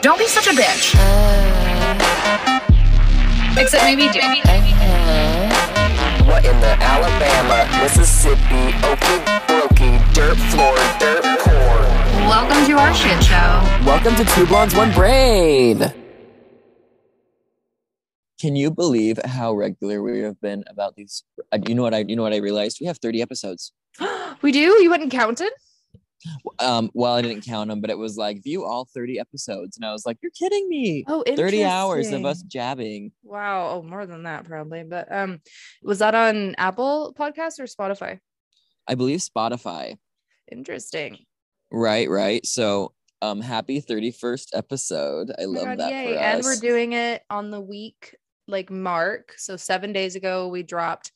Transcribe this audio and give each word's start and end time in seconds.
Don't 0.00 0.18
be 0.18 0.26
such 0.28 0.46
a 0.46 0.50
bitch. 0.50 0.94
Except 3.58 3.82
maybe 3.84 4.02
do. 4.12 4.20
What 6.28 6.44
in 6.44 6.58
the 6.60 6.76
Alabama, 6.80 7.66
Mississippi, 7.82 8.72
Okie 8.86 9.24
dokie, 9.48 10.14
dirt 10.14 10.36
floor, 10.52 10.76
dirt 11.00 11.22
core. 11.40 11.82
Welcome 12.28 12.64
to 12.66 12.72
our 12.78 12.94
shit 12.94 13.22
show. 13.24 13.84
Welcome 13.84 14.14
to 14.16 14.24
Two 14.24 14.46
Blondes, 14.46 14.74
One 14.74 14.92
Brain. 14.92 15.92
Can 18.40 18.54
you 18.54 18.70
believe 18.70 19.18
how 19.24 19.52
regular 19.52 20.00
we 20.00 20.20
have 20.20 20.40
been 20.40 20.62
about 20.68 20.94
these? 20.94 21.24
uh, 21.50 21.58
You 21.66 21.74
know 21.74 21.82
what 21.82 21.92
I? 21.94 21.98
You 22.06 22.14
know 22.14 22.22
what 22.22 22.32
I 22.32 22.36
realized? 22.36 22.78
We 22.80 22.86
have 22.86 22.98
thirty 22.98 23.20
episodes. 23.20 23.72
we 24.42 24.52
do? 24.52 24.60
You 24.80 24.90
wouldn't 24.90 25.10
count 25.10 25.40
it? 25.40 25.52
Um, 26.58 26.90
well, 26.94 27.14
I 27.14 27.22
didn't 27.22 27.44
count 27.44 27.70
them, 27.70 27.80
but 27.80 27.90
it 27.90 27.98
was 27.98 28.16
like 28.16 28.42
view 28.42 28.64
all 28.64 28.88
thirty 28.92 29.18
episodes, 29.18 29.76
and 29.76 29.84
I 29.86 29.92
was 29.92 30.04
like, 30.04 30.18
"You're 30.22 30.32
kidding 30.32 30.68
me! 30.68 31.04
Oh, 31.06 31.22
Thirty 31.36 31.64
hours 31.64 32.10
of 32.12 32.24
us 32.24 32.42
jabbing." 32.42 33.12
Wow. 33.22 33.70
Oh, 33.70 33.82
more 33.82 34.06
than 34.06 34.24
that 34.24 34.44
probably. 34.44 34.82
But 34.82 35.10
um, 35.12 35.40
was 35.82 36.00
that 36.00 36.14
on 36.14 36.54
Apple 36.58 37.14
Podcast 37.18 37.60
or 37.60 37.64
Spotify? 37.64 38.18
I 38.86 38.94
believe 38.94 39.20
Spotify. 39.20 39.96
Interesting. 40.50 41.18
Right, 41.70 42.08
right. 42.08 42.44
So, 42.46 42.92
um, 43.22 43.40
happy 43.40 43.80
thirty 43.80 44.10
first 44.10 44.54
episode. 44.54 45.30
I 45.38 45.44
Oh 45.44 45.50
love 45.50 45.64
God, 45.64 45.80
that 45.80 45.90
yay. 45.90 46.16
And 46.16 46.42
we're 46.42 46.56
doing 46.56 46.94
it 46.94 47.22
on 47.30 47.50
the 47.50 47.60
week 47.60 48.16
like 48.46 48.70
mark. 48.70 49.34
So 49.36 49.56
seven 49.56 49.92
days 49.92 50.16
ago 50.16 50.48
we 50.48 50.62
dropped 50.62 51.12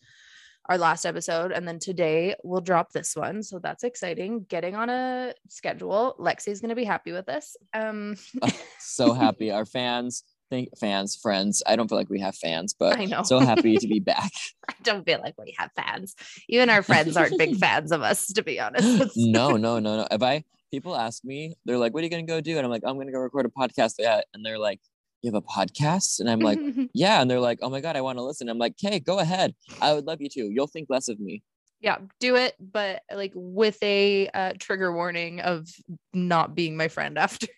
our 0.66 0.79
last 0.79 1.05
episode, 1.05 1.52
and 1.52 1.66
then 1.66 1.79
today 1.79 2.34
we'll 2.45 2.61
drop 2.61 2.93
this 2.93 3.16
one. 3.16 3.43
So 3.43 3.59
that's 3.59 3.84
exciting. 3.84 4.47
Getting 4.48 4.75
on 4.75 4.91
a 4.91 5.35
schedule. 5.48 6.15
Lexi's 6.19 6.61
gonna 6.61 6.77
be 6.77 6.85
happy 6.85 7.12
with 7.12 7.27
this. 7.27 7.57
Um, 7.75 8.16
so 8.79 9.12
happy. 9.12 9.51
Our 9.51 9.66
fans, 9.66 10.25
think 10.51 10.69
fans, 10.79 11.16
friends. 11.16 11.62
I 11.66 11.77
don't 11.77 11.88
feel 11.88 11.98
like 11.98 12.11
we 12.11 12.21
have 12.21 12.37
fans, 12.37 12.74
but 12.79 12.99
I 12.99 13.07
know. 13.07 13.23
so 13.23 13.40
happy 13.40 13.77
to 13.77 13.88
be 13.88 14.01
back. 14.15 14.30
I 14.68 14.74
don't 14.83 15.05
feel 15.05 15.21
like 15.21 15.35
we 15.38 15.55
have 15.59 15.71
fans. 15.74 16.15
Even 16.49 16.71
our 16.71 16.83
friends 16.83 17.16
aren't 17.16 17.38
big 17.38 17.57
fans 17.57 17.90
of 17.90 18.02
us, 18.02 18.27
to 18.29 18.43
be 18.43 18.60
honest. 18.60 19.13
no, 19.16 19.57
no, 19.57 19.79
no, 19.79 19.96
no. 19.96 20.07
If 20.10 20.23
I 20.23 20.45
people 20.71 20.96
ask 20.96 21.24
me, 21.24 21.55
they're 21.65 21.79
like, 21.79 21.93
"What 21.93 22.01
are 22.01 22.05
you 22.05 22.10
gonna 22.10 22.23
go 22.23 22.40
do?" 22.40 22.57
And 22.57 22.65
I'm 22.65 22.71
like, 22.71 22.83
"I'm 22.87 22.96
gonna 22.99 23.13
go 23.13 23.18
record 23.18 23.46
a 23.46 23.49
podcast." 23.49 23.95
Yeah, 23.99 24.21
and 24.33 24.45
they're 24.45 24.59
like, 24.59 24.80
"You 25.23 25.32
have 25.32 25.42
a 25.42 25.46
podcast?" 25.46 26.20
And 26.20 26.28
I'm 26.28 26.40
like, 26.40 26.59
"Yeah." 26.95 27.20
And 27.23 27.30
they're 27.30 27.40
like, 27.40 27.60
"Oh 27.62 27.70
my 27.70 27.80
god, 27.80 27.96
I 27.96 28.01
want 28.01 28.18
to 28.18 28.23
listen." 28.23 28.48
I'm 28.48 28.59
like, 28.59 28.74
"Okay, 28.84 29.01
go 29.01 29.18
ahead. 29.18 29.54
I 29.80 29.95
would 29.95 30.04
love 30.04 30.20
you 30.20 30.28
to. 30.30 30.51
You'll 30.51 30.66
think 30.66 30.88
less 30.90 31.09
of 31.09 31.18
me." 31.20 31.42
yeah, 31.80 31.98
do 32.20 32.37
it, 32.37 32.54
but 32.60 33.02
like 33.12 33.32
with 33.34 33.76
a 33.82 34.28
uh, 34.28 34.52
trigger 34.59 34.93
warning 34.95 35.40
of 35.40 35.68
not 36.15 36.54
being 36.54 36.76
my 36.76 36.87
friend 36.87 37.18
after. 37.26 37.48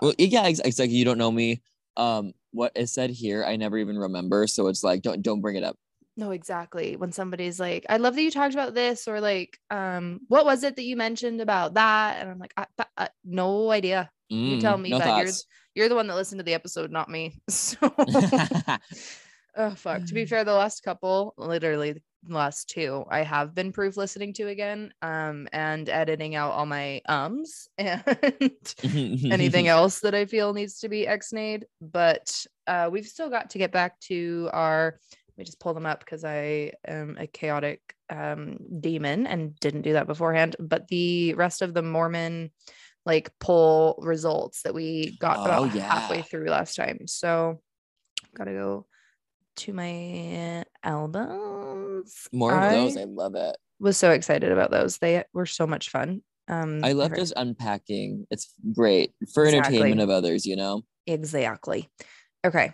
Well, 0.00 0.14
yeah, 0.16 0.44
ex- 0.44 0.60
exactly. 0.60 0.94
You 0.94 1.04
don't 1.04 1.18
know 1.18 1.32
me. 1.32 1.60
Um, 1.96 2.34
what 2.52 2.70
is 2.76 2.92
said 2.94 3.10
here, 3.10 3.44
I 3.44 3.56
never 3.56 3.76
even 3.76 3.98
remember. 3.98 4.46
So 4.46 4.68
it's 4.68 4.84
like, 4.84 5.02
don't 5.02 5.22
don't 5.22 5.40
bring 5.40 5.56
it 5.56 5.64
up. 5.64 5.76
No, 6.16 6.30
exactly. 6.30 6.94
When 6.96 7.10
somebody's 7.12 7.58
like, 7.60 7.84
I 7.88 7.96
love 7.96 8.14
that 8.14 8.22
you 8.22 8.30
talked 8.30 8.54
about 8.54 8.74
this, 8.74 9.08
or 9.08 9.20
like, 9.20 9.58
um, 9.70 10.20
what 10.28 10.44
was 10.44 10.62
it 10.62 10.76
that 10.76 10.84
you 10.84 10.96
mentioned 10.96 11.40
about 11.40 11.74
that? 11.74 12.18
And 12.20 12.30
I'm 12.30 12.38
like, 12.38 12.54
I, 12.56 12.66
th- 12.76 12.88
I- 12.96 13.10
no 13.24 13.70
idea. 13.72 14.10
You 14.44 14.56
tell 14.56 14.76
Mm, 14.76 14.82
me, 14.82 14.90
no 14.90 14.98
but 14.98 15.16
you're 15.16 15.32
you're 15.74 15.88
the 15.88 15.94
one 15.94 16.06
that 16.08 16.14
listened 16.16 16.38
to 16.40 16.44
the 16.44 16.54
episode, 16.54 16.90
not 16.90 17.08
me. 17.08 17.40
So 17.48 17.76
oh 19.56 19.70
fuck. 19.74 20.04
To 20.06 20.14
be 20.14 20.24
fair, 20.26 20.44
the 20.44 20.52
last 20.54 20.82
couple, 20.82 21.34
literally 21.36 21.92
the 22.24 22.34
last 22.34 22.68
two, 22.68 23.04
I 23.10 23.22
have 23.22 23.54
been 23.54 23.72
proof 23.72 23.96
listening 23.96 24.32
to 24.34 24.48
again, 24.48 24.92
um, 25.02 25.48
and 25.52 25.88
editing 25.88 26.34
out 26.34 26.52
all 26.52 26.66
my 26.66 27.00
ums 27.08 27.68
and 27.78 28.02
anything 29.30 29.68
else 29.68 30.00
that 30.00 30.14
I 30.14 30.26
feel 30.26 30.52
needs 30.52 30.80
to 30.80 30.88
be 30.88 31.06
ex-nayed. 31.06 31.64
But 31.80 32.44
uh, 32.66 32.88
we've 32.90 33.06
still 33.06 33.30
got 33.30 33.50
to 33.50 33.58
get 33.58 33.72
back 33.72 33.98
to 34.02 34.50
our. 34.52 34.98
Let 35.10 35.38
me 35.42 35.44
just 35.44 35.60
pull 35.60 35.74
them 35.74 35.86
up 35.86 36.00
because 36.00 36.24
I 36.24 36.72
am 36.86 37.16
a 37.18 37.28
chaotic 37.28 37.80
um, 38.10 38.58
demon 38.80 39.26
and 39.28 39.54
didn't 39.60 39.82
do 39.82 39.92
that 39.92 40.08
beforehand. 40.08 40.56
But 40.58 40.88
the 40.88 41.34
rest 41.34 41.62
of 41.62 41.74
the 41.74 41.82
Mormon 41.82 42.50
like 43.08 43.32
poll 43.40 43.98
results 44.02 44.62
that 44.62 44.74
we 44.74 45.16
got 45.18 45.38
Oh, 45.38 45.44
about 45.64 45.74
yeah. 45.74 45.92
halfway 45.92 46.22
through 46.22 46.48
last 46.50 46.76
time. 46.76 47.06
So 47.08 47.60
gotta 48.36 48.52
go 48.52 48.86
to 49.56 49.72
my 49.72 50.62
albums. 50.84 52.28
More 52.32 52.54
of 52.54 52.70
those. 52.70 52.96
I 52.96 53.00
I 53.00 53.04
love 53.04 53.34
it. 53.34 53.56
was 53.80 53.96
so 53.96 54.10
excited 54.10 54.52
about 54.52 54.70
those. 54.70 54.98
They 54.98 55.24
were 55.32 55.46
so 55.46 55.66
much 55.66 55.90
fun. 55.90 56.22
Um, 56.48 56.80
I 56.84 56.92
love 56.92 57.14
just 57.14 57.32
unpacking. 57.36 58.26
It's 58.30 58.52
great 58.72 59.12
for 59.34 59.44
Exactly. 59.44 59.76
entertainment 59.78 60.00
of 60.02 60.10
others. 60.10 60.46
You 60.46 60.56
know. 60.56 60.82
Exactly. 61.06 61.88
Okay. 62.44 62.72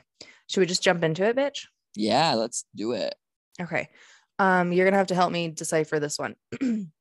Should 0.51 0.61
we 0.61 0.67
just 0.67 0.83
jump 0.83 1.03
into 1.05 1.25
it, 1.25 1.37
bitch? 1.37 1.67
Yeah, 1.97 2.35
let's 2.35 2.65
do 2.75 2.93
it. 2.93 3.15
Okay. 3.61 3.89
Um, 4.39 4.73
you're 4.73 4.85
gonna 4.85 4.99
have 4.99 5.07
to 5.09 5.15
help 5.15 5.31
me 5.33 5.49
decipher 5.49 6.01
this 6.01 6.19
one. 6.19 6.35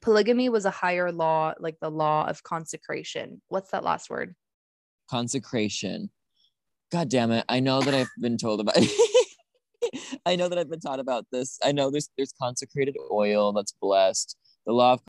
Polygamy 0.00 0.48
was 0.48 0.64
a 0.64 0.70
higher 0.70 1.10
law, 1.12 1.54
like 1.58 1.76
the 1.80 1.90
law 1.90 2.26
of 2.28 2.42
consecration. 2.42 3.40
What's 3.48 3.70
that 3.70 3.84
last 3.84 4.10
word? 4.10 4.34
Consecration. 5.10 6.10
God 6.92 7.08
damn 7.08 7.32
it! 7.32 7.44
I 7.48 7.60
know 7.60 7.80
that 7.80 7.94
I've 7.94 8.10
been 8.20 8.38
told 8.38 8.60
about. 8.60 8.76
I 10.26 10.36
know 10.36 10.48
that 10.48 10.58
I've 10.58 10.70
been 10.70 10.80
taught 10.80 11.00
about 11.00 11.26
this. 11.32 11.58
I 11.64 11.72
know 11.72 11.90
there's 11.90 12.08
there's 12.16 12.32
consecrated 12.40 12.96
oil 13.10 13.52
that's 13.52 13.72
blessed. 13.72 14.36
The 14.66 14.72
law 14.72 14.94
of. 14.94 15.00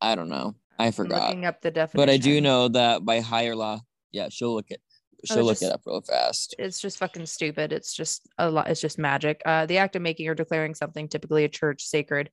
I 0.00 0.14
don't 0.14 0.28
know. 0.28 0.54
I 0.78 0.86
I'm 0.86 0.92
forgot. 0.92 1.28
looking 1.28 1.44
up 1.44 1.60
the 1.60 1.70
definition. 1.70 2.06
But 2.06 2.12
I 2.12 2.16
do 2.18 2.40
know 2.40 2.68
that 2.68 3.04
by 3.04 3.20
higher 3.20 3.56
law, 3.56 3.80
yeah, 4.12 4.28
she'll 4.30 4.54
look 4.54 4.70
it. 4.70 4.80
She'll 5.24 5.42
look 5.44 5.54
just- 5.58 5.62
it 5.64 5.72
up 5.72 5.82
real 5.84 6.00
fast. 6.00 6.54
it's 6.58 6.80
just 6.80 6.98
fucking 6.98 7.26
stupid. 7.26 7.72
It's 7.72 7.92
just 7.92 8.28
a 8.38 8.48
lot. 8.50 8.68
It's 8.68 8.80
just 8.80 8.98
magic. 8.98 9.42
Uh, 9.44 9.66
the 9.66 9.78
act 9.78 9.96
of 9.96 10.02
making 10.02 10.28
or 10.28 10.34
declaring 10.34 10.74
something, 10.74 11.08
typically 11.08 11.44
a 11.44 11.48
church, 11.48 11.82
sacred. 11.84 12.30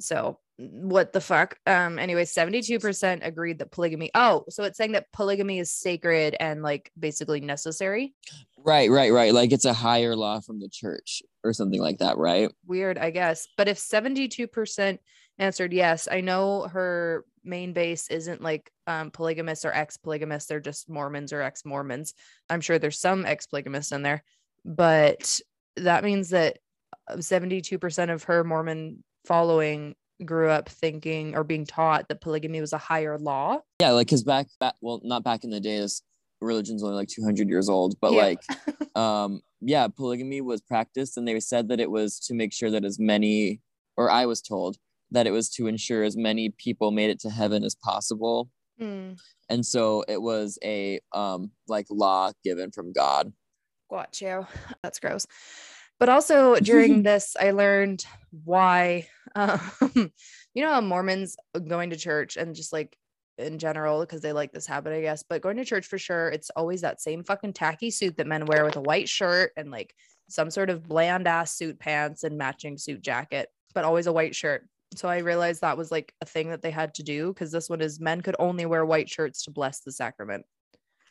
So 0.00 0.38
what 0.60 1.12
the 1.12 1.20
fuck? 1.20 1.58
Um. 1.66 1.98
Anyway, 1.98 2.24
seventy-two 2.24 2.78
percent 2.78 3.22
agreed 3.24 3.58
that 3.60 3.70
polygamy. 3.70 4.10
Oh, 4.14 4.44
so 4.48 4.64
it's 4.64 4.76
saying 4.76 4.92
that 4.92 5.10
polygamy 5.12 5.58
is 5.58 5.72
sacred 5.72 6.36
and 6.38 6.62
like 6.62 6.92
basically 6.98 7.40
necessary. 7.40 8.14
Right, 8.58 8.90
right, 8.90 9.12
right. 9.12 9.32
Like 9.32 9.52
it's 9.52 9.64
a 9.64 9.72
higher 9.72 10.14
law 10.14 10.40
from 10.40 10.60
the 10.60 10.68
church 10.68 11.22
or 11.42 11.52
something 11.52 11.80
like 11.80 11.98
that, 11.98 12.18
right? 12.18 12.50
Weird, 12.66 12.98
I 12.98 13.10
guess. 13.10 13.48
But 13.56 13.68
if 13.68 13.78
seventy-two 13.78 14.48
percent 14.48 15.00
answered 15.38 15.72
yes, 15.72 16.08
I 16.10 16.20
know 16.20 16.68
her 16.68 17.24
main 17.42 17.72
base 17.72 18.08
isn't 18.10 18.42
like 18.42 18.70
um, 18.86 19.10
polygamists 19.10 19.64
or 19.64 19.72
ex-polygamists. 19.72 20.48
They're 20.48 20.60
just 20.60 20.90
Mormons 20.90 21.32
or 21.32 21.40
ex-Mormons. 21.40 22.12
I'm 22.50 22.60
sure 22.60 22.78
there's 22.78 23.00
some 23.00 23.24
ex-polygamists 23.24 23.92
in 23.92 24.02
there, 24.02 24.22
but 24.64 25.40
that 25.76 26.04
means 26.04 26.30
that 26.30 26.58
72% 27.10 28.12
of 28.12 28.24
her 28.24 28.44
Mormon 28.44 29.02
following 29.24 29.94
grew 30.24 30.50
up 30.50 30.68
thinking 30.68 31.34
or 31.34 31.44
being 31.44 31.66
taught 31.66 32.08
that 32.08 32.20
polygamy 32.20 32.60
was 32.60 32.72
a 32.72 32.78
higher 32.78 33.18
law. 33.18 33.58
Yeah, 33.80 33.90
like 33.92 34.06
because 34.08 34.22
back, 34.24 34.46
back, 34.58 34.74
well, 34.80 35.00
not 35.04 35.24
back 35.24 35.44
in 35.44 35.50
the 35.50 35.60
day. 35.60 35.78
This 35.80 36.02
religion's 36.40 36.82
only 36.82 36.96
like 36.96 37.08
200 37.08 37.48
years 37.48 37.68
old, 37.68 37.96
but 38.00 38.12
Yeah. 38.12 38.22
like, 38.24 38.40
um, 38.94 39.40
yeah, 39.60 39.88
polygamy 39.88 40.40
was 40.40 40.60
practiced, 40.60 41.16
and 41.16 41.26
they 41.26 41.38
said 41.40 41.68
that 41.68 41.80
it 41.80 41.90
was 41.90 42.18
to 42.20 42.34
make 42.34 42.52
sure 42.52 42.70
that 42.70 42.84
as 42.84 42.98
many, 42.98 43.60
or 43.96 44.10
I 44.10 44.26
was 44.26 44.40
told 44.40 44.76
that 45.10 45.26
it 45.26 45.32
was 45.32 45.50
to 45.50 45.66
ensure 45.66 46.02
as 46.04 46.16
many 46.16 46.50
people 46.56 46.90
made 46.90 47.10
it 47.10 47.20
to 47.20 47.30
heaven 47.30 47.64
as 47.64 47.74
possible, 47.74 48.50
Mm, 48.80 49.20
and 49.50 49.66
so 49.66 50.04
it 50.08 50.22
was 50.22 50.58
a 50.64 51.00
um 51.12 51.50
like 51.68 51.84
law 51.90 52.32
given 52.42 52.70
from 52.70 52.94
God. 52.94 53.30
Guacho. 53.92 54.46
That's 54.82 54.98
gross. 54.98 55.26
But 55.98 56.08
also 56.08 56.54
during 56.62 57.02
this, 57.02 57.36
I 57.38 57.50
learned 57.50 58.06
why, 58.44 59.08
um, 59.34 59.60
you 60.54 60.64
know, 60.64 60.80
Mormons 60.80 61.36
going 61.68 61.90
to 61.90 61.96
church 61.96 62.36
and 62.36 62.54
just 62.54 62.72
like 62.72 62.96
in 63.38 63.58
general, 63.58 64.00
because 64.00 64.20
they 64.20 64.32
like 64.32 64.52
this 64.52 64.66
habit, 64.66 64.92
I 64.92 65.00
guess, 65.00 65.22
but 65.28 65.42
going 65.42 65.56
to 65.56 65.64
church 65.64 65.86
for 65.86 65.98
sure, 65.98 66.28
it's 66.28 66.50
always 66.50 66.82
that 66.82 67.00
same 67.00 67.24
fucking 67.24 67.54
tacky 67.54 67.90
suit 67.90 68.16
that 68.18 68.26
men 68.26 68.44
wear 68.46 68.64
with 68.64 68.76
a 68.76 68.80
white 68.80 69.08
shirt 69.08 69.52
and 69.56 69.70
like 69.70 69.94
some 70.28 70.50
sort 70.50 70.70
of 70.70 70.86
bland 70.86 71.26
ass 71.26 71.56
suit 71.56 71.78
pants 71.78 72.22
and 72.24 72.36
matching 72.36 72.76
suit 72.76 73.02
jacket, 73.02 73.48
but 73.74 73.84
always 73.84 74.06
a 74.06 74.12
white 74.12 74.34
shirt. 74.34 74.66
So 74.94 75.08
I 75.08 75.18
realized 75.18 75.60
that 75.60 75.78
was 75.78 75.90
like 75.90 76.12
a 76.20 76.26
thing 76.26 76.50
that 76.50 76.62
they 76.62 76.70
had 76.70 76.94
to 76.94 77.02
do 77.02 77.32
because 77.32 77.52
this 77.52 77.70
one 77.70 77.80
is 77.80 78.00
men 78.00 78.20
could 78.20 78.36
only 78.38 78.66
wear 78.66 78.84
white 78.84 79.08
shirts 79.08 79.44
to 79.44 79.50
bless 79.50 79.80
the 79.80 79.92
sacrament. 79.92 80.44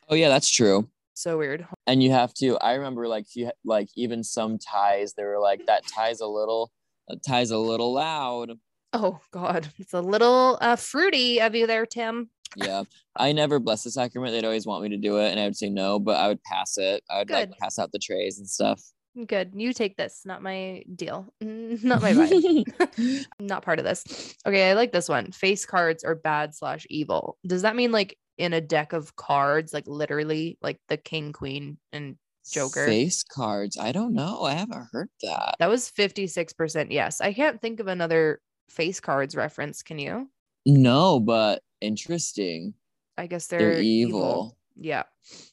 Oh 0.10 0.16
yeah, 0.16 0.30
that's 0.30 0.50
true. 0.50 0.90
So 1.14 1.38
weird. 1.38 1.68
and 1.86 2.02
you 2.02 2.12
have 2.12 2.34
to 2.36 2.58
i 2.60 2.76
remember 2.76 3.06
like 3.06 3.26
you 3.36 3.52
like 3.66 3.90
even 3.98 4.24
some 4.24 4.58
ties 4.58 5.16
they 5.16 5.26
were 5.26 5.38
like 5.38 5.66
that 5.66 5.86
tie's 5.86 6.22
a 6.22 6.26
little 6.26 6.72
tie's 7.18 7.52
a 7.52 7.58
little 7.58 7.94
loud 7.94 8.54
Oh 8.92 9.20
God, 9.32 9.68
it's 9.78 9.94
a 9.94 10.02
little 10.02 10.58
uh, 10.62 10.76
fruity 10.76 11.40
of 11.40 11.54
you 11.54 11.68
there, 11.68 11.86
Tim. 11.86 12.30
yeah 12.56 12.82
i 13.16 13.32
never 13.32 13.60
bless 13.60 13.84
the 13.84 13.92
sacrament 13.92 14.34
they'd 14.34 14.44
always 14.46 14.66
want 14.66 14.82
me 14.82 14.90
to 14.90 14.98
do 14.98 15.18
it 15.18 15.30
and 15.30 15.40
i 15.40 15.44
would 15.44 15.56
say 15.56 15.70
no 15.70 16.00
but 16.00 16.18
i 16.18 16.28
would 16.28 16.42
pass 16.44 16.80
it 16.80 17.04
i 17.08 17.20
would 17.20 17.30
like 17.30 17.50
Good. 17.50 17.58
pass 17.60 17.78
out 17.78 17.92
the 17.92 18.00
trays 18.00 18.40
and 18.40 18.50
stuff 18.50 18.82
good. 19.28 19.52
You 19.56 19.74
take 19.74 19.98
this, 19.98 20.22
not 20.26 20.42
my 20.42 20.84
deal. 20.96 21.28
Not 21.42 22.02
my 22.02 22.14
vibe. 22.14 23.26
not 23.40 23.64
part 23.64 23.80
of 23.80 23.86
this. 23.86 24.36
Okay, 24.46 24.70
I 24.70 24.74
like 24.74 24.92
this 24.92 25.10
one. 25.10 25.32
Face 25.32 25.66
cards 25.66 26.04
are 26.04 26.16
bad 26.16 26.56
slash 26.56 26.86
evil. 26.90 27.38
Does 27.46 27.64
that 27.64 27.76
mean 27.76 27.92
like 27.92 28.18
in 28.38 28.54
a 28.54 28.62
deck 28.62 28.94
of 28.94 29.16
cards, 29.16 29.74
like 29.74 29.88
literally 29.88 30.58
like 30.62 30.80
the 30.88 30.96
king, 30.98 31.34
queen, 31.34 31.78
and 31.92 32.16
Joker? 32.52 32.86
Face 32.86 33.24
cards. 33.24 33.78
I 33.78 33.92
don't 33.92 34.14
know. 34.14 34.44
I 34.44 34.54
haven't 34.54 34.88
heard 34.92 35.10
that. 35.24 35.56
That 35.60 35.70
was 35.70 35.90
56% 35.90 36.88
yes. 36.92 37.22
I 37.22 37.34
can't 37.34 37.62
think 37.62 37.80
of 37.80 37.88
another 37.88 38.42
face 38.70 39.00
cards 39.00 39.36
reference. 39.36 39.82
Can 39.84 40.00
you? 40.00 40.30
No, 40.66 41.20
but 41.20 41.62
interesting. 41.82 42.74
I 43.18 43.28
guess 43.28 43.48
they're, 43.48 43.60
They're, 43.60 43.82
evil. 43.82 44.58
Yeah. 44.76 45.04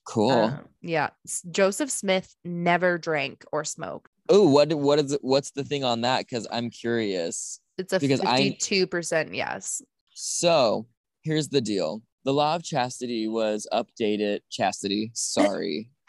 Cool. 0.04 0.30
Uh, 0.30 0.58
yeah. 0.82 1.10
Joseph 1.50 1.90
Smith 1.90 2.34
never 2.44 2.98
drank 2.98 3.44
or 3.52 3.64
smoked. 3.64 4.10
oh, 4.28 4.48
what 4.48 4.72
what 4.74 4.98
is 4.98 5.16
what's 5.20 5.50
the 5.52 5.64
thing 5.64 5.84
on 5.84 6.00
that? 6.02 6.20
Because 6.20 6.46
I'm 6.50 6.70
curious. 6.70 7.60
It's 7.78 7.92
a 7.92 8.00
Because 8.00 8.20
I- 8.22 8.40
52% 8.40 9.34
yes. 9.34 9.82
So 10.14 10.86
here's 11.22 11.48
the 11.48 11.60
deal. 11.60 12.02
The 12.24 12.32
law 12.32 12.56
of 12.56 12.62
chastity 12.64 13.28
was 13.28 13.66
updated. 13.72 14.40
Chastity, 14.50 15.10
sorry. 15.14 15.90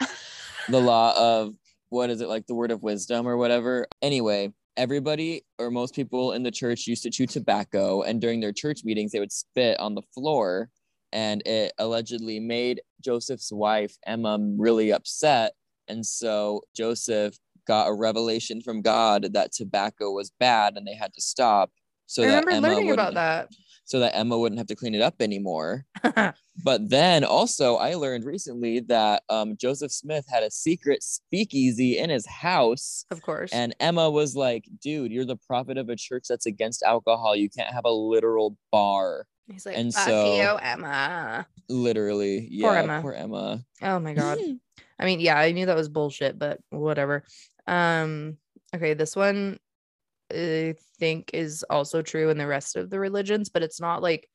the 0.68 0.80
law 0.80 1.14
of 1.16 1.54
what 1.90 2.10
is 2.10 2.20
it 2.20 2.28
like 2.28 2.46
the 2.46 2.54
word 2.54 2.70
of 2.70 2.82
wisdom 2.82 3.26
or 3.26 3.36
whatever. 3.36 3.86
Anyway, 4.02 4.52
everybody 4.76 5.42
or 5.58 5.70
most 5.70 5.94
people 5.94 6.32
in 6.32 6.42
the 6.42 6.50
church 6.50 6.86
used 6.86 7.02
to 7.02 7.10
chew 7.10 7.26
tobacco, 7.26 8.02
and 8.02 8.20
during 8.20 8.40
their 8.40 8.52
church 8.52 8.80
meetings, 8.84 9.12
they 9.12 9.20
would 9.20 9.32
spit 9.32 9.78
on 9.80 9.94
the 9.94 10.02
floor, 10.14 10.68
and 11.12 11.42
it 11.46 11.72
allegedly 11.78 12.38
made 12.40 12.82
Joseph's 13.02 13.52
wife 13.52 13.96
Emma 14.06 14.38
really 14.56 14.92
upset. 14.92 15.52
And 15.88 16.04
so 16.04 16.62
Joseph 16.76 17.38
got 17.66 17.88
a 17.88 17.94
revelation 17.94 18.60
from 18.60 18.82
God 18.82 19.32
that 19.32 19.52
tobacco 19.52 20.10
was 20.10 20.32
bad 20.38 20.76
and 20.76 20.86
they 20.86 20.94
had 20.94 21.12
to 21.14 21.20
stop. 21.20 21.70
So 22.06 22.22
I 22.22 22.26
that 22.26 22.46
remember 22.46 22.68
Emma 22.68 22.74
learning 22.76 22.92
about 22.92 23.14
that. 23.14 23.48
So 23.88 24.00
that 24.00 24.14
Emma 24.14 24.38
wouldn't 24.38 24.58
have 24.58 24.66
to 24.66 24.76
clean 24.76 24.94
it 24.94 25.00
up 25.02 25.16
anymore. 25.20 25.84
But 26.64 26.88
then 26.90 27.22
also, 27.22 27.76
I 27.76 27.94
learned 27.94 28.24
recently 28.24 28.80
that 28.80 29.22
um, 29.28 29.56
Joseph 29.56 29.92
Smith 29.92 30.24
had 30.28 30.42
a 30.42 30.50
secret 30.50 31.04
speakeasy 31.04 31.98
in 31.98 32.10
his 32.10 32.26
house. 32.26 33.04
of 33.12 33.22
course. 33.22 33.52
And 33.52 33.76
Emma 33.78 34.10
was 34.10 34.34
like, 34.34 34.64
dude, 34.82 35.12
you're 35.12 35.24
the 35.24 35.36
prophet 35.36 35.78
of 35.78 35.88
a 35.88 35.94
church 35.94 36.24
that's 36.28 36.46
against 36.46 36.82
alcohol. 36.82 37.36
You 37.36 37.48
can't 37.48 37.72
have 37.72 37.84
a 37.84 37.90
literal 37.92 38.56
bar. 38.72 39.26
He's 39.46 39.66
like, 39.66 39.78
and 39.78 39.94
so- 39.94 40.34
you, 40.34 40.58
Emma. 40.60 41.46
Literally. 41.68 42.48
Yeah. 42.50 42.66
Poor 42.66 42.76
Emma. 42.76 43.02
Poor 43.02 43.12
Emma. 43.12 43.64
Oh 43.82 44.00
my 44.00 44.14
God. 44.14 44.38
I 44.98 45.04
mean, 45.04 45.20
yeah, 45.20 45.38
I 45.38 45.52
knew 45.52 45.66
that 45.66 45.76
was 45.76 45.88
bullshit, 45.88 46.40
but 46.40 46.58
whatever. 46.70 47.22
Um, 47.68 48.36
okay, 48.74 48.94
this 48.94 49.14
one 49.14 49.60
I 50.32 50.74
think 50.98 51.30
is 51.32 51.64
also 51.70 52.02
true 52.02 52.30
in 52.30 52.38
the 52.38 52.46
rest 52.46 52.76
of 52.76 52.90
the 52.90 53.00
religions, 53.00 53.48
but 53.48 53.62
it's 53.62 53.80
not 53.80 54.02
like 54.02 54.28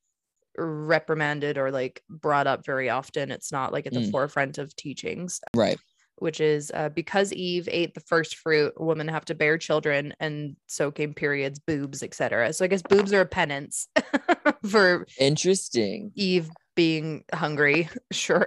reprimanded 0.58 1.58
or 1.58 1.72
like 1.72 2.02
brought 2.10 2.48
up 2.48 2.66
very 2.66 2.90
often. 2.90 3.32
It's 3.32 3.52
not 3.52 3.72
like 3.74 3.88
at 3.88 3.94
the 3.94 4.00
Mm. 4.02 4.12
forefront 4.12 4.58
of 4.58 4.76
teachings, 4.76 5.40
right. 5.56 5.80
which 6.18 6.40
is 6.40 6.72
uh, 6.74 6.90
because 6.90 7.34
Eve 7.34 7.68
ate 7.72 7.94
the 7.94 8.00
first 8.02 8.38
fruit, 8.38 8.74
women 8.80 9.08
have 9.08 9.26
to 9.26 9.36
bear 9.36 9.58
children, 9.58 10.14
and 10.20 10.56
so 10.68 10.92
came 10.92 11.14
periods, 11.14 11.60
boobs, 11.60 12.04
etc. 12.04 12.54
So 12.54 12.66
I 12.66 12.68
guess 12.68 12.82
boobs 12.84 13.14
are 13.14 13.22
a 13.22 13.26
penance 13.26 13.88
for 14.66 15.08
Interesting. 15.20 16.12
Eve 16.16 16.50
being 16.76 17.24
hungry. 17.34 17.90
Sure. 18.12 18.46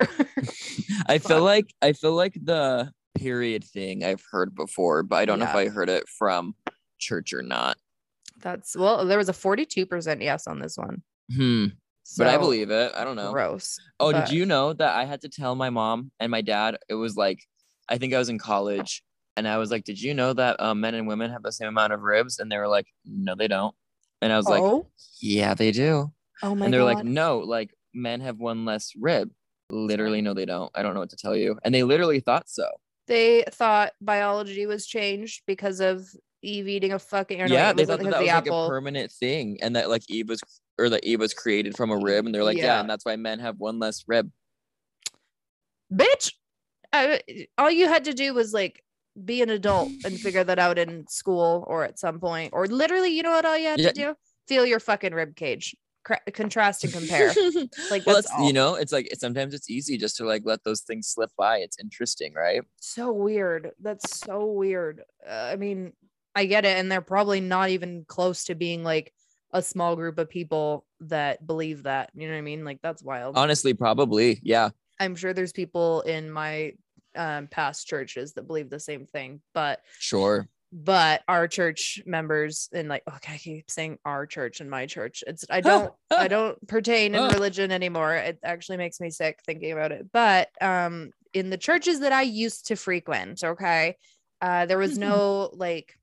I 1.09 1.19
feel 1.19 1.43
like 1.43 1.75
I 1.83 1.93
feel 1.93 2.15
like 2.15 2.35
the 2.41 2.93
period 3.17 3.65
thing 3.65 4.05
I've 4.05 4.23
heard 4.31 4.55
before, 4.55 5.03
but 5.03 5.17
I 5.17 5.25
don't 5.25 5.39
know 5.41 5.47
if 5.47 5.55
I 5.55 5.69
heard 5.69 5.89
it 5.89 6.09
from 6.09 6.55
church 6.99 7.33
or 7.33 7.43
not. 7.43 7.77
That's 8.43 8.77
well, 8.77 9.07
there 9.07 9.19
was 9.19 9.29
a 9.29 9.33
42% 9.33 10.23
yes 10.23 10.47
on 10.47 10.59
this 10.59 10.77
one. 10.77 11.03
Hmm. 11.35 11.67
But 12.17 12.29
I 12.29 12.37
believe 12.39 12.71
it. 12.71 12.93
I 12.95 13.03
don't 13.03 13.17
know. 13.17 13.33
Gross. 13.33 13.79
Oh, 13.99 14.13
but- 14.13 14.27
did 14.27 14.35
you 14.37 14.47
know 14.47 14.73
that 14.73 14.95
I 14.95 15.05
had 15.05 15.23
to 15.23 15.29
tell 15.29 15.55
my 15.55 15.71
mom 15.71 16.13
and 16.21 16.31
my 16.31 16.41
dad? 16.41 16.77
It 16.89 16.95
was 16.95 17.17
like, 17.17 17.41
I 17.89 17.99
think 17.99 18.15
I 18.15 18.19
was 18.19 18.29
in 18.29 18.39
college, 18.39 19.03
and 19.37 19.47
I 19.47 19.59
was 19.59 19.71
like, 19.71 19.85
"Did 19.85 20.01
you 20.01 20.13
know 20.15 20.33
that 20.33 20.61
um, 20.61 20.81
men 20.81 20.95
and 20.95 21.07
women 21.07 21.31
have 21.31 21.43
the 21.43 21.53
same 21.53 21.69
amount 21.69 21.93
of 21.93 22.03
ribs?" 22.03 22.39
And 22.39 22.51
they 22.51 22.59
were 22.59 22.69
like, 22.69 22.87
"No, 23.05 23.35
they 23.35 23.49
don't." 23.49 23.75
And 24.23 24.33
I 24.33 24.37
was 24.37 24.47
like, 24.49 24.63
oh, 24.63 24.89
"Yeah, 25.21 25.55
they 25.55 25.73
do." 25.73 26.13
oh 26.43 26.55
my 26.55 26.67
and 26.67 26.75
they're 26.75 26.85
like, 26.85 27.05
"No, 27.05 27.39
like 27.39 27.71
men 27.95 28.21
have 28.21 28.39
one 28.39 28.65
less 28.65 28.93
rib." 28.99 29.31
Literally, 29.71 30.21
no, 30.21 30.33
they 30.35 30.47
don't. 30.47 30.71
I 30.75 30.83
don't 30.83 30.95
know 30.95 31.01
what 31.01 31.11
to 31.11 31.17
tell 31.17 31.35
you. 31.37 31.59
And 31.65 31.75
they 31.75 31.83
literally 31.83 32.21
thought 32.21 32.49
so. 32.49 32.69
they 33.09 33.45
thought 33.51 33.93
biology 34.01 34.67
was 34.67 34.87
changed 34.87 35.43
because 35.47 35.81
of 35.81 36.09
Eve 36.47 36.69
eating 36.69 36.93
a 36.93 36.99
fucking 36.99 37.43
or 37.43 37.47
yeah, 37.47 37.73
they 37.73 37.85
thought 37.85 37.99
that, 37.99 38.11
that 38.11 38.21
was 38.21 38.29
the 38.29 38.35
like 38.35 38.47
a 38.47 38.69
permanent 38.69 39.11
thing, 39.13 39.59
and 39.63 39.75
that 39.77 39.91
like 39.91 40.03
Eve 40.09 40.29
was 40.29 40.41
or 40.79 40.89
that 40.91 41.05
Eve 41.05 41.21
was 41.21 41.35
created 41.35 41.77
from 41.77 41.91
a 41.91 41.97
rib, 41.97 42.27
and 42.27 42.35
they're 42.35 42.45
like, 42.45 42.57
yeah, 42.59 42.65
Yeah. 42.65 42.81
and 42.81 42.89
that's 42.91 43.05
why 43.05 43.17
men 43.17 43.39
have 43.41 43.59
one 43.59 43.79
less 43.79 44.05
rib. 44.07 44.31
Bitch, 45.93 46.33
I, 46.93 47.21
all 47.59 47.71
you 47.71 47.89
had 47.89 48.05
to 48.05 48.13
do 48.15 48.35
was 48.35 48.53
like 48.53 48.83
be 49.25 49.41
an 49.43 49.51
adult 49.51 49.91
and 50.05 50.19
figure 50.19 50.45
that 50.45 50.59
out 50.59 50.79
in 50.79 51.07
school 51.09 51.65
or 51.69 51.85
at 51.85 51.99
some 51.99 52.21
point, 52.21 52.51
or 52.53 52.67
literally, 52.67 53.11
you 53.11 53.23
know 53.23 53.31
what? 53.31 53.45
All 53.45 53.57
you 53.57 53.69
had 53.69 53.81
Yeah. 53.81 53.89
to 53.89 53.95
do 53.95 54.15
feel 54.49 54.65
your 54.67 54.79
fucking 54.81 55.13
rib 55.15 55.35
cage, 55.35 55.75
contrast 56.33 56.85
and 56.85 56.93
compare. 56.93 57.33
Like 57.91 58.05
well, 58.07 58.17
that's 58.17 58.27
it's 58.27 58.31
all. 58.33 58.47
you 58.47 58.53
know, 58.53 58.75
it's 58.75 58.93
like 58.93 59.09
sometimes 59.19 59.55
it's 59.55 59.71
easy 59.71 59.97
just 59.97 60.17
to 60.19 60.25
like 60.25 60.43
let 60.45 60.63
those 60.65 60.83
things 60.83 61.09
slip 61.09 61.31
by. 61.37 61.59
It's 61.59 61.79
interesting, 61.81 62.35
right? 62.35 62.63
so 62.81 63.13
weird. 63.13 63.71
That's 63.81 64.19
so 64.19 64.45
weird. 64.47 65.03
Uh, 65.29 65.33
I 65.53 65.57
mean, 65.57 65.93
I 66.37 66.44
get 66.44 66.65
it, 66.67 66.77
and 66.77 66.93
they're 66.93 67.00
probably 67.00 67.41
not 67.41 67.71
even 67.71 68.05
close 68.06 68.44
to 68.44 68.55
being 68.55 68.85
like 68.85 69.12
a 69.53 69.62
small 69.62 69.97
group 69.97 70.19
of 70.19 70.29
people 70.29 70.85
that 71.00 71.44
believe 71.47 71.85
that. 71.85 72.11
You 72.15 72.29
know 72.29 72.35
what 72.35 72.38
I 72.38 72.43
mean? 72.43 72.65
Like 72.65 72.81
that's 72.83 73.03
wild. 73.03 73.38
Honestly, 73.38 73.73
probably, 73.73 74.38
yeah, 74.43 74.69
I'm 75.00 75.17
sure 75.17 75.33
there's 75.33 75.53
people 75.53 76.03
in 76.03 76.31
my 76.31 76.75
um, 77.17 77.47
past 77.47 77.87
churches 77.87 78.35
that 78.35 78.47
believe 78.47 78.69
the 78.69 78.79
same 78.79 79.06
thing, 79.06 79.41
but 79.55 79.81
sure. 79.99 80.47
but 80.73 81.23
our 81.27 81.49
church 81.49 82.03
members 82.05 82.69
and 82.71 82.88
like 82.88 83.03
okay, 83.09 83.35
I 83.35 83.38
keep 83.38 83.71
saying 83.71 83.99
our 84.05 84.27
church 84.27 84.61
and 84.61 84.71
my 84.71 84.85
church. 84.85 85.25
It's 85.27 85.44
I 85.50 85.62
don't 85.62 85.93
I 86.11 86.29
don't 86.29 86.65
pertain 86.69 87.15
in 87.15 87.33
religion 87.33 87.73
anymore. 87.73 88.15
It 88.15 88.38
actually 88.44 88.77
makes 88.77 89.00
me 89.00 89.11
sick 89.11 89.41
thinking 89.47 89.73
about 89.73 89.93
it. 89.93 90.06
But 90.12 90.50
um 90.61 91.12
in 91.33 91.49
the 91.49 91.59
churches 91.59 92.00
that 92.00 92.12
I 92.12 92.23
used 92.23 92.67
to 92.67 92.77
frequent, 92.77 93.43
okay, 93.43 93.97
uh 94.43 94.67
there 94.67 94.79
was 94.79 94.99
no 94.99 95.50
like 95.55 95.94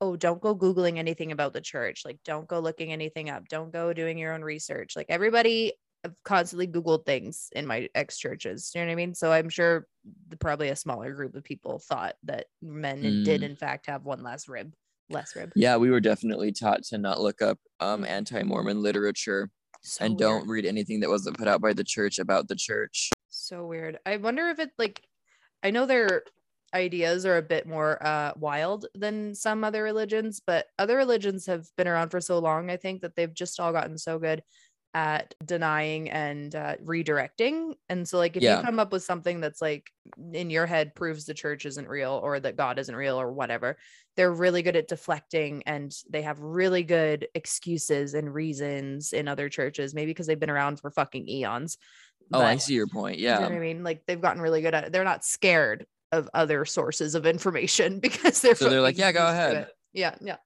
oh 0.00 0.16
don't 0.16 0.40
go 0.40 0.54
googling 0.54 0.98
anything 0.98 1.32
about 1.32 1.52
the 1.52 1.60
church. 1.60 2.02
Like 2.04 2.18
don't 2.24 2.46
go 2.48 2.58
looking 2.60 2.92
anything 2.92 3.30
up. 3.30 3.48
Don't 3.48 3.72
go 3.72 3.92
doing 3.92 4.18
your 4.18 4.34
own 4.34 4.42
research. 4.42 4.94
Like 4.96 5.06
everybody 5.08 5.72
have 6.04 6.14
constantly 6.22 6.68
googled 6.68 7.04
things 7.06 7.48
in 7.56 7.66
my 7.66 7.88
ex 7.94 8.18
churches 8.18 8.70
you 8.74 8.80
know 8.80 8.86
what 8.86 8.92
i 8.92 8.94
mean? 8.94 9.14
So 9.14 9.32
i'm 9.32 9.48
sure 9.48 9.88
the, 10.28 10.36
probably 10.36 10.68
a 10.68 10.76
smaller 10.76 11.12
group 11.12 11.34
of 11.34 11.42
people 11.42 11.78
thought 11.80 12.14
that 12.24 12.46
men 12.62 13.24
did 13.24 13.40
Mm. 13.40 13.44
in 13.44 13.56
fact 13.56 13.86
have 13.86 14.04
one 14.04 14.22
less 14.22 14.46
rib 14.46 14.72
less 15.08 15.34
rib. 15.34 15.50
Yeah, 15.56 15.76
we 15.76 15.90
were 15.90 16.00
definitely 16.00 16.52
taught 16.52 16.82
to 16.84 16.98
not 16.98 17.20
look 17.20 17.40
up 17.42 17.58
um 17.80 18.02
Mm. 18.02 18.08
anti-Mormon 18.08 18.82
literature 18.82 19.50
so 19.82 20.04
and 20.04 20.18
don't 20.18 20.46
read 20.48 20.66
anything 20.66 21.00
that 21.00 21.10
wasn't 21.10 21.38
put 21.38 21.48
out 21.48 21.60
by 21.60 21.72
the 21.72 21.84
church 21.84 22.18
about 22.18 22.46
the 22.48 22.56
church. 22.56 23.10
so 23.28 23.66
weird. 23.66 23.98
I 24.06 24.18
wonder 24.18 24.48
if 24.50 24.58
it 24.60 24.70
like 24.78 25.02
i 25.62 25.70
know 25.70 25.86
their 25.86 26.22
ideas 26.74 27.24
are 27.24 27.36
a 27.36 27.42
bit 27.42 27.66
more 27.66 28.04
uh 28.04 28.32
wild 28.36 28.86
than 28.94 29.34
some 29.34 29.64
other 29.64 29.82
religions 29.82 30.40
but 30.44 30.66
other 30.78 30.96
religions 30.96 31.46
have 31.46 31.66
been 31.76 31.88
around 31.88 32.10
for 32.10 32.20
so 32.20 32.38
long 32.38 32.70
i 32.70 32.76
think 32.76 33.02
that 33.02 33.14
they've 33.14 33.34
just 33.34 33.60
all 33.60 33.72
gotten 33.72 33.96
so 33.96 34.18
good 34.18 34.42
at 34.94 35.34
denying 35.44 36.08
and 36.10 36.54
uh, 36.54 36.74
redirecting 36.82 37.74
and 37.90 38.08
so 38.08 38.16
like 38.16 38.34
if 38.36 38.42
Yeah. 38.42 38.58
you 38.58 38.64
come 38.64 38.78
up 38.78 38.92
with 38.92 39.02
something 39.02 39.40
that's 39.40 39.60
like 39.60 39.90
in 40.32 40.48
your 40.48 40.64
head 40.64 40.94
proves 40.94 41.26
the 41.26 41.34
church 41.34 41.66
isn't 41.66 41.86
real 41.88 42.12
or 42.22 42.40
that 42.40 42.56
god 42.56 42.78
isn't 42.78 42.96
real 42.96 43.20
or 43.20 43.30
whatever 43.30 43.76
they're 44.16 44.32
really 44.32 44.62
good 44.62 44.76
at 44.76 44.88
deflecting 44.88 45.62
and 45.66 45.92
they 46.08 46.22
have 46.22 46.40
really 46.40 46.82
good 46.82 47.28
excuses 47.34 48.14
and 48.14 48.32
reasons 48.32 49.12
in 49.12 49.28
other 49.28 49.50
churches 49.50 49.92
maybe 49.94 50.10
because 50.12 50.26
they've 50.26 50.40
been 50.40 50.48
around 50.50 50.80
for 50.80 50.90
fucking 50.90 51.28
eons 51.28 51.76
Oh, 52.32 52.42
I 52.42 52.56
see 52.56 52.74
your 52.74 52.88
point. 52.88 53.18
you 53.18 53.26
know 53.26 53.40
Yeah. 53.40 53.48
what 53.48 53.52
I 53.52 53.58
mean? 53.60 53.84
Like 53.84 54.04
they've 54.06 54.20
gotten 54.20 54.42
really 54.42 54.60
good 54.60 54.74
at 54.74 54.84
it. 54.84 54.92
They're 54.92 55.04
not 55.04 55.24
scared 55.24 55.86
of 56.12 56.28
other 56.34 56.64
sources 56.64 57.14
of 57.14 57.26
information 57.26 57.98
because 58.06 58.40
they're 58.40 58.54
So 58.54 58.68
they're 58.68 58.80
like, 58.80 58.98
"Yeah, 58.98 59.12
go 59.12 59.26
ahead." 59.26 59.68
Yeah, 59.92 60.14
yeah. 60.20 60.36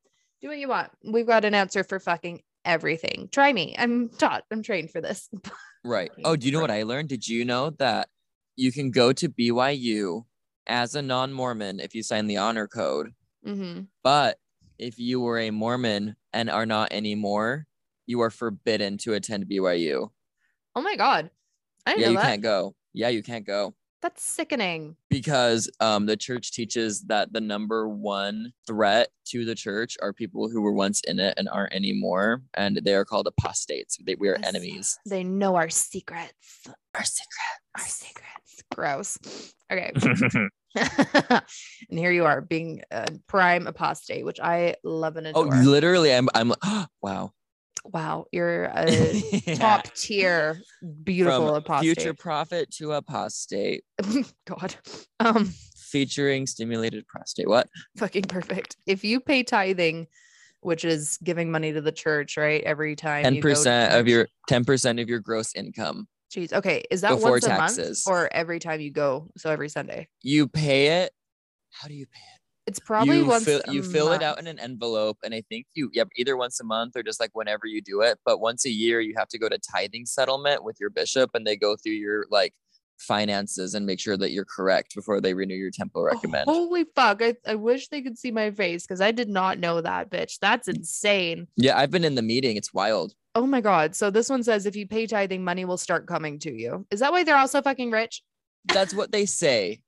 Do 0.40 0.48
what 0.48 0.58
you 0.58 0.68
want. 0.68 0.90
We've 1.04 1.26
got 1.26 1.44
an 1.44 1.54
answer 1.54 1.84
for 1.84 2.00
fucking 2.00 2.42
everything. 2.64 3.28
Try 3.32 3.52
me. 3.52 3.74
I'm 3.78 4.08
taught. 4.08 4.44
I'm 4.50 4.62
trained 4.62 4.90
for 4.90 5.00
this. 5.00 5.28
Right. 5.82 6.10
Oh, 6.24 6.36
do 6.36 6.44
you 6.44 6.52
know 6.52 6.60
what 6.60 6.70
I 6.70 6.82
learned? 6.82 7.08
Did 7.08 7.26
you 7.26 7.46
know 7.46 7.70
that 7.78 8.10
you 8.54 8.70
can 8.70 8.90
go 8.90 9.14
to 9.14 9.30
BYU 9.30 10.26
as 10.66 10.94
a 10.94 11.00
non-Mormon 11.00 11.80
if 11.80 11.94
you 11.94 12.02
sign 12.02 12.26
the 12.26 12.36
honor 12.36 12.68
code, 12.68 13.12
hmm 13.42 13.80
but 14.04 14.36
if 14.78 14.98
you 14.98 15.20
were 15.20 15.38
a 15.38 15.50
Mormon 15.50 16.16
and 16.34 16.50
are 16.50 16.66
not 16.66 16.92
anymore, 16.92 17.66
you 18.06 18.20
are 18.20 18.28
forbidden 18.30 18.98
to 18.98 19.14
attend 19.14 19.46
BYU. 19.46 20.10
Oh 20.76 20.82
my 20.82 20.96
god. 20.96 21.30
I 21.86 21.92
didn't 21.92 22.00
Yeah, 22.02 22.06
know 22.08 22.12
you 22.12 22.18
that. 22.18 22.26
can't 22.26 22.42
go. 22.42 22.74
Yeah, 22.92 23.08
you 23.08 23.22
can't 23.22 23.46
go. 23.46 23.74
That's 24.02 24.22
sickening. 24.22 24.96
because 25.10 25.68
um, 25.80 26.06
the 26.06 26.16
church 26.16 26.52
teaches 26.52 27.02
that 27.02 27.32
the 27.32 27.40
number 27.40 27.88
one 27.88 28.52
threat 28.66 29.08
to 29.26 29.44
the 29.44 29.54
church 29.54 29.96
are 30.00 30.12
people 30.12 30.48
who 30.48 30.62
were 30.62 30.72
once 30.72 31.00
in 31.02 31.20
it 31.20 31.34
and 31.36 31.48
aren't 31.48 31.74
anymore, 31.74 32.42
and 32.54 32.80
they 32.82 32.94
are 32.94 33.04
called 33.04 33.26
apostates. 33.26 33.98
They, 34.04 34.14
we 34.14 34.28
are 34.28 34.36
Yes. 34.38 34.48
enemies. 34.48 34.98
They 35.06 35.22
know 35.24 35.56
our 35.56 35.68
secrets. 35.68 36.64
Our 36.94 37.04
secret. 37.04 37.60
Our 37.78 37.84
secrets. 37.84 38.62
Gross. 38.74 39.18
Okay. 39.70 39.92
and 41.90 41.98
here 41.98 42.12
you 42.12 42.24
are 42.24 42.40
being 42.40 42.82
a 42.90 43.06
prime 43.26 43.66
apostate, 43.66 44.24
which 44.24 44.40
I 44.40 44.76
love 44.84 45.16
and 45.16 45.26
adore. 45.26 45.46
oh, 45.54 45.62
literally, 45.62 46.14
I'm. 46.14 46.28
I'm. 46.34 46.52
wow. 47.02 47.32
Wow, 47.84 48.26
you're 48.32 48.64
a 48.74 49.56
top 49.56 49.92
tier, 49.94 50.60
beautiful 51.04 51.48
From 51.48 51.56
apostate. 51.56 51.96
future 51.96 52.14
prophet 52.14 52.70
to 52.76 52.92
apostate, 52.92 53.84
God, 54.46 54.74
um, 55.20 55.52
featuring 55.76 56.46
stimulated 56.46 57.06
prostate. 57.06 57.48
What? 57.48 57.68
fucking 57.96 58.24
perfect. 58.24 58.76
If 58.86 59.04
you 59.04 59.20
pay 59.20 59.42
tithing, 59.42 60.06
which 60.60 60.84
is 60.84 61.18
giving 61.22 61.50
money 61.50 61.72
to 61.72 61.80
the 61.80 61.92
church, 61.92 62.36
right? 62.36 62.62
Every 62.62 62.96
time 62.96 63.24
Ten 63.24 63.34
you 63.34 63.42
go 63.42 63.48
to 63.48 63.54
percent 63.54 63.94
of 63.94 64.08
your 64.08 64.28
ten 64.46 64.64
percent 64.64 65.00
of 65.00 65.08
your 65.08 65.20
gross 65.20 65.54
income. 65.54 66.06
Jeez. 66.30 66.52
Okay. 66.52 66.84
Is 66.90 67.00
that 67.00 67.10
before 67.10 67.32
once 67.32 67.44
taxes. 67.44 68.06
a 68.06 68.10
month 68.10 68.20
or 68.22 68.28
every 68.32 68.60
time 68.60 68.80
you 68.80 68.92
go? 68.92 69.28
So 69.36 69.50
every 69.50 69.68
Sunday. 69.68 70.08
You 70.22 70.46
pay 70.46 71.02
it. 71.02 71.12
How 71.72 71.88
do 71.88 71.94
you 71.94 72.06
pay 72.06 72.20
it? 72.34 72.39
It's 72.70 72.78
probably 72.78 73.18
you 73.18 73.26
once 73.26 73.44
fill, 73.44 73.60
you 73.68 73.82
fill 73.82 74.12
it 74.12 74.22
out 74.22 74.38
in 74.38 74.46
an 74.46 74.58
envelope 74.60 75.18
and 75.24 75.34
i 75.34 75.42
think 75.48 75.66
you 75.74 75.90
either 76.16 76.36
once 76.36 76.60
a 76.60 76.64
month 76.64 76.96
or 76.96 77.02
just 77.02 77.18
like 77.18 77.30
whenever 77.32 77.66
you 77.66 77.82
do 77.82 78.00
it 78.00 78.18
but 78.24 78.40
once 78.40 78.64
a 78.64 78.70
year 78.70 79.00
you 79.00 79.14
have 79.16 79.28
to 79.28 79.38
go 79.38 79.48
to 79.48 79.58
tithing 79.58 80.06
settlement 80.06 80.62
with 80.62 80.76
your 80.78 80.88
bishop 80.88 81.30
and 81.34 81.44
they 81.46 81.56
go 81.56 81.74
through 81.76 81.94
your 81.94 82.26
like 82.30 82.54
finances 82.98 83.74
and 83.74 83.84
make 83.86 83.98
sure 83.98 84.16
that 84.16 84.30
you're 84.30 84.44
correct 84.44 84.94
before 84.94 85.20
they 85.20 85.34
renew 85.34 85.54
your 85.54 85.70
temple 85.72 86.02
oh, 86.02 86.04
recommend 86.04 86.44
Holy 86.44 86.84
fuck. 86.94 87.22
I, 87.22 87.34
I 87.46 87.54
wish 87.54 87.88
they 87.88 88.02
could 88.02 88.18
see 88.18 88.30
my 88.30 88.50
face 88.50 88.86
because 88.86 89.00
I 89.00 89.10
did 89.10 89.30
not 89.30 89.58
know 89.58 89.80
that, 89.80 90.10
bitch. 90.10 90.38
That's 90.38 90.68
insane. 90.68 91.48
yeah 91.56 91.76
i've 91.78 91.90
been 91.90 92.04
in 92.04 92.14
the 92.14 92.22
meeting 92.22 92.56
it's 92.56 92.72
wild 92.72 93.14
Oh 93.36 93.46
my 93.46 93.60
God. 93.60 93.94
So 93.94 94.10
this 94.10 94.28
one 94.28 94.42
says 94.42 94.66
if 94.66 94.74
you 94.74 94.88
pay 94.88 95.06
tithing, 95.06 95.44
money 95.44 95.64
will 95.64 95.76
start 95.76 96.08
coming 96.08 96.40
to 96.40 96.52
you. 96.52 96.84
Is 96.90 96.98
that 96.98 97.12
why 97.12 97.22
they're 97.22 97.36
also 97.36 97.62
fucking 97.62 97.92
rich? 97.92 98.24
that's 98.66 98.94
what 98.94 99.12
they 99.12 99.26
say 99.26 99.80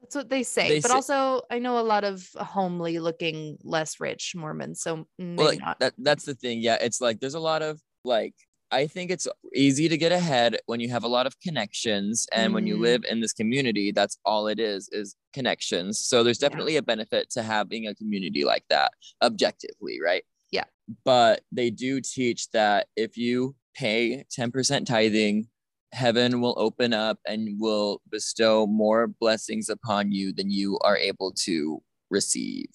That's 0.00 0.14
what 0.16 0.28
they 0.28 0.42
say. 0.42 0.68
They 0.68 0.80
but 0.80 0.88
say- 0.90 0.94
also, 0.94 1.42
I 1.50 1.58
know 1.58 1.78
a 1.78 1.82
lot 1.82 2.04
of 2.04 2.26
homely 2.36 2.98
looking, 2.98 3.58
less 3.62 4.00
rich 4.00 4.32
Mormons. 4.34 4.80
So 4.82 5.06
maybe 5.18 5.36
well 5.36 5.46
like, 5.48 5.60
not. 5.60 5.78
that 5.80 5.94
that's 5.98 6.24
the 6.24 6.34
thing 6.34 6.60
yeah 6.60 6.76
it's 6.80 7.00
like 7.00 7.20
there's 7.20 7.34
a 7.34 7.40
lot 7.40 7.62
of 7.62 7.80
like 8.04 8.34
i 8.72 8.86
think 8.86 9.10
it's 9.10 9.26
easy 9.54 9.88
to 9.88 9.96
get 9.98 10.10
ahead 10.12 10.56
when 10.66 10.80
you 10.80 10.88
have 10.88 11.04
a 11.04 11.08
lot 11.08 11.26
of 11.26 11.38
connections 11.40 12.26
and 12.32 12.54
when 12.54 12.66
you 12.66 12.76
Mhm. 12.76 12.80
live 12.80 13.04
in 13.10 13.20
this 13.20 13.32
community 13.32 13.92
that's 13.92 14.16
all 14.24 14.46
it 14.46 14.58
is 14.58 14.88
is 14.92 15.16
connections 15.34 15.98
so 15.98 16.22
there's 16.22 16.40
Yeah. 16.40 16.48
definitely 16.48 16.76
a 16.76 16.82
benefit 16.82 17.28
to 17.30 17.42
having 17.42 17.86
a 17.86 17.94
community 17.94 18.44
like 18.44 18.64
that 18.70 18.92
objectively 19.22 19.98
right 20.02 20.24
Yeah. 20.50 20.64
but 21.04 21.42
they 21.52 21.70
do 21.70 22.00
teach 22.00 22.50
that 22.52 22.88
if 22.96 23.16
you 23.18 23.54
pay 23.74 24.24
10% 24.36 24.86
tithing 24.86 25.48
heaven 25.92 26.40
will 26.40 26.54
open 26.56 26.92
up 26.92 27.18
and 27.26 27.60
will 27.60 28.00
bestow 28.10 28.66
more 28.66 29.06
blessings 29.08 29.68
upon 29.68 30.12
you 30.12 30.32
than 30.32 30.50
you 30.50 30.78
are 30.80 30.96
able 30.96 31.32
to 31.32 31.82
receive 32.10 32.68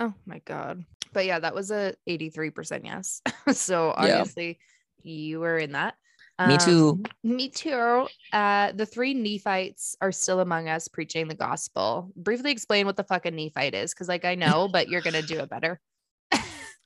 Oh 0.00 0.12
my 0.26 0.40
god. 0.44 0.84
But 1.12 1.24
yeah, 1.24 1.38
that 1.38 1.54
was 1.54 1.70
a 1.70 1.94
83% 2.08 2.80
yes. 2.84 3.22
so 3.56 3.88
Yeah. 4.02 4.18
obviously 4.18 4.58
you 5.02 5.38
were 5.38 5.58
in 5.58 5.72
that. 5.72 5.94
Me 6.44 6.58
too. 6.58 6.88
Um, 6.88 7.04
me 7.22 7.48
too. 7.48 8.08
Uh, 8.32 8.72
the 8.72 8.86
three 8.86 9.14
Nephites 9.14 9.94
are 10.00 10.10
still 10.10 10.40
among 10.40 10.68
us 10.68 10.88
preaching 10.88 11.28
the 11.28 11.36
gospel. 11.36 12.10
Briefly 12.16 12.50
explain 12.50 12.86
what 12.86 12.96
the 12.96 13.04
fuck 13.04 13.24
a 13.24 13.30
Nephite 13.30 13.74
is, 13.74 13.94
because 13.94 14.08
like 14.08 14.24
I 14.24 14.34
know, 14.34 14.66
but 14.72 14.88
you're 14.88 15.00
gonna 15.00 15.22
do 15.22 15.38
it 15.38 15.48
better. 15.48 15.80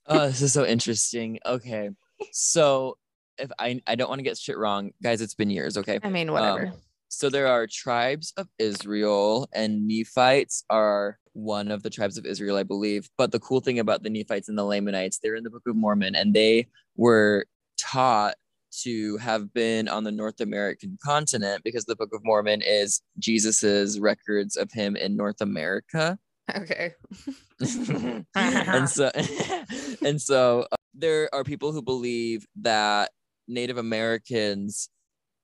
oh, 0.06 0.26
this 0.26 0.42
is 0.42 0.52
so 0.52 0.66
interesting. 0.66 1.38
Okay. 1.46 1.88
So 2.32 2.98
if 3.38 3.50
I 3.58 3.80
I 3.86 3.94
don't 3.94 4.08
want 4.08 4.18
to 4.18 4.24
get 4.24 4.38
shit 4.38 4.58
wrong, 4.58 4.90
guys, 5.02 5.20
it's 5.20 5.34
been 5.34 5.50
years, 5.50 5.76
okay? 5.76 5.98
I 6.02 6.08
mean, 6.08 6.32
whatever. 6.32 6.66
Um, 6.68 6.72
so 7.08 7.30
there 7.30 7.46
are 7.48 7.66
tribes 7.66 8.32
of 8.36 8.48
Israel, 8.58 9.48
and 9.52 9.88
Nephites 9.88 10.64
are 10.68 11.18
one 11.32 11.70
of 11.70 11.82
the 11.82 11.90
tribes 11.90 12.18
of 12.18 12.26
Israel, 12.26 12.56
I 12.56 12.64
believe. 12.64 13.08
But 13.16 13.32
the 13.32 13.40
cool 13.40 13.60
thing 13.60 13.78
about 13.78 14.02
the 14.02 14.10
Nephites 14.10 14.48
and 14.48 14.58
the 14.58 14.64
Lamanites, 14.64 15.18
they're 15.22 15.34
in 15.34 15.44
the 15.44 15.50
Book 15.50 15.62
of 15.66 15.76
Mormon, 15.76 16.14
and 16.14 16.34
they 16.34 16.68
were 16.96 17.46
taught 17.78 18.34
to 18.82 19.16
have 19.18 19.52
been 19.54 19.88
on 19.88 20.04
the 20.04 20.12
North 20.12 20.40
American 20.40 20.98
continent 21.02 21.62
because 21.64 21.84
the 21.86 21.96
Book 21.96 22.10
of 22.12 22.20
Mormon 22.24 22.62
is 22.62 23.00
Jesus's 23.18 23.98
records 23.98 24.56
of 24.56 24.70
him 24.72 24.96
in 24.96 25.16
North 25.16 25.40
America. 25.40 26.18
okay. 26.54 26.92
and 28.34 28.88
so 28.88 29.10
and 30.04 30.20
so 30.20 30.66
uh, 30.72 30.76
there 30.94 31.28
are 31.32 31.44
people 31.44 31.72
who 31.72 31.82
believe 31.82 32.46
that 32.56 33.10
Native 33.48 33.78
Americans 33.78 34.88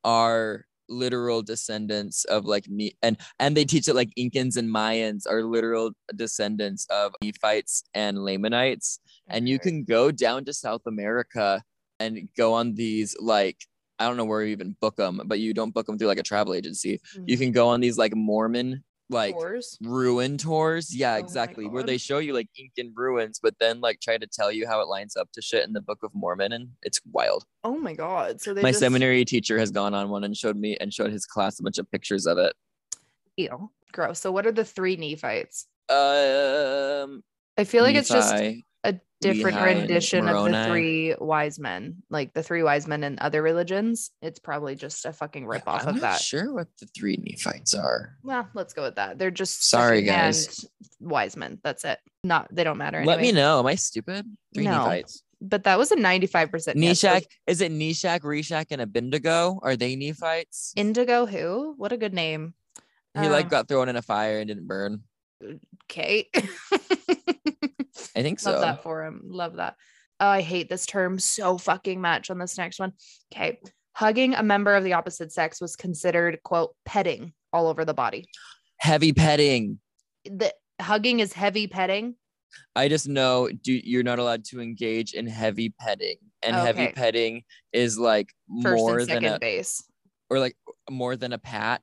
are 0.05 0.67
literal 0.89 1.43
descendants 1.43 2.25
of 2.27 2.45
like 2.45 2.69
me 2.69 2.95
and 3.03 3.17
and 3.39 3.57
they 3.57 3.65
teach 3.65 3.87
that 3.87 3.97
like 3.97 4.11
Incans 4.19 4.57
and 4.57 4.69
Mayans 4.69 5.23
are 5.29 5.43
literal 5.43 5.93
descendants 6.15 6.87
of 6.91 7.15
Nephites 7.23 7.85
and 7.95 8.19
Lamanites. 8.19 9.01
And 9.29 9.49
you 9.49 9.59
mm-hmm. 9.59 9.69
can 9.69 9.85
go 9.85 10.11
down 10.11 10.45
to 10.45 10.53
South 10.53 10.83
America 10.87 11.63
and 11.99 12.29
go 12.37 12.53
on 12.53 12.75
these 12.75 13.17
like 13.19 13.57
I 13.99 14.07
don't 14.07 14.17
know 14.17 14.25
where 14.25 14.43
you 14.43 14.53
even 14.53 14.77
book 14.81 14.97
them 14.97 15.23
but 15.25 15.39
you 15.39 15.55
don't 15.55 15.73
book 15.73 15.87
them 15.87 15.99
through 15.99 16.09
like 16.09 16.19
a 16.19 16.23
travel 16.23 16.55
agency. 16.55 17.01
You 17.15 17.21
mm-hmm. 17.21 17.43
can 17.43 17.53
go 17.53 17.69
on 17.69 17.81
these 17.81 17.97
like 17.97 18.15
Mormon 18.15 18.85
like 19.11 19.35
Tours? 19.35 19.79
ruin 19.83 20.39
tours. 20.39 20.95
Yeah, 20.95 21.15
Oh 21.15 21.19
exactly. 21.19 21.69
Where 21.69 21.83
they 21.83 21.99
show 21.99 22.19
you 22.19 22.33
like 22.33 22.49
Incan 22.57 22.93
ruins, 22.97 23.39
but 23.43 23.55
then 23.59 23.81
like 23.81 24.01
try 24.01 24.19
to 24.19 24.27
tell 24.27 24.51
you 24.51 24.67
how 24.67 24.81
it 24.81 24.89
lines 24.89 25.17
up 25.17 25.31
to 25.33 25.43
shit 25.43 25.67
in 25.67 25.73
the 25.73 25.81
Book 25.81 25.99
of 26.03 26.11
Mormon, 26.15 26.53
and 26.53 26.69
it's 26.83 27.01
wild. 27.13 27.45
Oh 27.63 27.77
my 27.77 27.95
god. 27.95 28.41
So 28.41 28.55
they 28.55 28.63
My 28.63 28.71
just, 28.71 28.81
seminary 28.81 29.25
teacher 29.25 29.59
has 29.59 29.71
gone 29.71 29.95
on 29.95 30.09
one 30.09 30.25
and 30.25 30.37
showed 30.37 30.57
me 30.57 30.77
and 30.81 30.93
showed 30.93 31.13
his 31.13 31.27
class 31.27 31.61
a 31.61 31.63
bunch 31.63 31.79
of 31.79 31.91
pictures 31.91 32.27
of 32.27 32.39
it. 32.39 32.55
Ew, 33.37 33.71
gross. 33.93 34.21
So 34.21 34.33
what 34.33 34.47
are 34.47 34.53
the 34.53 34.65
three 34.65 34.97
Nephites? 34.97 35.67
Um, 35.89 37.23
I 37.59 37.65
feel 37.65 37.83
like 37.83 37.97
it's 37.97 38.09
just 38.09 38.33
Nephi, 38.33 38.65
a 38.85 39.01
different 39.21 39.57
rendition 39.61 40.29
of 40.29 40.45
the 40.51 40.65
three 40.67 41.15
wise 41.19 41.59
men, 41.59 42.03
like 42.11 42.35
the 42.35 42.43
three 42.43 42.63
wise 42.63 42.87
men 42.87 43.03
in 43.03 43.19
other 43.21 43.41
religions. 43.43 44.11
It's 44.23 44.39
probably 44.39 44.77
just 44.77 45.05
a 45.07 45.13
fucking 45.13 45.47
rip 45.47 45.67
off 45.67 45.83
I'm 45.83 45.89
of 45.89 45.95
not 45.97 46.01
that. 46.03 46.21
sure 46.21 46.53
what 46.53 46.69
the 46.79 46.87
three 46.87 47.17
Nephites 47.17 47.73
are. 47.75 48.17
Well, 48.23 48.47
let's 48.55 48.75
go 48.75 48.83
with 48.83 48.97
that. 48.97 49.19
They're 49.19 49.31
just 49.31 49.69
Sorry, 49.69 50.03
guys. 50.03 50.67
wise 51.01 51.37
men. 51.37 51.59
That's 51.65 51.85
it. 51.85 51.99
Not 52.23 52.49
they 52.55 52.63
don't 52.65 52.79
matter. 52.79 53.05
Let 53.05 53.21
me 53.21 53.33
know. 53.33 53.59
Am 53.59 53.67
I 53.67 53.75
stupid? 53.77 54.27
Three 54.55 54.65
No. 54.65 54.83
Nephites. 54.85 55.23
But 55.41 55.65
that 55.65 55.79
was 55.79 55.91
a 55.93 55.97
ninety-five 55.97 56.51
percent. 56.51 56.79
Neshach. 56.79 57.25
Is 57.47 57.61
it 57.61 57.71
Neshach, 57.73 58.21
Reshach, 58.21 58.67
and 58.71 58.81
Abednego? 58.81 59.59
Are 59.63 59.77
they 59.77 59.95
Nephites? 59.97 60.73
Indigo. 60.77 61.27
Who? 61.27 61.75
What 61.77 61.93
a 61.93 61.97
good 61.99 62.15
name. 62.15 62.55
he 63.19 63.29
like 63.29 63.45
Um, 63.47 63.51
got 63.51 63.69
thrown 63.69 63.89
in 63.89 63.97
a 63.97 64.03
fire 64.03 64.39
and 64.39 64.49
didn't 64.49 64.67
burn. 64.67 65.03
Okay. 65.91 66.29
I 68.17 68.23
think 68.23 68.41
so. 68.41 68.53
Love 68.53 68.61
that 68.61 68.83
for 68.83 69.05
him. 69.05 69.23
Love 69.25 69.57
that. 69.57 69.77
Oh, 70.21 70.29
I 70.29 70.41
hate 70.43 70.69
this 70.69 70.87
term 70.87 71.19
so 71.19 71.59
fucking 71.59 72.01
much 72.01 72.31
on 72.31 72.39
this 72.39 72.57
next 72.57 72.79
one. 72.79 72.93
Okay. 73.33 73.59
Hugging 73.93 74.35
a 74.35 74.43
member 74.43 74.75
of 74.75 74.85
the 74.85 74.93
opposite 74.93 75.33
sex 75.33 75.61
was 75.61 75.77
considered, 75.77 76.39
quote, 76.43 76.75
petting 76.85 77.33
all 77.53 77.69
over 77.69 77.85
the 77.85 77.95
body. 77.95 78.27
Heavy 78.79 79.13
petting. 79.13 79.79
The 80.25 80.53
hugging 80.81 81.21
is 81.21 81.33
heavy 81.33 81.67
petting. 81.67 82.17
I 82.77 82.89
just 82.89 83.09
know 83.09 83.49
do, 83.49 83.73
you're 83.73 84.05
not 84.05 84.19
allowed 84.21 84.45
to 84.47 84.61
engage 84.61 85.13
in 85.13 85.27
heavy 85.27 85.71
petting, 85.71 86.17
and 86.43 86.55
heavy 86.55 86.89
petting 86.89 87.43
is 87.73 87.99
like 87.99 88.33
First 88.63 88.77
more 88.77 88.99
and 89.01 89.09
than 89.09 89.25
a 89.25 89.39
base. 89.41 89.83
or 90.31 90.39
like 90.39 90.57
more 90.91 91.17
than 91.17 91.33
a 91.33 91.39
pat. 91.39 91.83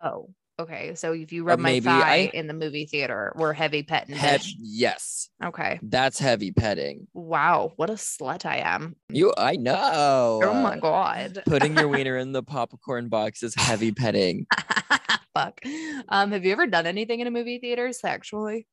Oh, 0.00 0.30
okay. 0.58 0.94
So 0.94 1.12
if 1.12 1.32
you 1.32 1.44
rub 1.44 1.58
my 1.58 1.80
thigh 1.80 2.30
I- 2.32 2.36
in 2.36 2.46
the 2.46 2.54
movie 2.54 2.86
theater, 2.86 3.32
we're 3.36 3.52
heavy 3.52 3.82
petting. 3.82 4.16
Yes, 4.58 5.28
Okay. 5.42 5.78
that's 5.82 6.18
heavy 6.18 6.52
petting. 6.52 7.06
Wow. 7.14 7.72
What 7.76 7.90
a 7.90 7.94
slut 7.94 8.44
I 8.46 8.58
am. 8.58 8.96
You, 9.08 9.32
I 9.36 9.56
know. 9.56 10.40
Oh 10.42 10.54
my 10.54 10.74
uh, 10.76 10.80
God. 10.80 11.42
Putting 11.46 11.76
your 11.76 11.88
wiener 11.88 12.16
in 12.16 12.32
the 12.32 12.42
popcorn 12.42 13.08
box 13.08 13.42
is 13.42 13.54
heavy 13.54 13.92
petting. 13.92 14.46
Fuck. 15.34 15.60
Um, 16.08 16.32
have 16.32 16.44
you 16.44 16.52
ever 16.52 16.66
done 16.66 16.86
anything 16.86 17.20
in 17.20 17.26
a 17.26 17.30
movie 17.30 17.58
theater 17.58 17.92
sexually? 17.92 18.66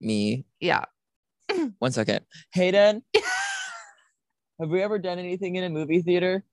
Me. 0.00 0.46
Yeah. 0.60 0.84
One 1.78 1.92
second. 1.92 2.24
Hayden, 2.52 3.02
have 4.60 4.68
we 4.70 4.82
ever 4.82 4.98
done 4.98 5.18
anything 5.18 5.56
in 5.56 5.64
a 5.64 5.68
movie 5.70 6.02
theater? 6.02 6.44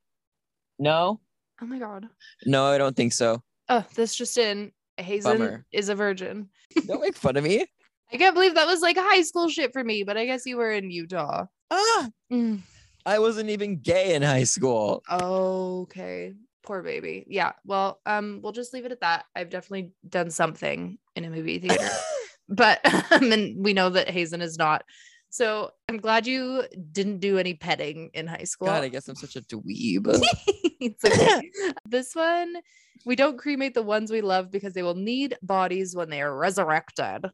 No. 0.77 1.21
Oh 1.61 1.65
my 1.65 1.79
God. 1.79 2.07
No, 2.45 2.65
I 2.65 2.77
don't 2.77 2.95
think 2.95 3.13
so. 3.13 3.41
Oh, 3.69 3.85
this 3.95 4.15
just 4.15 4.37
in. 4.37 4.71
Hazen 4.97 5.37
Bummer. 5.39 5.65
is 5.73 5.89
a 5.89 5.95
virgin. 5.95 6.49
Don't 6.87 7.01
make 7.01 7.17
fun 7.17 7.35
of 7.35 7.43
me. 7.43 7.65
I 8.13 8.17
can't 8.17 8.33
believe 8.33 8.55
that 8.55 8.67
was 8.67 8.81
like 8.81 8.97
high 8.97 9.23
school 9.23 9.49
shit 9.49 9.73
for 9.73 9.83
me, 9.83 10.03
but 10.03 10.15
I 10.15 10.25
guess 10.25 10.45
you 10.45 10.57
were 10.57 10.71
in 10.71 10.89
Utah. 10.91 11.45
Ah, 11.71 12.09
Mm, 12.31 12.61
I 13.05 13.19
wasn't 13.19 13.49
even 13.49 13.79
gay 13.79 14.13
in 14.15 14.21
high 14.21 14.43
school. 14.45 15.03
Okay. 15.11 16.33
Poor 16.63 16.81
baby. 16.81 17.25
Yeah. 17.27 17.53
Well, 17.65 17.99
um, 18.05 18.39
we'll 18.41 18.51
just 18.53 18.73
leave 18.73 18.85
it 18.85 18.91
at 18.91 19.01
that. 19.01 19.25
I've 19.35 19.49
definitely 19.49 19.91
done 20.07 20.29
something 20.31 20.97
in 21.15 21.25
a 21.25 21.29
movie 21.29 21.59
theater, 21.59 21.89
but 22.49 22.79
um, 23.11 23.31
and 23.31 23.63
we 23.63 23.73
know 23.73 23.89
that 23.89 24.09
Hazen 24.09 24.41
is 24.41 24.57
not. 24.57 24.83
So 25.35 25.71
I'm 25.89 25.97
glad 25.97 26.25
you 26.25 26.63
didn't 26.93 27.19
do 27.19 27.37
any 27.37 27.55
petting 27.55 28.09
in 28.13 28.25
high 28.25 28.45
school. 28.45 28.67
God, 28.67 28.85
I 28.85 28.87
guess 28.87 29.09
I'm 29.09 29.15
such 29.15 29.35
a 29.35 29.41
dweeb. 29.41 30.07
It's 30.79 31.03
okay. 31.03 31.51
this 31.85 32.15
one, 32.15 32.55
we 33.05 33.15
don't 33.15 33.37
cremate 33.37 33.73
the 33.73 33.81
ones 33.81 34.11
we 34.11 34.21
love 34.21 34.51
because 34.51 34.73
they 34.73 34.83
will 34.83 34.95
need 34.95 35.37
bodies 35.41 35.95
when 35.95 36.09
they 36.09 36.21
are 36.21 36.37
resurrected. 36.37 37.25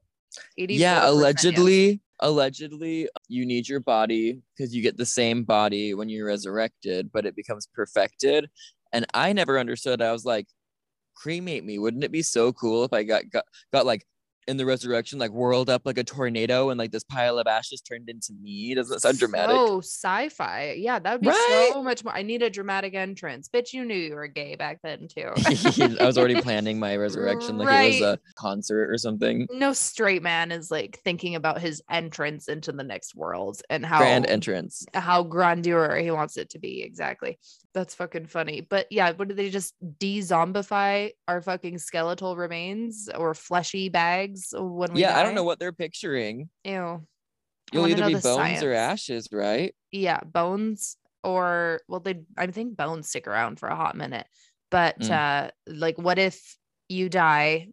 84% 0.60 0.68
yeah, 0.70 0.76
yes. 0.78 1.10
allegedly, 1.10 2.02
allegedly, 2.22 3.10
you 3.28 3.46
need 3.46 3.68
your 3.68 3.82
body 3.82 4.42
because 4.56 4.74
you 4.76 4.82
get 4.82 4.98
the 4.98 5.06
same 5.06 5.44
body 5.44 5.94
when 5.94 6.08
you're 6.08 6.28
resurrected, 6.28 7.12
but 7.12 7.26
it 7.26 7.36
becomes 7.36 7.68
perfected. 7.68 8.50
And 8.94 9.06
I 9.14 9.34
never 9.34 9.60
understood. 9.60 10.02
I 10.02 10.12
was 10.12 10.24
like, 10.24 10.48
cremate 11.16 11.64
me. 11.64 11.78
Wouldn't 11.78 12.04
it 12.04 12.12
be 12.12 12.22
so 12.22 12.52
cool 12.52 12.84
if 12.84 12.94
I 12.94 13.04
got 13.04 13.30
got, 13.32 13.46
got 13.72 13.86
like 13.86 14.06
in 14.48 14.58
the 14.58 14.66
resurrection, 14.66 15.20
like 15.20 15.32
whirled 15.32 15.70
up 15.70 15.84
like 15.86 15.98
a 15.98 16.04
tornado 16.04 16.70
and 16.70 16.78
like 16.78 16.92
this 16.92 17.04
pile 17.04 17.38
of 17.38 17.48
ashes 17.48 17.82
turned 17.82 18.10
into 18.10 18.34
me? 18.42 18.74
Doesn't 18.76 18.94
that 18.94 19.02
sound 19.02 19.20
dramatic? 19.20 19.56
Oh, 19.58 19.80
sci-fi. 19.80 20.76
Yeah, 20.78 21.00
that 21.00 21.12
would 21.14 21.22
be 21.22 21.28
Right? 21.28 21.70
so 21.72 21.84
much 21.84 22.04
more. 22.04 22.14
I 22.14 22.24
need 22.24 22.42
a 22.42 22.50
dramatic 22.50 22.94
entrance. 22.96 23.50
Bitch, 23.50 23.74
you 23.74 23.86
knew 23.86 23.96
you 23.96 24.16
were 24.16 24.28
gay 24.28 24.56
back 24.56 24.80
then 24.84 25.08
too. 25.08 25.30
I 26.00 26.06
was 26.06 26.18
already 26.18 26.42
planning 26.42 26.80
my 26.80 26.96
resurrection 26.98 27.58
like 27.58 27.68
it 27.70 28.02
was 28.02 28.02
a 28.02 28.20
concert 28.36 28.90
or 28.92 28.98
something. 28.98 29.48
no 29.52 29.74
straight 29.74 30.24
man 30.24 30.52
is 30.52 30.72
like 30.72 31.00
thinking 31.04 31.36
about 31.36 31.62
his 31.62 31.82
entrance 31.90 32.48
into 32.48 32.72
the 32.72 32.84
next 32.84 33.16
world 33.16 33.62
and 33.70 33.86
how 33.86 34.00
Grand 34.00 34.26
entrance. 34.26 34.86
how 34.94 35.24
grandeur 35.24 35.96
he 35.98 36.10
wants 36.12 36.38
it 36.38 36.50
to 36.52 36.60
be. 36.60 36.82
Exactly. 36.84 37.38
That's 37.74 37.96
fucking 37.96 38.26
funny. 38.26 38.62
But 38.62 38.88
yeah, 38.92 39.12
what 39.12 39.30
did 39.30 39.38
they 39.38 39.50
just 39.50 39.76
de-zombify 40.00 41.12
our 41.28 41.42
fucking 41.42 41.78
skeletal 41.78 42.36
remains 42.36 43.10
or 43.18 43.34
fleshy 43.34 43.88
bags 43.90 44.31
when 44.58 44.94
we 44.94 45.02
Yeah, 45.02 45.18
I 45.18 45.24
don't 45.24 45.36
know 45.36 45.44
what 45.44 45.60
they're 45.60 45.72
picturing. 45.74 46.50
Ew. 46.64 47.06
You'll 47.74 47.88
either 47.88 48.06
be 48.08 48.16
bones 48.16 48.64
or 48.64 48.74
ashes, 48.74 49.30
right? 49.32 49.74
yeah 49.94 50.20
bones 50.26 50.96
or 51.24 51.82
well 51.90 52.00
they 52.00 52.22
i 52.38 52.48
think 52.48 52.76
bones 52.78 53.10
stick 53.10 53.28
around 53.28 53.60
for 53.60 53.68
a 53.70 53.76
hot 53.76 53.96
minute 53.96 54.26
but 54.72 54.98
Mm. 55.00 55.12
uh 55.12 55.52
like 55.68 55.98
what 55.98 56.18
if 56.18 56.58
you 56.90 57.10
die 57.10 57.68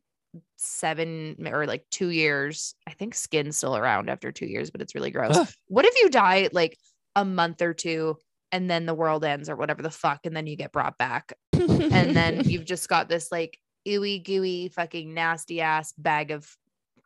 seven 0.57 1.37
or 1.51 1.67
like 1.67 1.85
two 1.91 2.09
years 2.11 2.75
i 2.87 2.91
think 2.93 3.15
skin's 3.15 3.57
still 3.57 3.77
around 3.77 4.11
after 4.11 4.33
two 4.33 4.47
years 4.47 4.71
but 4.71 4.81
it's 4.83 4.95
really 4.95 5.11
gross 5.11 5.55
what 5.69 5.85
if 5.85 5.95
you 6.03 6.11
die 6.11 6.49
like 6.53 6.77
a 7.17 7.25
month 7.25 7.63
or 7.63 7.73
two 7.73 8.17
and 8.51 8.69
then 8.71 8.85
the 8.87 8.95
world 8.95 9.25
ends 9.25 9.49
or 9.49 9.57
whatever 9.57 9.83
the 9.83 9.91
fuck 9.91 10.21
and 10.25 10.37
then 10.37 10.47
you 10.47 10.57
get 10.57 10.73
brought 10.73 10.99
back 10.99 11.33
and 11.53 12.17
then 12.17 12.43
you've 12.49 12.65
just 12.65 12.89
got 12.89 13.09
this 13.09 13.31
like 13.31 13.59
ooey 13.87 14.23
gooey 14.23 14.69
fucking 14.69 15.15
nasty 15.15 15.61
ass 15.61 15.93
bag 15.97 16.31
of 16.31 16.57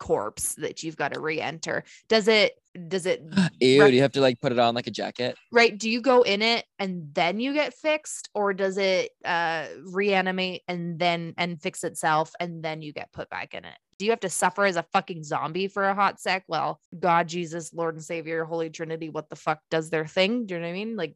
corpse 0.03 0.57
that 0.57 0.83
you've 0.83 0.97
got 0.97 1.15
to 1.15 1.21
re-enter. 1.21 1.85
Does 2.09 2.27
it 2.27 2.55
does 2.89 3.07
it 3.07 3.23
Ew, 3.61 3.87
do 3.87 3.95
you 3.95 4.03
have 4.03 4.13
to 4.13 4.21
like 4.21 4.41
put 4.41 4.51
it 4.51 4.59
on 4.59 4.75
like 4.75 4.89
a 4.89 4.91
jacket? 4.91 5.37
right 5.53 5.79
do 5.79 5.89
you 5.89 6.01
go 6.01 6.23
in 6.23 6.43
it 6.43 6.65
and 6.79 7.15
then 7.15 7.39
you 7.39 7.53
get 7.53 7.75
fixed 7.75 8.29
or 8.35 8.53
does 8.53 8.79
it 8.79 9.11
uh 9.25 9.67
reanimate 9.85 10.63
and 10.67 10.99
then 10.99 11.35
and 11.39 11.61
fix 11.63 11.85
itself 11.85 12.33
and 12.41 12.65
then 12.65 12.83
you 12.83 12.93
get 12.93 13.13
put 13.13 13.31
back 13.31 13.55
in 13.55 13.65
it? 13.65 13.77
Do 13.99 14.07
you 14.07 14.11
have 14.11 14.21
to 14.21 14.29
suffer 14.29 14.65
as 14.65 14.75
a 14.75 14.87
fucking 14.93 15.23
zombie 15.23 15.69
for 15.69 15.85
a 15.85 15.95
hot 15.95 16.21
sec? 16.21 16.43
Well 16.49 16.81
god 16.99 17.29
jesus 17.29 17.73
lord 17.73 17.95
and 17.95 18.05
savior 18.05 18.45
holy 18.45 18.71
trinity 18.71 19.09
what 19.09 19.31
the 19.31 19.37
fuck 19.37 19.61
does 19.71 19.89
their 19.89 20.07
thing? 20.07 20.47
Do 20.47 20.55
you 20.55 20.61
know 20.61 20.67
what 20.67 20.71
i 20.71 20.75
mean? 20.75 20.97
Like 20.97 21.15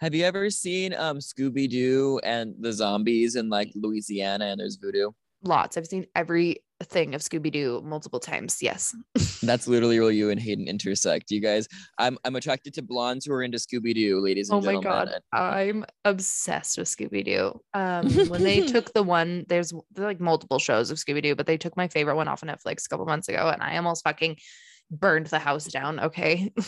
Have 0.00 0.14
you 0.14 0.24
ever 0.24 0.50
seen 0.50 0.94
um 0.94 1.18
Scooby 1.18 1.68
Doo 1.68 2.20
and 2.24 2.54
the 2.58 2.72
zombies 2.72 3.36
in 3.36 3.48
like 3.48 3.70
Louisiana 3.74 4.46
and 4.46 4.60
there's 4.60 4.76
voodoo? 4.76 5.10
lots 5.44 5.76
i've 5.76 5.86
seen 5.86 6.04
every 6.16 6.56
thing 6.82 7.14
of 7.14 7.20
scooby-doo 7.20 7.80
multiple 7.84 8.18
times 8.18 8.58
yes 8.60 8.92
That's 9.42 9.68
literally 9.68 10.00
where 10.00 10.10
you 10.10 10.30
and 10.30 10.40
Hayden 10.40 10.66
intersect. 10.66 11.30
You 11.30 11.40
guys, 11.40 11.68
I'm 11.98 12.18
I'm 12.24 12.34
attracted 12.34 12.74
to 12.74 12.82
blondes 12.82 13.24
who 13.24 13.32
are 13.32 13.42
into 13.42 13.58
Scooby 13.58 13.94
Doo, 13.94 14.20
ladies 14.20 14.50
and 14.50 14.58
Oh 14.58 14.66
my 14.66 14.80
god, 14.80 15.10
I'm 15.32 15.84
obsessed 16.04 16.76
with 16.76 16.88
Scooby 16.88 17.24
Doo. 17.24 17.60
Um, 17.74 18.10
when 18.28 18.42
they 18.42 18.66
took 18.66 18.92
the 18.94 19.02
one, 19.04 19.44
there's 19.48 19.72
there 19.92 20.04
are 20.04 20.08
like 20.08 20.20
multiple 20.20 20.58
shows 20.58 20.90
of 20.90 20.98
Scooby 20.98 21.22
Doo, 21.22 21.36
but 21.36 21.46
they 21.46 21.56
took 21.56 21.76
my 21.76 21.86
favorite 21.86 22.16
one 22.16 22.26
off 22.26 22.42
of 22.42 22.48
Netflix 22.48 22.84
a 22.84 22.88
couple 22.88 23.06
months 23.06 23.28
ago, 23.28 23.48
and 23.48 23.62
I 23.62 23.76
almost 23.76 24.02
fucking 24.02 24.38
burned 24.90 25.26
the 25.26 25.38
house 25.38 25.66
down. 25.66 26.00
Okay, 26.00 26.52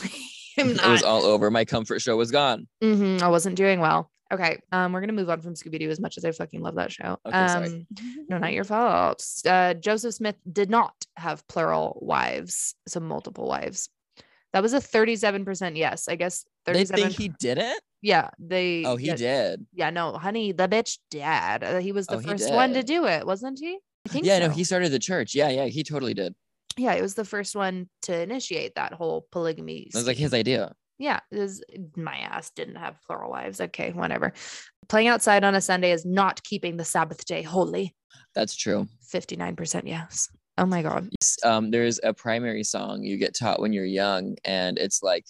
I'm 0.58 0.70
It 0.70 0.88
was 0.88 1.02
all 1.02 1.22
over. 1.24 1.50
My 1.50 1.64
comfort 1.64 2.00
show 2.00 2.16
was 2.16 2.30
gone. 2.30 2.66
Mhm, 2.82 3.22
I 3.22 3.28
wasn't 3.28 3.56
doing 3.56 3.80
well. 3.80 4.10
Okay, 4.32 4.58
um, 4.70 4.92
we're 4.92 5.00
gonna 5.00 5.12
move 5.12 5.28
on 5.28 5.40
from 5.40 5.54
Scooby 5.54 5.80
Doo 5.80 5.90
as 5.90 5.98
much 6.00 6.16
as 6.16 6.24
I 6.24 6.30
fucking 6.30 6.62
love 6.62 6.76
that 6.76 6.92
show. 6.92 7.18
Okay, 7.26 7.36
um, 7.36 7.48
sorry. 7.66 7.86
no, 8.28 8.38
not 8.38 8.52
your 8.52 8.62
fault. 8.64 9.24
Uh, 9.44 9.74
Joseph 9.74 10.14
Smith 10.14 10.36
did 10.52 10.70
not 10.70 10.94
have 11.16 11.46
plural 11.48 11.98
wives, 12.00 12.74
so 12.86 13.00
multiple 13.00 13.48
wives. 13.48 13.88
That 14.52 14.62
was 14.62 14.72
a 14.72 14.78
37% 14.78 15.76
yes. 15.76 16.08
I 16.08 16.14
guess 16.16 16.44
They 16.64 16.84
think 16.84 17.12
he 17.12 17.28
didn't? 17.40 17.80
yeah, 18.02 18.30
they. 18.38 18.84
Oh, 18.84 18.96
he 18.96 19.08
yeah, 19.08 19.16
did. 19.16 19.66
Yeah, 19.72 19.90
no, 19.90 20.12
honey, 20.12 20.52
the 20.52 20.68
bitch 20.68 20.98
dad. 21.10 21.64
Uh, 21.64 21.78
he 21.78 21.90
was 21.92 22.06
the 22.06 22.16
Oh, 22.16 22.20
first 22.20 22.52
one 22.52 22.72
to 22.74 22.82
do 22.84 23.06
it, 23.06 23.26
wasn't 23.26 23.58
he? 23.60 23.78
I 24.06 24.08
think 24.10 24.26
Yeah, 24.26 24.38
no, 24.38 24.48
he 24.50 24.62
started 24.64 24.90
the 24.92 24.98
church. 25.00 25.34
Yeah, 25.34 25.50
yeah, 25.50 25.66
he 25.66 25.82
totally 25.82 26.14
did. 26.14 26.34
Yeah, 26.76 26.94
it 26.94 27.02
was 27.02 27.14
the 27.14 27.24
first 27.24 27.54
one 27.54 27.88
to 28.02 28.20
initiate 28.20 28.74
that 28.76 28.92
whole 28.92 29.26
polygamy. 29.32 29.88
It 29.92 29.94
was 29.94 30.06
like 30.06 30.16
his 30.16 30.34
idea. 30.34 30.74
yeah, 30.98 31.20
it 31.30 31.38
was, 31.38 31.62
my 31.96 32.18
ass 32.18 32.50
didn't 32.50 32.76
have 32.76 33.00
plural 33.06 33.30
wives. 33.30 33.60
Okay, 33.60 33.92
whatever. 33.92 34.32
Playing 34.88 35.08
outside 35.08 35.44
on 35.44 35.54
a 35.54 35.60
Sunday 35.60 35.92
is 35.92 36.04
not 36.04 36.42
keeping 36.44 36.76
the 36.76 36.84
Sabbath 36.84 37.24
day 37.24 37.42
holy. 37.42 37.94
That's 38.34 38.54
true. 38.56 38.86
59% 39.12 39.82
yes. 39.84 40.28
Oh 40.58 40.66
my 40.66 40.82
God. 40.82 41.08
um, 41.42 41.70
there's 41.70 42.00
a 42.02 42.12
primary 42.12 42.64
song 42.64 43.02
you 43.02 43.16
get 43.16 43.34
taught 43.34 43.60
when 43.60 43.72
you're 43.72 43.84
young, 43.84 44.36
and 44.44 44.78
it's 44.78 45.02
like 45.02 45.24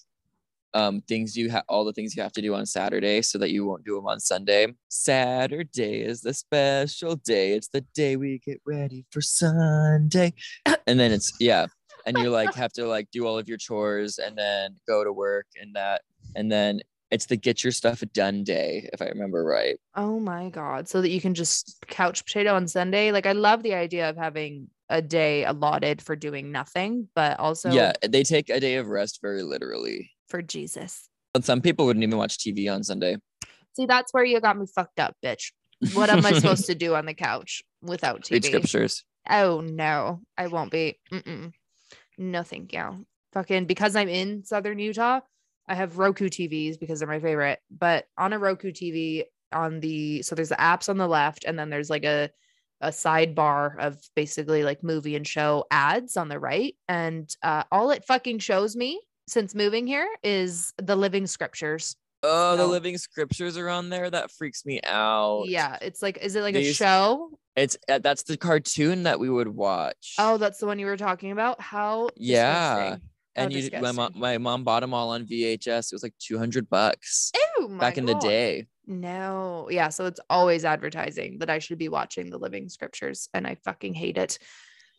um, 0.74 1.00
things 1.02 1.36
you 1.36 1.50
have, 1.50 1.64
all 1.68 1.84
the 1.84 1.92
things 1.92 2.16
you 2.16 2.22
have 2.22 2.32
to 2.32 2.42
do 2.42 2.54
on 2.54 2.66
Saturday 2.66 3.22
so 3.22 3.38
that 3.38 3.50
you 3.50 3.66
won't 3.66 3.84
do 3.84 3.96
them 3.96 4.06
on 4.06 4.20
Sunday. 4.20 4.74
Saturday 4.88 6.00
is 6.00 6.20
the 6.20 6.34
special 6.34 7.16
day. 7.16 7.52
It's 7.52 7.68
the 7.68 7.82
day 7.94 8.16
we 8.16 8.38
get 8.38 8.60
ready 8.66 9.04
for 9.10 9.20
Sunday. 9.20 10.34
And 10.86 10.98
then 10.98 11.12
it's, 11.12 11.32
yeah. 11.38 11.66
And 12.06 12.18
you 12.18 12.30
like 12.30 12.54
have 12.54 12.72
to 12.72 12.86
like 12.86 13.08
do 13.12 13.26
all 13.26 13.38
of 13.38 13.48
your 13.48 13.58
chores 13.58 14.18
and 14.18 14.36
then 14.36 14.76
go 14.88 15.04
to 15.04 15.12
work 15.12 15.46
and 15.60 15.74
that. 15.76 16.02
And 16.34 16.50
then 16.50 16.80
it's 17.10 17.26
the 17.26 17.36
get 17.36 17.62
your 17.62 17.72
stuff 17.72 18.02
done 18.12 18.44
day, 18.44 18.88
if 18.92 19.02
I 19.02 19.06
remember 19.06 19.44
right. 19.44 19.78
Oh 19.94 20.18
my 20.18 20.48
God. 20.48 20.88
So 20.88 21.00
that 21.00 21.10
you 21.10 21.20
can 21.20 21.34
just 21.34 21.76
couch 21.86 22.24
potato 22.24 22.54
on 22.54 22.66
Sunday. 22.66 23.12
Like, 23.12 23.26
I 23.26 23.32
love 23.32 23.62
the 23.62 23.74
idea 23.74 24.08
of 24.08 24.16
having 24.16 24.68
a 24.88 25.02
day 25.02 25.44
allotted 25.44 26.02
for 26.02 26.16
doing 26.16 26.50
nothing, 26.50 27.08
but 27.14 27.38
also 27.38 27.70
yeah. 27.70 27.92
They 28.08 28.22
take 28.22 28.48
a 28.50 28.60
day 28.60 28.76
of 28.76 28.88
rest 28.88 29.20
very 29.22 29.42
literally. 29.42 30.10
For 30.30 30.40
Jesus. 30.42 31.08
But 31.34 31.44
some 31.44 31.60
people 31.60 31.86
wouldn't 31.86 32.02
even 32.02 32.18
watch 32.18 32.38
TV 32.38 32.72
on 32.72 32.82
Sunday. 32.82 33.16
See, 33.74 33.86
that's 33.86 34.12
where 34.12 34.24
you 34.24 34.40
got 34.40 34.58
me 34.58 34.66
fucked 34.66 34.98
up, 34.98 35.14
bitch. 35.24 35.52
What 35.94 36.10
am 36.10 36.24
I 36.24 36.32
supposed 36.32 36.66
to 36.66 36.74
do 36.74 36.94
on 36.94 37.06
the 37.06 37.14
couch 37.14 37.62
without 37.82 38.22
TV? 38.24 38.32
Read 38.32 38.44
scriptures. 38.44 39.04
Oh 39.28 39.60
no, 39.60 40.20
I 40.36 40.48
won't 40.48 40.70
be. 40.70 40.98
Mm-mm. 41.12 41.52
No, 42.18 42.42
thank 42.42 42.72
you. 42.72 43.06
Fucking 43.32 43.66
because 43.66 43.94
I'm 43.96 44.08
in 44.08 44.44
Southern 44.44 44.78
Utah, 44.78 45.20
I 45.68 45.74
have 45.74 45.98
Roku 45.98 46.28
TVs 46.28 46.80
because 46.80 46.98
they're 46.98 47.08
my 47.08 47.20
favorite. 47.20 47.60
But 47.70 48.06
on 48.18 48.32
a 48.32 48.38
Roku 48.38 48.72
TV, 48.72 49.24
on 49.52 49.80
the 49.80 50.22
so 50.22 50.34
there's 50.34 50.48
the 50.48 50.56
apps 50.56 50.88
on 50.88 50.98
the 50.98 51.06
left, 51.06 51.44
and 51.44 51.58
then 51.58 51.70
there's 51.70 51.90
like 51.90 52.04
a 52.04 52.30
a 52.80 52.88
sidebar 52.88 53.78
of 53.78 53.98
basically 54.16 54.64
like 54.64 54.82
movie 54.82 55.14
and 55.14 55.26
show 55.26 55.64
ads 55.70 56.16
on 56.16 56.28
the 56.28 56.40
right, 56.40 56.74
and 56.88 57.32
uh, 57.42 57.62
all 57.70 57.90
it 57.90 58.04
fucking 58.04 58.40
shows 58.40 58.74
me 58.74 59.00
since 59.30 59.54
moving 59.54 59.86
here 59.86 60.08
is 60.22 60.72
the 60.78 60.96
Living 60.96 61.26
Scriptures. 61.26 61.96
Oh, 62.22 62.56
the 62.56 62.66
living 62.66 62.98
scriptures 62.98 63.56
are 63.56 63.70
on 63.70 63.88
there. 63.88 64.10
That 64.10 64.30
freaks 64.30 64.66
me 64.66 64.80
out. 64.84 65.44
Yeah, 65.46 65.78
it's 65.80 66.02
like, 66.02 66.18
is 66.18 66.36
it 66.36 66.42
like 66.42 66.54
a 66.54 66.72
show? 66.72 67.30
It's 67.56 67.78
uh, 67.88 67.98
that's 67.98 68.24
the 68.24 68.36
cartoon 68.36 69.04
that 69.04 69.18
we 69.18 69.30
would 69.30 69.48
watch. 69.48 70.16
Oh, 70.18 70.36
that's 70.36 70.58
the 70.58 70.66
one 70.66 70.78
you 70.78 70.86
were 70.86 70.98
talking 70.98 71.30
about. 71.30 71.60
How? 71.60 72.10
Yeah. 72.16 72.90
how 72.90 72.98
and 73.36 73.52
you, 73.52 73.70
my 73.80 73.92
mom, 73.92 74.12
my 74.16 74.38
mom 74.38 74.64
bought 74.64 74.80
them 74.80 74.92
all 74.92 75.10
on 75.10 75.24
VHS. 75.24 75.92
It 75.92 75.94
was 75.94 76.02
like 76.02 76.14
two 76.18 76.38
hundred 76.38 76.68
bucks 76.68 77.30
Ew, 77.58 77.68
my 77.68 77.78
back 77.78 77.96
in 77.96 78.04
the 78.04 78.14
day. 78.16 78.66
No, 78.86 79.68
yeah. 79.70 79.88
So 79.88 80.06
it's 80.06 80.20
always 80.28 80.64
advertising 80.64 81.38
that 81.38 81.48
I 81.48 81.58
should 81.58 81.78
be 81.78 81.88
watching 81.88 82.28
the 82.28 82.38
Living 82.38 82.68
Scriptures, 82.68 83.28
and 83.32 83.46
I 83.46 83.56
fucking 83.64 83.94
hate 83.94 84.18
it. 84.18 84.38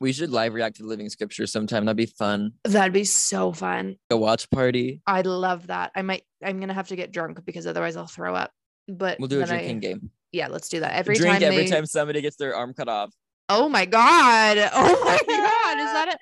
We 0.01 0.11
should 0.13 0.31
live 0.31 0.53
react 0.55 0.77
to 0.77 0.83
the 0.83 0.89
living 0.89 1.07
scriptures 1.09 1.51
sometime. 1.51 1.85
That'd 1.85 1.95
be 1.95 2.07
fun. 2.07 2.53
That'd 2.65 2.91
be 2.91 3.03
so 3.03 3.51
fun. 3.53 3.97
A 4.09 4.17
watch 4.17 4.49
party. 4.49 5.01
I'd 5.07 5.27
love 5.27 5.67
that. 5.67 5.91
I 5.95 6.01
might. 6.01 6.23
I'm 6.43 6.59
gonna 6.59 6.73
have 6.73 6.87
to 6.89 6.95
get 6.95 7.11
drunk 7.13 7.45
because 7.45 7.67
otherwise 7.67 7.95
I'll 7.95 8.07
throw 8.07 8.33
up. 8.35 8.51
But 8.87 9.19
We'll 9.19 9.27
do 9.29 9.41
a 9.41 9.45
then 9.45 9.55
I- 9.55 9.59
drinking 9.59 9.79
game. 9.79 10.09
Yeah, 10.31 10.47
let's 10.47 10.69
do 10.69 10.79
that 10.79 10.93
every 10.93 11.15
Drink 11.15 11.33
time. 11.39 11.43
every 11.43 11.65
they- 11.65 11.69
time 11.69 11.85
somebody 11.85 12.19
gets 12.21 12.35
their 12.37 12.55
arm 12.55 12.73
cut 12.73 12.89
off. 12.89 13.13
Oh 13.47 13.69
my 13.69 13.85
god! 13.85 14.57
Oh 14.73 15.03
my 15.05 15.17
god! 15.27 15.77
Is 15.79 15.93
that 15.93 16.15
a? 16.15 16.17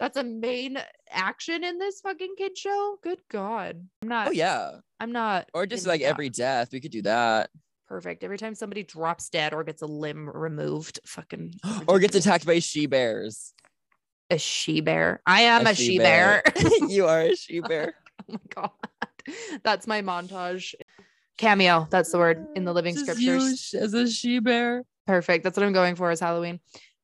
That's 0.00 0.16
a 0.16 0.24
main 0.24 0.78
action 1.10 1.62
in 1.62 1.78
this 1.78 2.00
fucking 2.00 2.34
kid 2.36 2.58
show. 2.58 2.96
Good 3.02 3.20
god! 3.30 3.86
I'm 4.02 4.08
not. 4.08 4.28
Oh 4.28 4.30
yeah. 4.32 4.72
I'm 4.98 5.12
not. 5.12 5.48
Or 5.54 5.66
just 5.66 5.86
like 5.86 6.00
that. 6.00 6.06
every 6.08 6.30
death. 6.30 6.70
We 6.72 6.80
could 6.80 6.90
do 6.90 7.02
that. 7.02 7.50
Perfect. 7.94 8.24
Every 8.24 8.38
time 8.38 8.56
somebody 8.56 8.82
drops 8.82 9.28
dead 9.28 9.54
or 9.54 9.62
gets 9.62 9.80
a 9.82 9.86
limb 9.86 10.28
removed, 10.28 10.98
fucking 11.06 11.54
or 11.86 12.00
gets 12.00 12.16
attacked 12.16 12.44
by 12.44 12.58
she 12.58 12.86
bears. 12.86 13.52
a 14.30 14.36
she 14.38 14.80
bear. 14.80 15.22
I 15.26 15.42
am 15.42 15.64
A 15.68 15.70
a, 15.70 15.74
she 15.76 15.98
bear. 15.98 16.42
you 16.88 17.06
are 17.06 17.20
a 17.20 17.36
she 17.36 17.60
bear. 17.70 17.94
oh 18.28 18.32
my 18.32 18.38
god. 18.52 18.70
That's 19.62 19.86
my 19.86 20.02
montage. 20.02 20.74
Cameo. 21.38 21.86
That's 21.88 22.10
the 22.10 22.18
word 22.18 22.44
in 22.56 22.64
the 22.64 22.72
living 22.78 22.94
Just 22.94 23.06
scriptures. 23.06 23.72
as 23.78 23.94
a 23.94 24.10
she 24.10 24.40
bear. 24.40 24.82
Perfect. 25.06 25.44
That's 25.44 25.56
what 25.56 25.64
I'm 25.64 25.72
going 25.72 25.94
for 25.94 26.10
as 26.10 26.18
Halloween. 26.18 26.58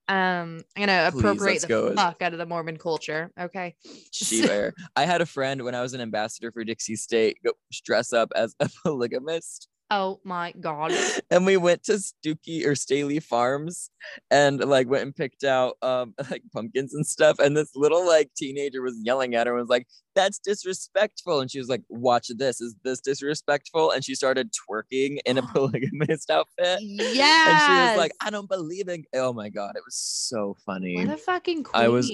Um, 0.08 0.64
I'm 0.76 0.86
gonna 0.86 1.08
Please, 1.12 1.20
appropriate 1.20 1.60
the 1.62 1.66
go. 1.68 1.94
fuck 1.94 2.20
out 2.20 2.32
of 2.32 2.40
the 2.40 2.46
Mormon 2.46 2.78
culture. 2.78 3.30
Okay. 3.38 3.76
She 4.10 4.44
bear. 4.44 4.72
I 4.96 5.04
had 5.04 5.20
a 5.20 5.26
friend 5.26 5.62
when 5.62 5.76
I 5.76 5.82
was 5.82 5.94
an 5.94 6.00
ambassador 6.00 6.50
for 6.50 6.64
Dixie 6.64 6.96
State 6.96 7.38
go 7.44 7.52
dress 7.84 8.12
up 8.12 8.32
as 8.34 8.56
a 8.58 8.68
polygamist. 8.82 9.68
Oh 9.92 10.20
my 10.24 10.52
god. 10.60 10.92
and 11.30 11.44
we 11.44 11.56
went 11.56 11.82
to 11.84 11.94
Stooky 11.94 12.64
or 12.64 12.72
Staheli 12.72 13.22
Farms 13.22 13.90
and 14.30 14.64
like 14.64 14.88
went 14.88 15.02
and 15.02 15.14
picked 15.16 15.42
out 15.42 15.76
um 15.82 16.14
like 16.30 16.42
pumpkins 16.52 16.94
and 16.94 17.06
stuff. 17.06 17.38
And 17.38 17.56
this 17.56 17.70
little 17.74 18.06
like 18.06 18.30
teenager 18.36 18.82
was 18.82 18.96
yelling 19.02 19.34
at 19.34 19.46
her 19.46 19.52
and 19.54 19.60
was 19.62 19.68
like, 19.68 19.86
"That's 20.14 20.38
disrespectful." 20.38 21.40
And 21.40 21.50
she 21.50 21.58
was 21.58 21.68
like, 21.68 21.82
"Watch 21.88 22.28
this. 22.36 22.60
Is 22.60 22.76
this 22.84 23.00
disrespectful?" 23.00 23.90
And 23.90 24.04
she 24.04 24.14
started 24.14 24.50
twerking 24.52 25.18
in 25.26 25.38
a 25.38 25.42
polygamist 25.54 26.30
outfit. 26.30 26.78
Yeah. 26.80 27.50
And 27.50 27.58
she 27.60 27.90
was 27.90 27.98
like, 27.98 28.12
"I 28.20 28.30
don't 28.30 28.48
believe 28.48 28.88
in." 28.88 29.04
Oh 29.14 29.32
my 29.32 29.48
god, 29.48 29.72
it 29.76 29.82
was 29.84 29.96
so 29.96 30.56
funny. 30.64 30.94
What 30.96 31.08
a 31.14 31.16
fucking 31.16 31.64
queen. 31.64 31.82
I 31.84 31.88
was- 31.88 32.10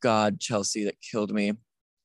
God, 0.00 0.38
Chelsea, 0.40 0.84
that 0.84 0.94
killed 1.00 1.32
me. 1.32 1.54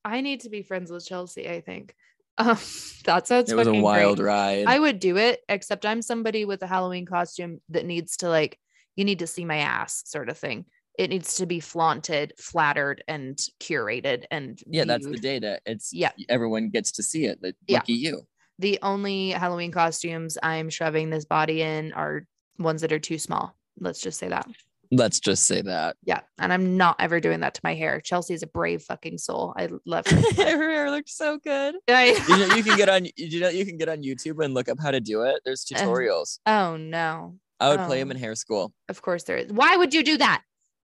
I 0.04 0.20
need 0.20 0.40
to 0.40 0.50
be 0.50 0.62
friends 0.62 0.90
with 0.90 1.06
Chelsea, 1.06 1.48
I 1.48 1.60
think. 1.60 1.94
Um, 2.38 2.58
that 3.04 3.26
sounds 3.26 3.50
It 3.50 3.56
was 3.56 3.68
a 3.68 3.74
wild 3.74 4.18
great. 4.18 4.26
ride. 4.26 4.64
I 4.66 4.78
would 4.78 4.98
do 4.98 5.16
it, 5.16 5.40
except 5.48 5.86
I'm 5.86 6.02
somebody 6.02 6.44
with 6.44 6.62
a 6.62 6.66
Halloween 6.66 7.06
costume 7.06 7.60
that 7.70 7.86
needs 7.86 8.16
to 8.18 8.28
like, 8.28 8.58
you 8.96 9.04
need 9.04 9.18
to 9.20 9.26
see 9.26 9.44
my 9.44 9.56
ass 9.58 10.02
sort 10.06 10.28
of 10.28 10.38
thing. 10.38 10.66
It 10.98 11.10
needs 11.10 11.36
to 11.36 11.46
be 11.46 11.58
flaunted, 11.58 12.32
flattered, 12.38 13.02
and 13.08 13.36
curated. 13.60 14.24
And 14.30 14.58
yeah, 14.66 14.84
that's 14.84 15.04
the 15.04 15.10
viewed. 15.12 15.22
data. 15.22 15.58
It's 15.66 15.92
Yeah. 15.92 16.12
everyone 16.28 16.70
gets 16.70 16.92
to 16.92 17.02
see 17.02 17.24
it. 17.24 17.40
Like, 17.42 17.56
Yeah. 17.66 17.78
Lucky 17.78 17.94
you. 17.94 18.22
The 18.60 18.78
only 18.82 19.30
Halloween 19.30 19.72
costumes 19.72 20.38
I'm 20.40 20.70
shoving 20.70 21.10
this 21.10 21.24
body 21.24 21.62
in 21.62 21.92
are 21.94 22.26
ones 22.58 22.82
that 22.82 22.92
are 22.92 23.00
too 23.00 23.18
small. 23.18 23.56
Let's 23.80 24.00
just 24.00 24.20
say 24.20 24.28
that. 24.28 24.46
Let's 24.90 25.20
just 25.20 25.46
say 25.46 25.62
that. 25.62 25.96
Yeah. 26.04 26.20
And 26.38 26.52
I'm 26.52 26.76
not 26.76 26.96
ever 26.98 27.20
doing 27.20 27.40
that 27.40 27.54
to 27.54 27.60
my 27.64 27.74
hair. 27.74 28.00
Chelsea's 28.00 28.42
a 28.42 28.46
brave 28.46 28.82
fucking 28.82 29.18
soul. 29.18 29.54
I 29.56 29.68
love 29.86 30.06
her. 30.06 30.16
Her 30.36 30.70
hair 30.70 30.90
looked 30.90 31.10
so 31.10 31.38
good. 31.38 31.74
I- 31.88 32.16
you 32.28 32.36
know 32.36 32.54
you 32.54 32.62
can 32.62 32.76
get 32.76 32.88
on 32.94 33.06
you 33.16 33.40
know 33.40 33.48
you 33.48 33.64
can 33.66 33.76
get 33.76 33.88
on 33.88 34.02
YouTube 34.02 34.44
and 34.44 34.54
look 34.54 34.68
up 34.68 34.78
how 34.80 34.90
to 34.90 35.00
do 35.00 35.22
it. 35.22 35.40
There's 35.44 35.64
Uh, 35.74 35.78
tutorials. 35.78 36.38
oh 36.46 36.76
no. 36.76 37.36
I 37.60 37.68
would 37.70 37.80
play 37.86 37.98
them 38.00 38.08
oh. 38.08 38.10
in 38.12 38.16
hair 38.18 38.34
school 38.34 38.72
Of 38.88 39.00
course 39.00 39.22
there 39.24 39.36
is. 39.36 39.50
Why 39.52 39.76
would 39.76 39.94
you 39.94 40.02
do 40.02 40.16
that? 40.18 40.42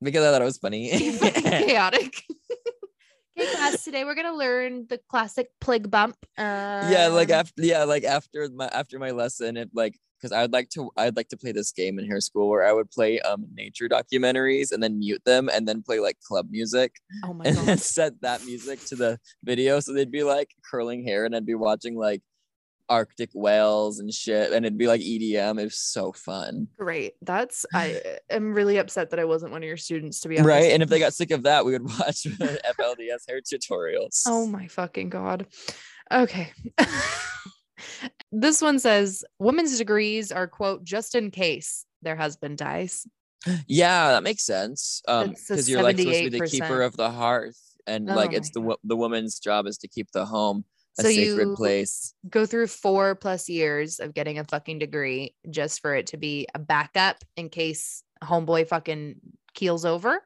because 0.03 0.25
I 0.25 0.33
thought 0.33 0.43
it 0.43 0.45
was 0.45 0.59
funny. 0.59 0.91
chaotic. 1.21 2.25
Okay, 3.39 3.51
class. 3.53 3.85
Today 3.85 4.05
we're 4.05 4.15
gonna 4.15 4.35
learn 4.35 4.87
the 4.89 4.99
classic 5.09 5.49
plague 5.61 5.91
bump. 5.91 6.17
Uh, 6.39 6.89
yeah, 6.91 7.09
like 7.09 7.31
after 7.31 7.63
yeah, 7.63 7.85
like 7.85 8.05
after 8.05 8.49
my 8.55 8.69
after 8.69 8.99
my 8.99 9.11
lesson, 9.11 9.57
it 9.57 9.71
like 9.75 9.97
because 10.23 10.33
I'd 10.33 10.53
like 10.53 10.69
to 10.71 10.91
I'd 10.97 11.17
like 11.17 11.29
to 11.29 11.37
play 11.37 11.53
this 11.53 11.73
game 11.73 11.99
in 11.99 12.07
hair 12.07 12.21
school 12.21 12.49
where 12.49 12.65
I 12.65 12.73
would 12.73 12.91
play 12.91 13.21
um 13.21 13.47
nature 13.55 13.89
documentaries 13.89 14.73
and 14.73 14.83
then 14.83 14.99
mute 14.99 15.23
them 15.25 15.51
and 15.53 15.67
then 15.67 15.83
play 15.83 15.99
like 15.99 16.19
club 16.21 16.47
music 16.51 16.95
oh 17.25 17.35
my 17.35 17.45
and 17.45 17.57
then 17.57 17.67
god. 17.67 17.81
set 17.81 18.21
that 18.23 18.45
music 18.45 18.85
to 18.87 18.97
the 18.97 19.19
video 19.43 19.81
so 19.81 19.93
they'd 19.93 20.13
be 20.13 20.23
like 20.23 20.51
curling 20.71 21.05
hair 21.05 21.25
and 21.25 21.35
I'd 21.35 21.47
be 21.47 21.57
watching 21.57 21.97
like 21.97 22.23
Arctic 22.93 23.31
whales 23.33 24.01
and 24.01 24.13
shit 24.13 24.53
and 24.53 24.67
it'd 24.67 24.77
be 24.77 24.87
like 24.87 25.01
EDM. 25.01 25.59
It 25.59 25.65
was 25.65 25.79
so 25.79 26.13
fun. 26.13 26.69
Great. 26.79 27.15
That's 27.23 27.65
I 27.73 28.03
am 28.29 28.53
really 28.53 28.77
upset 28.77 29.11
that 29.11 29.19
I 29.19 29.25
wasn't 29.25 29.53
one 29.53 29.63
of 29.63 29.67
your 29.67 29.79
students 29.79 30.21
to 30.21 30.29
be 30.29 30.37
honest. 30.37 30.47
Right. 30.47 30.73
And 30.73 30.83
if 30.83 30.91
they 30.91 30.99
got 30.99 31.15
sick 31.15 31.31
of 31.31 31.45
that, 31.45 31.65
we 31.65 31.73
would 31.73 31.85
watch 31.99 32.25
FLDS 32.25 33.27
hair 33.27 33.41
tutorials. 33.41 34.25
Oh 34.27 34.47
my 34.47 34.67
fucking 34.67 35.09
god. 35.09 35.47
Okay. 36.13 36.53
this 38.33 38.61
one 38.61 38.79
says 38.79 39.25
women's 39.39 39.79
degrees 39.79 40.31
are 40.31 40.47
quote 40.47 40.85
just 40.85 41.15
in 41.15 41.31
case 41.31 41.87
their 42.03 42.17
husband 42.17 42.59
dies. 42.59 43.07
yeah, 43.67 44.09
that 44.13 44.23
makes 44.23 44.45
sense. 44.45 45.03
Um, 45.09 45.31
because 45.31 45.69
you're 45.69 45.83
like 45.83 45.99
supposed 45.99 46.19
to 46.19 46.31
be 46.31 46.39
the 46.39 46.47
keeper 46.47 46.83
of 46.83 46.97
the 46.97 47.11
hearth, 47.11 47.59
and 47.87 48.09
Oh 48.11 48.15
like 48.15 48.33
it's 48.33 48.51
the 48.51 48.77
the 48.85 48.97
woman's 48.97 49.39
job 49.39 49.67
is 49.67 49.79
to 49.79 49.89
keep 49.89 50.11
the 50.13 50.27
home 50.27 50.65
a 50.99 51.03
So 51.03 51.09
sacred 51.09 51.49
you- 51.49 51.55
place. 51.57 52.15
Go 52.29 52.47
through 52.47 52.67
four 52.69 53.15
plus 53.15 53.49
years 53.49 53.99
of 54.01 54.15
getting 54.15 54.39
a 54.39 54.45
fucking 54.45 54.79
degree 54.79 55.35
just 55.51 55.81
for 55.81 55.95
it 55.95 56.07
to 56.09 56.17
be 56.17 56.47
a 56.55 56.59
backup 56.59 57.25
in 57.37 57.49
case 57.49 58.03
homeboy 58.23 58.69
fucking 58.69 59.17
keels 59.55 59.85
over. 59.85 60.23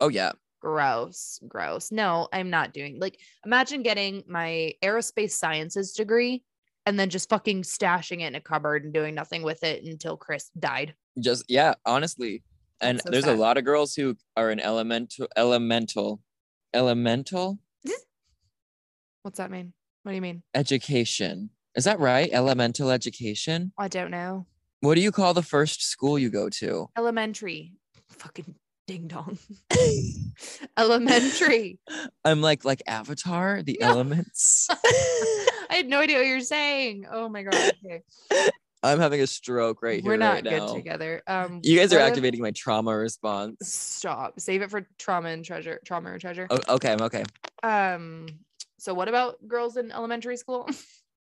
Oh 0.00 0.08
yeah, 0.08 0.32
gross 0.60 1.40
gross 1.48 1.90
no 1.90 2.28
i'm 2.34 2.50
not 2.50 2.74
doing 2.74 2.98
like 3.00 3.18
imagine 3.46 3.82
getting 3.82 4.22
my 4.28 4.74
aerospace 4.82 5.30
sciences 5.30 5.92
degree 5.94 6.42
and 6.84 7.00
then 7.00 7.08
just 7.08 7.30
fucking 7.30 7.62
stashing 7.62 8.20
it 8.20 8.26
in 8.26 8.34
a 8.34 8.40
cupboard 8.42 8.84
and 8.84 8.92
doing 8.92 9.14
nothing 9.14 9.42
with 9.42 9.62
it 9.64 9.82
until 9.84 10.18
chris 10.18 10.50
died 10.58 10.94
just 11.18 11.44
yeah, 11.48 11.74
honestly. 11.86 12.42
And 12.82 13.00
so 13.00 13.08
there's 13.10 13.24
sad. 13.24 13.36
a 13.36 13.40
lot 13.40 13.56
of 13.58 13.64
girls 13.64 13.94
who 13.94 14.16
are 14.36 14.50
in 14.50 14.60
elemental 14.60 15.28
elemental 15.34 16.20
elemental 16.74 17.58
what's 19.22 19.38
that 19.38 19.50
mean 19.50 19.72
what 20.02 20.12
do 20.12 20.16
you 20.16 20.22
mean 20.22 20.42
education. 20.54 21.50
Is 21.76 21.84
that 21.84 22.00
right? 22.00 22.28
Elemental 22.32 22.90
education. 22.90 23.72
i 23.78 23.88
don't 23.88 24.10
know 24.10 24.46
What 24.80 24.94
do 24.96 25.00
you 25.02 25.12
call 25.12 25.34
the 25.34 25.42
first 25.42 25.82
school 25.82 26.18
you 26.18 26.30
go 26.30 26.48
to? 26.60 26.88
elementary 26.96 27.72
fucking 28.08 28.54
ding 28.86 29.06
dong 29.08 29.38
elementary 30.76 31.78
I'm 32.24 32.40
like 32.40 32.64
like 32.64 32.82
Avatar, 32.86 33.62
the 33.62 33.78
No. 33.80 33.86
elements. 33.88 34.66
i 35.70 35.74
had 35.76 35.88
no 35.88 36.00
idea 36.00 36.18
what 36.18 36.26
you're 36.26 36.40
saying 36.40 37.06
oh 37.10 37.28
my 37.28 37.42
god 37.42 37.72
okay 37.84 38.02
I'm 38.82 38.98
having 38.98 39.20
a 39.20 39.26
stroke 39.26 39.82
right 39.82 40.00
here 40.02 40.10
we're 40.12 40.16
not 40.16 40.36
right 40.36 40.44
good 40.44 40.60
now. 40.66 40.74
together 40.74 41.22
um 41.26 41.60
You 41.62 41.78
guys 41.78 41.92
are 41.92 42.00
activating 42.00 42.40
my 42.40 42.50
trauma 42.50 42.96
response. 42.96 43.56
stop 43.62 44.40
save 44.40 44.62
it 44.62 44.70
for 44.70 44.86
trauma 44.98 45.28
and 45.28 45.44
treasure 45.44 45.78
trauma 45.84 46.10
or 46.12 46.18
treasure 46.18 46.46
Oh, 46.50 46.60
okay, 46.76 46.92
I'm 46.92 47.02
okay. 47.02 47.24
Um, 47.62 48.26
so 48.80 48.94
what 48.94 49.08
about 49.08 49.36
girls 49.46 49.76
in 49.76 49.92
elementary 49.92 50.36
school? 50.36 50.68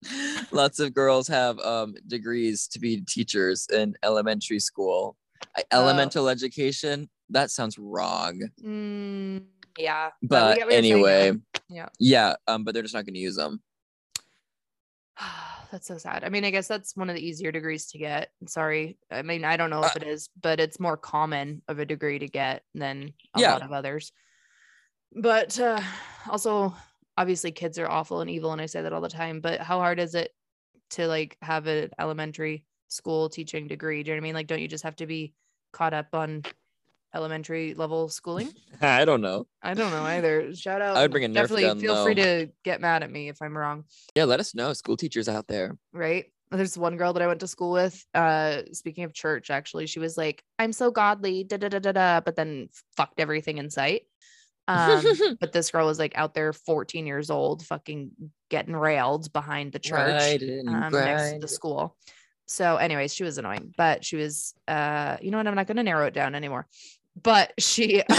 Lots 0.52 0.78
of 0.78 0.92
girls 0.94 1.26
have 1.28 1.58
um 1.60 1.94
degrees 2.06 2.68
to 2.68 2.78
be 2.78 3.00
teachers 3.00 3.66
in 3.72 3.94
elementary 4.02 4.60
school. 4.60 5.16
I- 5.56 5.64
Oh. 5.72 5.82
Elemental 5.82 6.28
education. 6.28 7.08
That 7.30 7.50
sounds 7.50 7.76
wrong. 7.78 8.40
Mm, 8.62 9.44
yeah. 9.78 10.10
But 10.22 10.56
get 10.56 10.66
what 10.66 10.72
you're 10.74 10.82
saying, 10.82 10.92
anyway. 10.94 11.32
Yeah. 11.68 11.88
yeah. 11.98 12.34
Um, 12.46 12.62
but 12.64 12.72
they're 12.74 12.82
just 12.84 12.94
not 12.94 13.04
going 13.06 13.14
to 13.14 13.20
use 13.20 13.36
them. 13.36 13.60
that's 15.72 15.88
so 15.88 15.98
sad. 15.98 16.24
I 16.24 16.28
mean, 16.28 16.44
I 16.44 16.50
guess 16.50 16.68
that's 16.68 16.96
one 16.96 17.08
of 17.10 17.16
the 17.16 17.26
easier 17.26 17.50
degrees 17.52 17.86
to 17.88 17.98
get. 17.98 18.30
Sorry. 18.46 18.98
I 19.10 19.22
mean, 19.22 19.44
I 19.44 19.56
don't 19.56 19.70
know 19.70 19.82
Uh, 19.82 19.86
if 19.88 19.96
it 19.96 20.02
is, 20.06 20.28
but 20.40 20.60
it's 20.60 20.78
more 20.78 20.96
common 20.96 21.62
of 21.68 21.78
a 21.78 21.84
degree 21.86 22.18
to 22.18 22.28
get 22.28 22.62
than 22.74 23.12
a 23.34 23.40
Yeah. 23.40 23.52
lot 23.54 23.62
of 23.62 23.72
others. 23.72 24.12
But 25.12 25.58
uh, 25.58 25.80
also, 26.30 26.74
obviously, 27.16 27.52
kids 27.52 27.78
are 27.78 27.88
awful 27.88 28.20
and 28.20 28.30
evil, 28.30 28.52
and 28.52 28.60
I 28.60 28.66
say 28.66 28.82
that 28.82 28.92
all 28.92 29.00
the 29.00 29.08
time. 29.08 29.40
But 29.40 29.60
how 29.60 29.78
hard 29.78 29.98
is 29.98 30.14
it 30.14 30.32
to 30.90 31.06
like 31.06 31.36
have 31.42 31.66
an 31.66 31.90
elementary 31.98 32.64
school 32.88 33.28
teaching 33.28 33.66
degree? 33.66 34.02
Do 34.02 34.10
you 34.10 34.14
know 34.14 34.20
what 34.20 34.24
I 34.24 34.28
mean? 34.28 34.34
Like, 34.34 34.46
don't 34.46 34.60
you 34.60 34.68
just 34.68 34.84
have 34.84 34.96
to 34.96 35.06
be 35.06 35.34
caught 35.72 35.94
up 35.94 36.08
on 36.12 36.44
elementary 37.14 37.74
level 37.74 38.08
schooling? 38.08 38.50
I 38.80 39.04
don't 39.04 39.20
know. 39.20 39.46
I 39.62 39.74
don't 39.74 39.90
know 39.90 40.02
either. 40.02 40.54
Shout 40.54 40.82
out. 40.82 40.96
I 40.96 41.02
would 41.02 41.10
bring 41.10 41.24
a 41.24 41.28
Nerf 41.28 41.34
Definitely 41.34 41.62
gun, 41.62 41.80
feel 41.80 42.04
free 42.04 42.14
to 42.16 42.48
get 42.64 42.80
mad 42.80 43.02
at 43.02 43.10
me 43.10 43.28
if 43.28 43.40
I'm 43.42 43.56
wrong. 43.56 43.84
Yeah, 44.14 44.24
let 44.24 44.40
us 44.40 44.54
know, 44.54 44.72
school 44.72 44.96
teachers 44.96 45.28
out 45.28 45.48
there. 45.48 45.76
Right. 45.92 46.26
There's 46.52 46.78
one 46.78 46.96
girl 46.96 47.12
that 47.12 47.22
I 47.22 47.26
went 47.26 47.40
to 47.40 47.48
school 47.48 47.72
with. 47.72 48.06
Uh, 48.14 48.62
speaking 48.72 49.02
of 49.02 49.12
church, 49.12 49.50
actually, 49.50 49.88
she 49.88 49.98
was 49.98 50.16
like, 50.16 50.44
"I'm 50.60 50.72
so 50.72 50.92
godly," 50.92 51.42
da 51.42 51.56
da 51.56 51.68
da 51.68 51.80
da 51.80 51.90
da, 51.90 52.20
but 52.20 52.36
then 52.36 52.68
fucked 52.96 53.18
everything 53.18 53.58
in 53.58 53.68
sight. 53.68 54.02
Um, 54.68 55.04
but 55.40 55.52
this 55.52 55.70
girl 55.70 55.86
was 55.86 55.98
like 55.98 56.16
out 56.16 56.34
there, 56.34 56.52
14 56.52 57.06
years 57.06 57.30
old, 57.30 57.64
fucking 57.66 58.10
getting 58.48 58.74
railed 58.74 59.32
behind 59.32 59.72
the 59.72 59.78
church 59.78 60.42
um, 60.66 60.92
next 60.92 61.32
to 61.32 61.38
the 61.40 61.48
school. 61.48 61.96
So, 62.46 62.76
anyways, 62.76 63.12
she 63.12 63.24
was 63.24 63.38
annoying, 63.38 63.74
but 63.76 64.04
she 64.04 64.16
was, 64.16 64.54
uh, 64.68 65.16
you 65.20 65.30
know 65.30 65.38
what? 65.38 65.46
I'm 65.46 65.54
not 65.54 65.66
going 65.66 65.78
to 65.78 65.82
narrow 65.82 66.06
it 66.06 66.14
down 66.14 66.34
anymore. 66.34 66.66
But 67.20 67.52
she, 67.58 68.02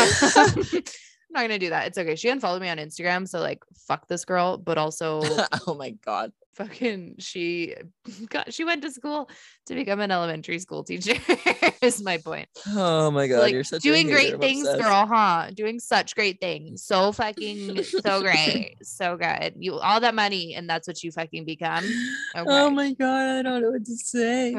I'm 1.28 1.32
not 1.32 1.42
gonna 1.42 1.60
do 1.60 1.70
that. 1.70 1.88
It's 1.88 1.98
okay. 1.98 2.16
She 2.16 2.30
unfollowed 2.30 2.62
me 2.62 2.70
on 2.70 2.78
Instagram, 2.78 3.28
so 3.28 3.40
like 3.40 3.64
fuck 3.88 4.08
this 4.08 4.26
girl, 4.26 4.58
but 4.58 4.78
also 4.78 5.22
oh 5.68 5.76
my 5.76 5.92
god. 5.92 6.32
Fucking 6.58 7.16
she 7.20 7.76
got 8.30 8.52
she 8.54 8.64
went 8.66 8.82
to 8.82 8.92
school 8.92 9.30
to 9.68 9.76
become 9.76 10.00
an 10.00 10.12
elementary 10.12 10.58
school 10.60 10.84
teacher 10.84 11.14
is 11.82 12.02
my 12.02 12.18
point. 12.18 12.50
Oh 12.76 13.12
my 13.12 13.28
god, 13.28 13.40
like 13.42 13.54
you're 13.54 13.64
such 13.64 13.84
doing 13.84 14.08
great 14.08 14.40
things, 14.40 14.68
obsessed. 14.68 14.84
girl, 14.84 15.06
huh? 15.06 15.52
Doing 15.54 15.80
such 15.80 16.16
great 16.16 16.42
things. 16.42 16.84
So 16.84 17.12
fucking 17.12 17.84
so 17.84 18.22
great. 18.22 18.76
So 18.84 19.16
good. 19.18 19.54
You 19.60 19.76
all 19.78 20.00
that 20.00 20.16
money 20.16 20.56
and 20.56 20.68
that's 20.70 20.88
what 20.88 21.04
you 21.04 21.12
fucking 21.12 21.46
become. 21.46 21.86
Oh 22.36 22.70
my 22.70 22.94
god, 22.94 23.40
I 23.40 23.42
don't 23.42 23.62
know 23.62 23.72
what 23.72 23.86
to 23.86 23.96
say. 23.96 24.54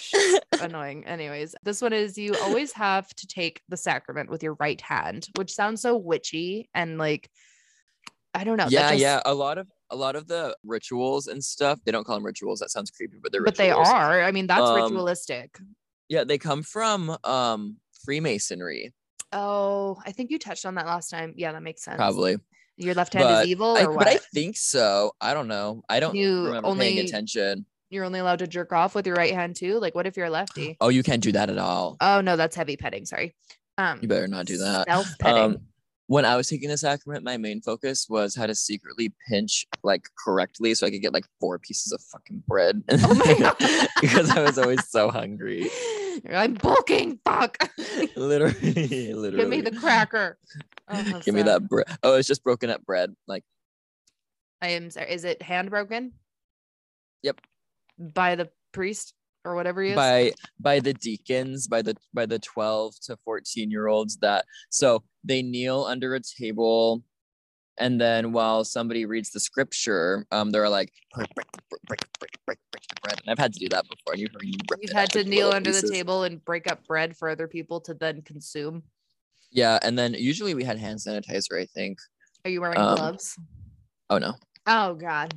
Sh- 0.00 0.14
annoying. 0.60 1.04
Anyways, 1.06 1.54
this 1.62 1.80
one 1.82 1.92
is 1.92 2.16
you 2.18 2.34
always 2.42 2.72
have 2.72 3.08
to 3.14 3.26
take 3.26 3.60
the 3.68 3.76
sacrament 3.76 4.30
with 4.30 4.42
your 4.42 4.54
right 4.60 4.80
hand, 4.80 5.28
which 5.36 5.52
sounds 5.52 5.82
so 5.82 5.96
witchy 5.96 6.68
and 6.74 6.98
like 6.98 7.28
I 8.34 8.42
don't 8.44 8.56
know. 8.56 8.66
yeah, 8.68 8.90
just- 8.90 9.00
yeah. 9.00 9.20
A 9.24 9.34
lot 9.34 9.58
of 9.58 9.68
a 9.90 9.96
lot 9.96 10.16
of 10.16 10.26
the 10.28 10.56
rituals 10.64 11.26
and 11.26 11.42
stuff, 11.44 11.78
they 11.84 11.92
don't 11.92 12.04
call 12.04 12.16
them 12.16 12.24
rituals. 12.26 12.60
That 12.60 12.70
sounds 12.70 12.90
creepy, 12.90 13.18
but 13.22 13.32
they're 13.32 13.42
But 13.42 13.56
they 13.56 13.68
rituals. 13.68 13.88
are. 13.88 14.22
I 14.22 14.30
mean, 14.32 14.46
that's 14.46 14.60
Um, 14.62 14.76
ritualistic. 14.76 15.58
Yeah, 16.08 16.24
they 16.24 16.38
come 16.38 16.62
from 16.62 17.16
um 17.24 17.76
Freemasonry, 18.04 18.92
Oh, 19.32 20.00
I 20.06 20.12
think 20.12 20.30
you 20.30 20.38
touched 20.38 20.64
on 20.64 20.76
that 20.76 20.86
last 20.86 21.08
time. 21.10 21.34
Yeah, 21.36 21.50
that 21.52 21.62
makes 21.62 21.82
sense. 21.82 21.96
probably. 21.96 22.36
Your 22.76 22.94
left 22.94 23.12
hand 23.14 23.24
But 23.24 23.42
is 23.44 23.48
evil 23.50 23.76
I, 23.76 23.84
or 23.84 23.96
but 23.96 24.06
I 24.08 24.18
think 24.32 24.56
so. 24.56 25.12
I 25.20 25.34
don't 25.34 25.48
know. 25.48 25.82
I 25.88 26.00
don't 26.00 26.14
You 26.14 26.44
remember 26.46 26.68
only- 26.68 26.86
paying 26.86 26.98
attention. 27.04 27.66
You're 27.90 28.04
only 28.04 28.18
allowed 28.20 28.40
to 28.40 28.46
jerk 28.46 28.72
off 28.72 28.94
with 28.94 29.06
your 29.06 29.14
right 29.16 29.32
hand 29.32 29.54
too. 29.56 29.78
Like, 29.78 29.94
what 29.94 30.06
if 30.06 30.16
you're 30.16 30.26
a 30.26 30.30
lefty? 30.30 30.76
Oh, 30.80 30.88
you 30.88 31.02
can't 31.02 31.22
do 31.22 31.32
that 31.32 31.50
at 31.50 31.58
all. 31.58 31.96
Oh 32.00 32.20
no, 32.20 32.36
that's 32.36 32.56
heavy 32.56 32.76
petting. 32.76 33.06
Sorry. 33.06 33.34
Um, 33.78 33.98
You 34.02 34.08
better 34.08 34.28
not 34.28 34.46
do 34.46 34.58
that. 34.58 34.86
Self 34.88 35.06
petting. 35.18 35.42
Um, 35.42 35.58
when 36.06 36.24
I 36.24 36.36
was 36.36 36.48
taking 36.48 36.68
the 36.68 36.76
sacrament, 36.76 37.24
my 37.24 37.36
main 37.36 37.60
focus 37.62 38.06
was 38.08 38.34
how 38.34 38.46
to 38.46 38.54
secretly 38.54 39.14
pinch 39.28 39.66
like 39.82 40.08
correctly 40.22 40.74
so 40.74 40.86
I 40.86 40.90
could 40.90 41.00
get 41.00 41.14
like 41.14 41.24
four 41.40 41.58
pieces 41.58 41.92
of 41.92 42.00
fucking 42.02 42.42
bread. 42.46 42.82
Oh 42.90 43.14
my 43.14 43.34
God. 43.38 43.56
because 44.00 44.30
I 44.30 44.42
was 44.42 44.58
always 44.58 44.86
so 44.88 45.10
hungry. 45.10 45.70
I'm 46.30 46.54
bulking. 46.54 47.20
Fuck. 47.24 47.70
Literally, 48.16 49.14
literally. 49.14 49.36
Give 49.36 49.48
me 49.48 49.60
the 49.62 49.76
cracker. 49.76 50.38
Oh, 50.88 51.20
Give 51.24 51.34
me 51.34 51.42
that 51.42 51.68
bread. 51.68 51.86
Oh, 52.02 52.16
it's 52.16 52.28
just 52.28 52.44
broken 52.44 52.70
up 52.70 52.84
bread. 52.84 53.14
Like, 53.26 53.44
I 54.60 54.68
am 54.68 54.90
sorry. 54.90 55.10
Is 55.10 55.24
it 55.24 55.42
hand 55.42 55.70
broken? 55.70 56.12
Yep. 57.22 57.40
By 57.98 58.34
the 58.34 58.50
priest 58.72 59.14
or 59.44 59.54
whatever 59.54 59.82
he 59.82 59.90
is. 59.90 59.96
by 59.96 60.32
by 60.58 60.80
the 60.80 60.94
deacons 60.94 61.66
by 61.68 61.82
the 61.82 61.94
by 62.12 62.26
the 62.26 62.38
12 62.38 62.94
to 63.02 63.16
14 63.24 63.70
year 63.70 63.86
olds 63.88 64.16
that 64.18 64.44
so 64.70 65.02
they 65.22 65.42
kneel 65.42 65.84
under 65.84 66.14
a 66.14 66.20
table 66.20 67.02
and 67.78 68.00
then 68.00 68.32
while 68.32 68.64
somebody 68.64 69.04
reads 69.04 69.30
the 69.30 69.40
scripture 69.40 70.26
um 70.32 70.50
they're 70.50 70.68
like 70.68 70.92
break 71.14 71.28
break 71.34 71.46
break 71.56 71.70
break 71.86 72.00
break 72.18 72.30
break, 72.46 72.58
break 72.72 72.82
the 72.88 73.00
bread 73.02 73.20
and 73.20 73.30
i've 73.30 73.38
had 73.38 73.52
to 73.52 73.58
do 73.58 73.68
that 73.68 73.84
before 73.88 74.12
and 74.14 74.20
you 74.20 74.28
heard 74.32 74.42
me 74.42 74.52
rip 74.70 74.80
You've 74.82 74.92
had 74.92 75.10
to 75.12 75.24
kneel 75.24 75.46
little 75.48 75.54
under 75.56 75.72
the 75.72 75.88
table 75.88 76.22
and 76.24 76.42
break 76.44 76.70
up 76.70 76.86
bread 76.86 77.16
for 77.16 77.28
other 77.28 77.46
people 77.48 77.80
to 77.82 77.94
then 77.94 78.22
consume. 78.22 78.82
yeah 79.50 79.78
and 79.82 79.98
then 79.98 80.14
usually 80.14 80.54
we 80.54 80.64
had 80.64 80.78
hand 80.78 80.98
sanitizer 81.00 81.60
i 81.60 81.66
think 81.66 81.98
Are 82.44 82.50
you 82.50 82.60
wearing 82.60 82.78
Um, 82.78 82.96
gloves? 82.96 83.38
oh 84.10 84.18
no 84.18 84.34
Oh 84.66 84.94
God. 84.94 85.34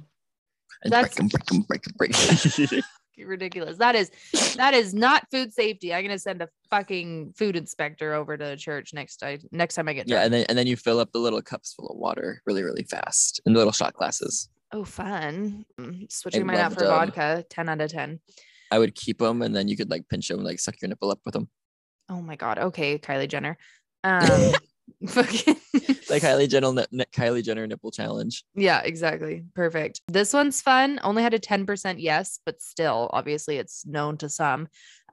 and 0.84 0.94
That's- 0.94 1.14
break 1.16 1.20
'em, 1.20 1.28
break 1.28 1.52
'em, 1.52 1.62
break 1.68 1.88
'em, 1.88 1.94
break 1.98 2.72
'em. 2.72 2.82
Ridiculous. 3.26 3.78
That 3.78 3.96
is 3.96 4.12
that 4.56 4.74
is 4.74 4.94
not 4.94 5.28
food 5.32 5.54
safety. 5.54 5.94
I'm 5.94 6.04
gonna 6.04 6.20
send 6.20 6.42
a 6.42 6.50
fucking 6.70 7.34
food 7.38 7.56
inspector 7.56 8.14
over 8.14 8.38
to 8.38 8.44
the 8.46 8.58
church 8.58 8.94
next 8.94 9.18
time 9.18 9.40
next 9.52 9.76
time 9.76 9.88
I 9.88 9.94
get 9.94 10.08
yeah 10.10 10.24
and 10.24 10.34
then 10.34 10.46
and 10.50 10.58
then 10.58 10.68
you 10.68 10.76
fill 10.76 11.00
up 11.00 11.12
the 11.14 11.20
little 11.20 11.42
cups 11.42 11.74
full 11.74 11.88
of 11.88 11.98
water 11.98 12.42
really 12.46 12.62
really 12.62 12.84
fast 12.84 13.40
in 13.46 13.54
the 13.54 13.58
little 13.58 13.72
shot 13.72 13.94
glasses 13.94 14.50
oh 14.74 14.84
fun. 14.84 15.64
Mm, 15.80 16.12
Switching 16.12 16.42
I 16.42 16.46
mine 16.46 16.58
out 16.58 16.74
for 16.74 16.80
for 16.80 16.86
'em. 16.86 16.90
vodka. 16.92 17.46
10 17.50 17.70
out 17.70 17.80
of 17.82 17.90
10. 17.92 18.20
i 18.72 18.78
would 18.80 18.94
keep 18.96 19.20
them 19.20 19.42
and 19.42 19.56
then 19.56 19.70
you 19.70 19.78
could 19.78 19.90
like 19.90 20.04
pinch 20.10 20.28
them 20.28 20.44
like 20.44 20.60
suck 20.60 20.76
your 20.82 20.90
nipple 20.90 21.10
up 21.12 21.20
with 21.26 21.34
them 21.34 21.48
Oh 22.10 22.22
my 22.22 22.36
god. 22.38 22.58
Okay, 22.58 22.98
Kylie 22.98 23.28
Jenner. 23.30 23.58
Um 24.04 24.54
fucking 25.08 25.56
like 26.10 26.22
Kylie 26.24 26.50
Jenner, 26.50 26.72
Kylie 27.14 27.44
Jenner 27.44 27.68
nipple 27.68 27.92
challenge. 27.92 28.44
yeah, 28.56 28.82
exactly. 28.82 29.44
Perfect. 29.54 30.02
This 30.08 30.34
one's 30.34 30.62
fun. 30.62 31.00
Only 31.04 31.24
had 31.24 31.34
a 31.34 31.40
10% 31.40 31.96
yes, 32.00 32.40
but 32.46 32.62
still, 32.62 33.10
obviously, 33.14 33.58
it's 33.58 33.86
known 33.86 34.18
to 34.18 34.30
some. 34.30 34.68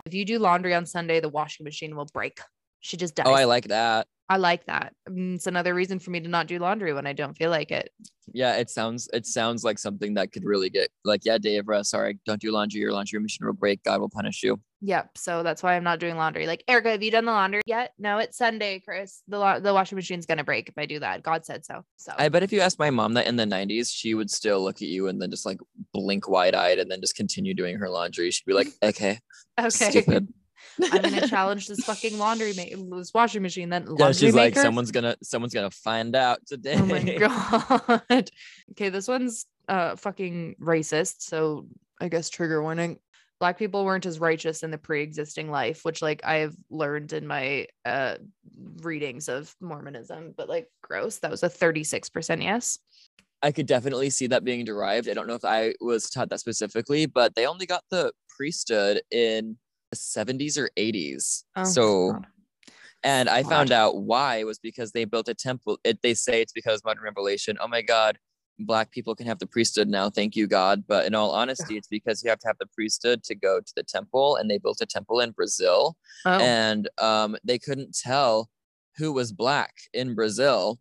If 0.06 0.14
you 0.14 0.24
do 0.24 0.38
laundry 0.38 0.74
on 0.74 0.86
Sunday, 0.86 1.20
the 1.20 1.28
washing 1.28 1.64
machine 1.64 1.96
will 1.96 2.06
break. 2.12 2.40
She 2.80 2.96
just 2.96 3.14
dies. 3.14 3.26
Oh, 3.28 3.32
I 3.32 3.44
like 3.44 3.68
that. 3.68 4.06
I 4.28 4.38
like 4.38 4.64
that. 4.66 4.94
Mm, 5.08 5.34
It's 5.34 5.46
another 5.46 5.74
reason 5.74 5.98
for 5.98 6.10
me 6.10 6.20
to 6.20 6.28
not 6.28 6.46
do 6.46 6.58
laundry 6.58 6.94
when 6.94 7.06
I 7.06 7.12
don't 7.12 7.36
feel 7.36 7.50
like 7.50 7.70
it. 7.70 7.90
Yeah, 8.32 8.56
it 8.56 8.70
sounds 8.70 9.08
it 9.12 9.26
sounds 9.26 9.64
like 9.64 9.78
something 9.78 10.14
that 10.14 10.32
could 10.32 10.44
really 10.44 10.70
get 10.70 10.88
like, 11.04 11.22
yeah, 11.26 11.36
day 11.36 11.58
of 11.58 11.68
rest. 11.68 11.90
sorry, 11.90 12.18
don't 12.24 12.40
do 12.40 12.50
laundry. 12.52 12.80
Your 12.80 12.92
laundry 12.92 13.20
machine 13.20 13.46
will 13.46 13.52
break. 13.52 13.82
God 13.82 14.00
will 14.00 14.08
punish 14.08 14.42
you. 14.42 14.60
Yep. 14.86 15.16
So 15.16 15.42
that's 15.42 15.62
why 15.62 15.76
I'm 15.76 15.84
not 15.84 15.98
doing 15.98 16.16
laundry. 16.16 16.46
Like, 16.46 16.62
Erica, 16.68 16.90
have 16.90 17.02
you 17.02 17.10
done 17.10 17.24
the 17.24 17.32
laundry 17.32 17.62
yet? 17.64 17.94
No, 17.98 18.18
it's 18.18 18.36
Sunday, 18.36 18.80
Chris. 18.80 19.22
The 19.28 19.38
la- 19.38 19.58
the 19.58 19.72
washing 19.72 19.96
machine's 19.96 20.26
gonna 20.26 20.44
break 20.44 20.68
if 20.68 20.76
I 20.76 20.84
do 20.84 20.98
that. 20.98 21.22
God 21.22 21.46
said 21.46 21.64
so. 21.64 21.84
So 21.96 22.12
I 22.18 22.28
bet 22.28 22.42
if 22.42 22.52
you 22.52 22.60
asked 22.60 22.78
my 22.78 22.90
mom 22.90 23.14
that 23.14 23.26
in 23.26 23.36
the 23.36 23.46
'90s, 23.46 23.90
she 23.90 24.12
would 24.12 24.30
still 24.30 24.62
look 24.62 24.76
at 24.76 24.88
you 24.88 25.08
and 25.08 25.22
then 25.22 25.30
just 25.30 25.46
like 25.46 25.58
blink 25.94 26.28
wide 26.28 26.54
eyed 26.54 26.78
and 26.78 26.90
then 26.90 27.00
just 27.00 27.16
continue 27.16 27.54
doing 27.54 27.78
her 27.78 27.88
laundry. 27.88 28.30
She'd 28.30 28.44
be 28.44 28.52
like, 28.52 28.68
okay, 28.82 29.20
okay. 29.58 29.68
stupid. 29.70 30.28
I'm 30.92 31.00
gonna 31.00 31.28
challenge 31.28 31.66
this 31.66 31.80
fucking 31.84 32.18
laundry 32.18 32.52
ma- 32.54 32.96
this 32.98 33.14
washing 33.14 33.42
machine. 33.42 33.70
Then 33.70 33.86
laundry 33.86 34.06
Yeah, 34.06 34.12
she's 34.12 34.34
like, 34.34 34.54
someone's 34.54 34.90
gonna 34.90 35.16
someone's 35.22 35.54
gonna 35.54 35.70
find 35.70 36.14
out 36.14 36.40
today. 36.46 36.76
Oh 36.78 36.84
my 36.84 37.00
god. 38.10 38.30
Okay, 38.72 38.90
this 38.90 39.08
one's 39.08 39.46
uh 39.66 39.96
fucking 39.96 40.56
racist. 40.60 41.22
So 41.22 41.68
I 41.98 42.08
guess 42.08 42.28
trigger 42.28 42.60
warning. 42.60 42.98
Black 43.40 43.58
people 43.58 43.84
weren't 43.84 44.06
as 44.06 44.20
righteous 44.20 44.62
in 44.62 44.70
the 44.70 44.78
pre-existing 44.78 45.50
life, 45.50 45.84
which 45.84 46.00
like 46.00 46.24
I've 46.24 46.56
learned 46.70 47.12
in 47.12 47.26
my 47.26 47.66
uh 47.84 48.16
readings 48.82 49.28
of 49.28 49.54
Mormonism, 49.60 50.34
but 50.36 50.48
like 50.48 50.68
gross. 50.82 51.18
That 51.18 51.30
was 51.30 51.42
a 51.42 51.48
36% 51.48 52.42
yes. 52.42 52.78
I 53.42 53.52
could 53.52 53.66
definitely 53.66 54.08
see 54.08 54.26
that 54.28 54.42
being 54.42 54.64
derived. 54.64 55.08
I 55.08 55.12
don't 55.12 55.26
know 55.26 55.34
if 55.34 55.44
I 55.44 55.74
was 55.80 56.08
taught 56.08 56.30
that 56.30 56.40
specifically, 56.40 57.04
but 57.04 57.34
they 57.34 57.46
only 57.46 57.66
got 57.66 57.84
the 57.90 58.10
priesthood 58.34 59.02
in 59.10 59.58
the 59.90 59.96
70s 59.98 60.56
or 60.56 60.70
80s. 60.78 61.44
Oh, 61.54 61.64
so, 61.64 62.12
God. 62.12 62.26
and 63.02 63.28
I 63.28 63.42
found 63.42 63.70
out 63.70 63.98
why 63.98 64.44
was 64.44 64.58
because 64.58 64.92
they 64.92 65.04
built 65.04 65.28
a 65.28 65.34
temple. 65.34 65.78
It, 65.84 66.00
they 66.02 66.14
say 66.14 66.40
it's 66.40 66.54
because 66.54 66.82
modern 66.84 67.04
revelation. 67.04 67.58
Oh 67.60 67.68
my 67.68 67.82
God, 67.82 68.18
black 68.60 68.90
people 68.92 69.14
can 69.14 69.26
have 69.26 69.38
the 69.38 69.46
priesthood 69.46 69.88
now. 69.88 70.08
Thank 70.10 70.36
you, 70.36 70.46
God. 70.46 70.84
But 70.86 71.06
in 71.06 71.14
all 71.14 71.30
honesty, 71.32 71.76
it's 71.76 71.88
because 71.88 72.22
you 72.22 72.30
have 72.30 72.38
to 72.40 72.46
have 72.46 72.58
the 72.58 72.66
priesthood 72.66 73.22
to 73.24 73.34
go 73.34 73.60
to 73.60 73.72
the 73.74 73.82
temple, 73.82 74.36
and 74.36 74.50
they 74.50 74.58
built 74.58 74.80
a 74.80 74.86
temple 74.86 75.20
in 75.20 75.32
Brazil, 75.32 75.96
Oh, 76.24 76.38
and 76.38 76.88
um, 76.98 77.36
they 77.44 77.58
couldn't 77.58 77.96
tell 77.96 78.48
who 78.96 79.12
was 79.12 79.32
black 79.32 79.74
in 79.92 80.14
Brazil, 80.14 80.78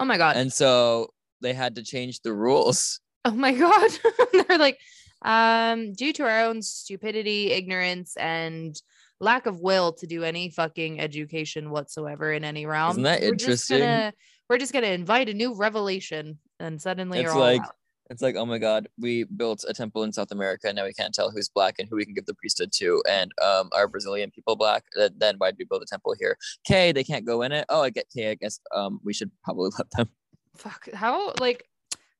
oh 0.00 0.04
my 0.04 0.18
god. 0.18 0.36
and 0.36 0.52
so 0.52 1.08
they 1.40 1.52
had 1.52 1.76
to 1.76 1.82
change 1.84 2.20
the 2.20 2.32
rules. 2.32 3.00
oh 3.24 3.30
my 3.30 3.52
god. 3.52 3.90
They're 4.48 4.58
like, 4.58 4.78
um, 5.22 5.92
due 5.92 6.12
to 6.14 6.24
our 6.24 6.40
own 6.46 6.62
stupidity, 6.62 7.52
ignorance, 7.52 8.16
and 8.16 8.74
lack 9.20 9.46
of 9.46 9.60
will 9.60 9.92
to 9.94 10.06
do 10.06 10.24
any 10.24 10.50
fucking 10.50 11.00
education 11.00 11.70
whatsoever 11.70 12.32
in 12.32 12.44
any 12.44 12.66
realm. 12.66 12.90
Isn't 12.92 13.02
that 13.04 13.20
we're 13.22 13.34
just 13.36 13.70
interesting? 13.70 13.78
gonna- 13.78 14.12
we're 14.50 14.58
just 14.58 14.72
gonna 14.74 14.88
invite 14.88 15.28
a 15.30 15.34
new 15.34 15.54
revelation, 15.54 16.38
and 16.60 16.80
suddenly 16.80 17.18
It's 17.18 17.24
you're 17.24 17.32
all 17.34 17.40
like 17.40 17.62
it's 18.10 18.20
like 18.20 18.36
oh 18.36 18.44
my 18.44 18.58
god, 18.58 18.88
we 19.00 19.24
built 19.24 19.64
a 19.66 19.72
temple 19.72 20.02
in 20.02 20.12
South 20.12 20.30
America. 20.30 20.68
And 20.68 20.76
now 20.76 20.84
we 20.84 20.92
can't 20.92 21.14
tell 21.14 21.30
who's 21.30 21.48
black 21.48 21.76
and 21.78 21.88
who 21.88 21.96
we 21.96 22.04
can 22.04 22.12
give 22.14 22.26
the 22.26 22.34
priesthood 22.34 22.70
to. 22.74 23.02
And 23.08 23.32
um, 23.42 23.70
are 23.72 23.88
Brazilian 23.88 24.30
people 24.30 24.56
black? 24.56 24.84
Then 25.16 25.36
why 25.38 25.50
did 25.50 25.58
we 25.58 25.64
build 25.64 25.82
a 25.82 25.86
temple 25.86 26.14
here? 26.18 26.36
Okay, 26.68 26.92
they 26.92 27.02
can't 27.02 27.24
go 27.24 27.40
in 27.42 27.52
it. 27.52 27.64
Oh, 27.70 27.80
I 27.82 27.90
get. 27.90 28.06
Okay, 28.14 28.30
I 28.30 28.34
guess 28.34 28.60
um, 28.74 29.00
we 29.02 29.14
should 29.14 29.30
probably 29.42 29.70
let 29.78 29.90
them. 29.92 30.08
fuck 30.56 30.88
how 30.92 31.32
like 31.40 31.64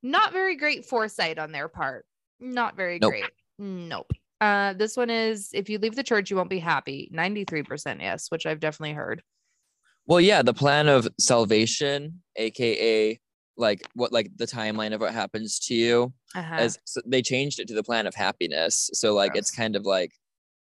not 0.03 0.33
very 0.33 0.57
great 0.57 0.87
foresight 0.87 1.39
on 1.39 1.53
their 1.53 1.69
part. 1.69 2.07
Not 2.41 2.77
very 2.77 2.99
Nope. 2.99 3.11
great. 3.11 3.25
Nope. 3.59 4.11
Uh, 4.41 4.73
this 4.73 4.97
one 4.97 5.11
is 5.11 5.51
if 5.53 5.69
you 5.69 5.79
leave 5.79 5.97
the 5.97 6.03
church, 6.03 6.31
you 6.31 6.37
won't 6.37 6.51
be 6.51 6.59
happy. 6.59 7.11
93% 7.15 8.01
yes, 8.01 8.31
which 8.31 8.47
I've 8.47 8.61
definitely 8.61 8.95
heard. 8.95 9.23
Well, 10.07 10.21
yeah, 10.21 10.43
the 10.43 10.53
plan 10.53 10.89
of 10.89 11.09
salvation, 11.21 12.23
aka 12.37 13.19
like 13.57 13.83
what 13.95 14.13
like 14.13 14.31
the 14.37 14.47
timeline 14.47 14.93
of 14.95 15.01
what 15.01 15.13
happens 15.15 15.59
to 15.61 15.75
you, 15.75 16.13
Uh-huh. 16.35 16.55
as 16.57 16.79
so 16.85 17.01
they 17.07 17.23
changed 17.23 17.61
it 17.61 17.69
to 17.69 17.75
the 17.75 17.83
plan 17.85 18.07
of 18.07 18.15
happiness. 18.15 18.91
So 18.95 19.15
like 19.15 19.37
it's 19.37 19.51
kind 19.51 19.77
of 19.77 19.85
like 19.87 20.13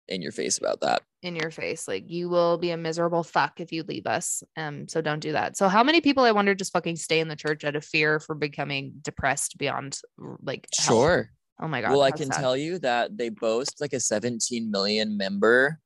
in 0.08 0.20
your 0.20 0.32
face 0.32 0.58
about 0.58 0.80
that. 0.80 1.00
in 1.22 1.36
your 1.36 1.50
face. 1.50 1.86
Like 1.88 2.10
you 2.10 2.28
will 2.28 2.58
be 2.58 2.70
a 2.72 2.76
miserable 2.76 3.22
fuck 3.22 3.60
if 3.60 3.72
you 3.72 3.82
leave 3.84 4.06
us. 4.06 4.42
Um, 4.56 4.88
so 4.88 5.00
don't 5.00 5.20
do 5.20 5.32
that. 5.32 5.56
So 5.56 5.68
how 5.68 5.82
many 5.84 6.00
people 6.00 6.24
I 6.24 6.32
wonder 6.32 6.54
just 6.54 6.72
fucking 6.72 6.96
stay 6.96 7.20
in 7.20 7.28
the 7.28 7.36
church 7.36 7.64
out 7.64 7.76
of 7.76 7.84
fear 7.84 8.18
for 8.20 8.34
becoming 8.34 8.92
depressed 9.00 9.56
beyond 9.58 9.98
like 10.42 10.66
help? 10.78 10.88
Sure. 10.88 11.30
Oh 11.60 11.68
my 11.68 11.80
god. 11.80 11.92
well, 11.92 12.02
I 12.02 12.10
can 12.10 12.30
sad. 12.32 12.40
tell 12.40 12.56
you 12.56 12.78
that 12.80 13.16
they 13.16 13.28
boast 13.28 13.80
like 13.80 13.92
a 13.92 14.00
17 14.00 14.70
million 14.70 15.16
member 15.16 15.78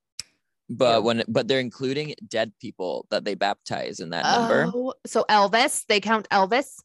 But 0.71 0.97
Ew. 0.97 1.03
when 1.03 1.23
but 1.29 1.47
they're 1.47 1.61
including 1.61 2.15
dead 2.27 2.53
people 2.61 3.07
that 3.11 3.25
they 3.25 3.35
baptize 3.37 4.01
in 4.01 4.11
that 4.11 4.25
number. 4.25 4.73
Oh, 4.75 4.95
so 5.05 5.25
Elvis, 5.29 5.85
they 5.87 6.01
count 6.01 6.27
Elvis. 6.31 6.79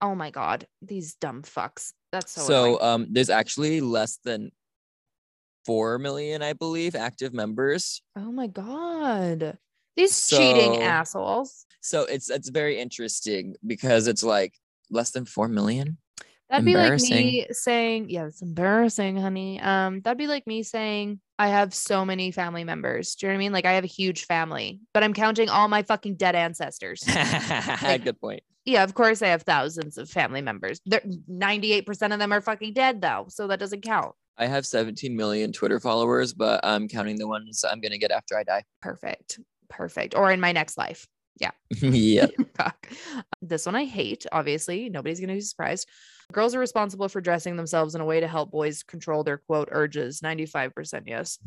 Oh 0.00 0.14
my 0.14 0.30
god, 0.30 0.66
these 0.82 1.14
dumb 1.14 1.42
fucks. 1.42 1.92
That's 2.12 2.32
so. 2.32 2.42
So 2.42 2.64
annoying. 2.64 2.82
um 2.82 3.06
there's 3.10 3.30
actually 3.30 3.80
less 3.80 4.18
than 4.24 4.50
four 5.64 5.98
million, 5.98 6.42
I 6.42 6.52
believe, 6.52 6.94
active 6.94 7.34
members. 7.34 8.02
oh 8.16 8.32
my 8.32 8.46
god, 8.46 9.58
these 9.96 10.26
cheating 10.28 10.82
assholes. 10.82 11.66
So 11.80 12.02
it's 12.02 12.30
it's 12.30 12.48
very 12.48 12.78
interesting 12.78 13.56
because 13.66 14.06
it's 14.06 14.22
like 14.22 14.54
less 14.90 15.10
than 15.10 15.24
four 15.24 15.48
million. 15.48 15.98
That'd 16.48 16.64
be 16.64 16.74
like 16.76 17.00
me 17.00 17.46
saying, 17.50 18.08
yeah, 18.08 18.26
it's 18.26 18.40
embarrassing, 18.40 19.16
honey. 19.16 19.60
Um, 19.60 20.00
that'd 20.02 20.16
be 20.16 20.28
like 20.28 20.46
me 20.46 20.62
saying 20.62 21.20
I 21.40 21.48
have 21.48 21.74
so 21.74 22.04
many 22.04 22.30
family 22.30 22.62
members. 22.62 23.16
Do 23.16 23.26
you 23.26 23.32
know 23.32 23.34
what 23.34 23.38
I 23.38 23.44
mean? 23.44 23.52
Like 23.52 23.64
I 23.64 23.72
have 23.72 23.82
a 23.82 23.88
huge 23.88 24.26
family, 24.26 24.80
but 24.94 25.02
I'm 25.02 25.12
counting 25.12 25.48
all 25.48 25.66
my 25.66 25.82
fucking 25.82 26.14
dead 26.14 26.36
ancestors. 26.36 27.02
Good 28.04 28.20
point. 28.20 28.42
Yeah, 28.66 28.84
of 28.84 28.94
course 28.94 29.22
I 29.22 29.28
have 29.28 29.42
thousands 29.42 29.96
of 29.96 30.10
family 30.10 30.42
members. 30.42 30.80
They're 30.84 31.00
98% 31.30 32.12
of 32.12 32.18
them 32.18 32.32
are 32.32 32.40
fucking 32.40 32.74
dead 32.74 33.00
though, 33.00 33.26
so 33.28 33.46
that 33.46 33.60
doesn't 33.60 33.82
count. 33.82 34.14
I 34.36 34.46
have 34.46 34.66
17 34.66 35.16
million 35.16 35.52
Twitter 35.52 35.80
followers, 35.80 36.34
but 36.34 36.60
I'm 36.62 36.88
counting 36.88 37.16
the 37.16 37.26
ones 37.26 37.64
I'm 37.64 37.80
gonna 37.80 37.96
get 37.96 38.10
after 38.10 38.36
I 38.36 38.42
die. 38.42 38.64
Perfect. 38.82 39.40
Perfect. 39.68 40.14
Or 40.14 40.30
in 40.30 40.40
my 40.40 40.52
next 40.52 40.76
life. 40.76 41.06
yeah. 41.38 41.50
Fuck. 42.56 42.88
This 43.42 43.66
one 43.66 43.74
I 43.74 43.84
hate, 43.84 44.26
obviously. 44.32 44.88
Nobody's 44.88 45.20
going 45.20 45.28
to 45.28 45.34
be 45.34 45.40
surprised. 45.40 45.88
Girls 46.32 46.54
are 46.54 46.58
responsible 46.58 47.08
for 47.08 47.20
dressing 47.20 47.56
themselves 47.56 47.94
in 47.94 48.00
a 48.00 48.04
way 48.04 48.20
to 48.20 48.28
help 48.28 48.50
boys 48.50 48.82
control 48.82 49.22
their 49.22 49.38
quote 49.38 49.68
urges. 49.70 50.20
95% 50.20 51.02
yes. 51.06 51.38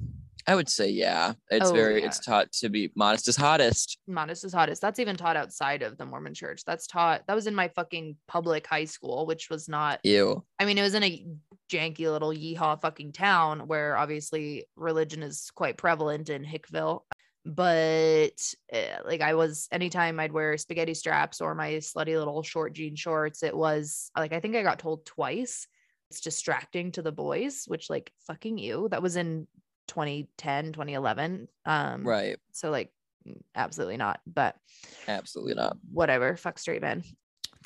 I 0.49 0.55
would 0.55 0.67
say 0.67 0.89
yeah. 0.89 1.33
It's 1.51 1.69
Oh, 1.69 1.73
very 1.73 1.99
yeah. 2.01 2.07
it's 2.07 2.19
taught 2.19 2.51
to 2.53 2.69
be 2.69 2.91
modest 2.95 3.27
is 3.27 3.35
hottest. 3.35 3.99
Modest 4.07 4.43
is 4.43 4.51
hottest. 4.51 4.81
That's 4.81 4.99
even 4.99 5.15
taught 5.15 5.38
outside 5.38 5.83
of 5.83 5.97
the 5.97 6.05
Mormon 6.05 6.33
church. 6.33 6.63
That's 6.65 6.88
taught, 6.88 7.27
that 7.27 7.35
was 7.35 7.45
in 7.45 7.53
my 7.53 7.67
fucking 7.67 8.15
public 8.27 8.65
high 8.65 8.85
school, 8.85 9.27
which 9.27 9.49
was 9.49 9.69
not, 9.69 9.99
Ew. 10.03 10.43
I 10.57 10.65
mean, 10.65 10.77
it 10.79 10.81
was 10.81 10.95
in 10.95 11.03
a 11.03 11.25
janky 11.71 12.12
little 12.12 12.33
yeehaw 12.33 12.81
fucking 12.81 13.12
town 13.12 13.67
where 13.67 13.95
obviously 13.95 14.65
religion 14.75 15.21
is 15.21 15.51
quite 15.53 15.77
prevalent 15.77 16.29
in 16.29 16.43
Hickville. 16.43 17.01
But 17.45 18.41
eh, 18.71 18.97
like 19.05 19.21
I 19.21 19.33
was, 19.35 19.67
anytime 19.71 20.19
I'd 20.19 20.31
wear 20.31 20.57
spaghetti 20.57 20.93
straps 20.93 21.41
or 21.41 21.53
my 21.55 21.73
slutty 21.73 22.17
little 22.17 22.41
short 22.43 22.73
jean 22.73 22.95
shorts, 22.95 23.43
it 23.43 23.55
was 23.55 24.12
like, 24.17 24.33
I 24.33 24.39
think 24.39 24.55
I 24.55 24.63
got 24.63 24.79
told 24.79 25.05
twice 25.05 25.67
it's 26.09 26.21
distracting 26.21 26.91
to 26.93 27.01
the 27.01 27.12
boys, 27.12 27.63
which 27.67 27.89
like 27.89 28.12
fucking 28.27 28.57
you. 28.57 28.88
That 28.89 29.01
was 29.03 29.15
in 29.15 29.47
2010, 29.89 30.71
2011. 30.73 31.47
Um, 31.65 32.04
Right. 32.08 32.38
So 32.52 32.69
like, 32.71 32.91
absolutely 33.56 33.97
not. 33.97 34.21
But 34.25 34.56
Absolutely 35.08 35.56
not. 35.56 35.78
whatever 35.91 36.38
fuck 36.38 36.58
straight 36.58 36.82
men 36.82 37.04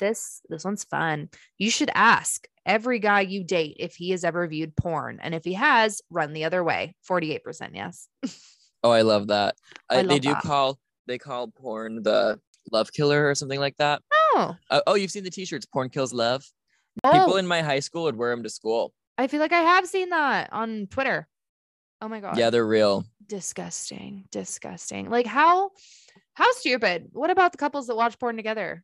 this 0.00 0.40
this 0.48 0.64
one's 0.64 0.82
fun 0.82 1.28
you 1.56 1.70
should 1.70 1.90
ask 1.94 2.48
every 2.66 2.98
guy 2.98 3.20
you 3.20 3.44
date 3.44 3.76
if 3.78 3.94
he 3.94 4.10
has 4.10 4.24
ever 4.24 4.44
viewed 4.48 4.74
porn 4.74 5.20
and 5.22 5.36
if 5.36 5.44
he 5.44 5.52
has 5.52 6.02
run 6.10 6.32
the 6.32 6.44
other 6.44 6.64
way 6.64 6.96
48% 7.08 7.70
yes 7.74 8.08
Oh, 8.82 8.90
I 8.90 9.00
love 9.02 9.28
that. 9.28 9.54
I 9.88 10.00
Uh, 10.00 10.02
they 10.02 10.18
do 10.18 10.30
that. 10.30 10.42
call 10.42 10.78
they 11.06 11.16
call 11.16 11.46
porn 11.48 12.02
the 12.02 12.40
love 12.72 12.92
killer 12.92 13.30
or 13.30 13.34
something 13.36 13.60
like 13.60 13.76
that. 13.78 14.02
oh 14.12 14.56
Uh, 14.68 14.80
oh, 14.88 14.94
you've 14.94 15.10
seen 15.12 15.24
the 15.24 15.30
t-shirts 15.30 15.64
porn 15.64 15.88
kills 15.88 16.12
love. 16.12 16.44
People 17.04 17.34
oh 17.34 17.36
in 17.36 17.46
my 17.46 17.62
high 17.62 17.80
school 17.80 18.02
would 18.02 18.16
wear 18.16 18.30
them 18.30 18.42
to 18.42 18.50
school. 18.50 18.92
i 19.16 19.26
feel 19.28 19.40
like 19.40 19.52
i 19.52 19.60
have 19.60 19.86
seen 19.86 20.10
that 20.10 20.52
on 20.52 20.86
twitter 20.90 21.28
oh 22.04 22.08
my 22.08 22.20
god 22.20 22.36
Yeah, 22.36 22.50
they're 22.50 22.66
real. 22.66 23.04
disgusting 23.26 24.24
disgusting 24.30 25.08
like 25.08 25.26
how 25.26 25.70
how 26.34 26.50
stupid 26.52 27.08
what 27.12 27.30
about 27.30 27.52
the 27.52 27.58
couples 27.58 27.86
that 27.86 27.96
watch 27.96 28.18
porn 28.18 28.36
together 28.36 28.82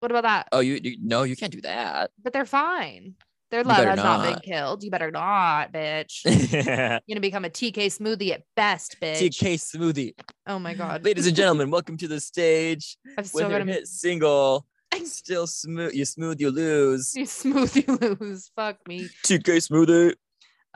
what 0.00 0.10
about 0.10 0.22
that 0.24 0.48
Oh, 0.52 0.60
you, 0.60 0.78
you 0.82 0.96
no, 1.02 1.24
you 1.24 1.36
can't 1.36 1.52
do 1.52 1.60
that. 1.62 2.10
but 2.22 2.32
they're 2.32 2.46
fine 2.46 3.14
their 3.50 3.64
love 3.64 3.78
has 3.84 3.96
not. 3.96 4.22
been 4.22 4.38
killed 4.40 4.84
you 4.84 4.90
better 4.92 5.10
not 5.10 5.72
bitch 5.72 6.20
you're 6.52 7.00
gonna 7.08 7.20
become 7.20 7.44
a 7.44 7.50
tk 7.50 7.74
smoothie 7.86 8.30
at 8.30 8.42
best 8.54 8.96
bitch 9.02 9.18
TK 9.18 9.54
smoothie. 9.54 10.14
oh 10.46 10.58
my 10.60 10.72
god 10.74 11.04
Ladies 11.04 11.26
and 11.26 11.34
gentlemen, 11.34 11.68
welcome 11.70 11.96
to 11.96 12.06
the 12.06 12.20
stage 12.20 12.96
i've 13.18 13.26
still 13.26 13.50
got 13.50 13.58
to 13.58 13.64
hit 13.64 13.86
single. 13.88 14.66
Still 15.04 15.46
smooth, 15.46 15.94
you 15.94 16.04
smooth, 16.04 16.40
you 16.40 16.50
lose. 16.50 17.14
You 17.16 17.24
smooth, 17.24 17.76
you 17.76 17.96
lose. 17.96 18.50
Fuck 18.56 18.76
me. 18.88 19.08
TK 19.24 19.48
smoothie. 19.70 20.14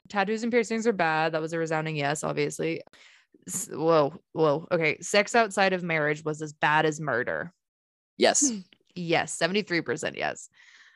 Tattoos 0.09 0.43
and 0.43 0.53
piercings 0.53 0.87
are 0.87 0.93
bad. 0.93 1.33
That 1.33 1.41
was 1.41 1.53
a 1.53 1.59
resounding 1.59 1.97
yes, 1.97 2.25
obviously. 2.25 2.83
Whoa, 3.71 4.15
whoa. 4.33 4.67
Okay. 4.71 4.99
Sex 5.01 5.35
outside 5.35 5.73
of 5.73 5.83
marriage 5.83 6.25
was 6.25 6.43
as 6.43 6.53
bad 6.53 6.87
as 6.87 7.01
murder. 7.01 7.53
Yes, 8.17 8.49
hmm. 8.49 8.61
Yes, 8.95 9.37
73% 9.37 10.17
yes. 10.17 10.49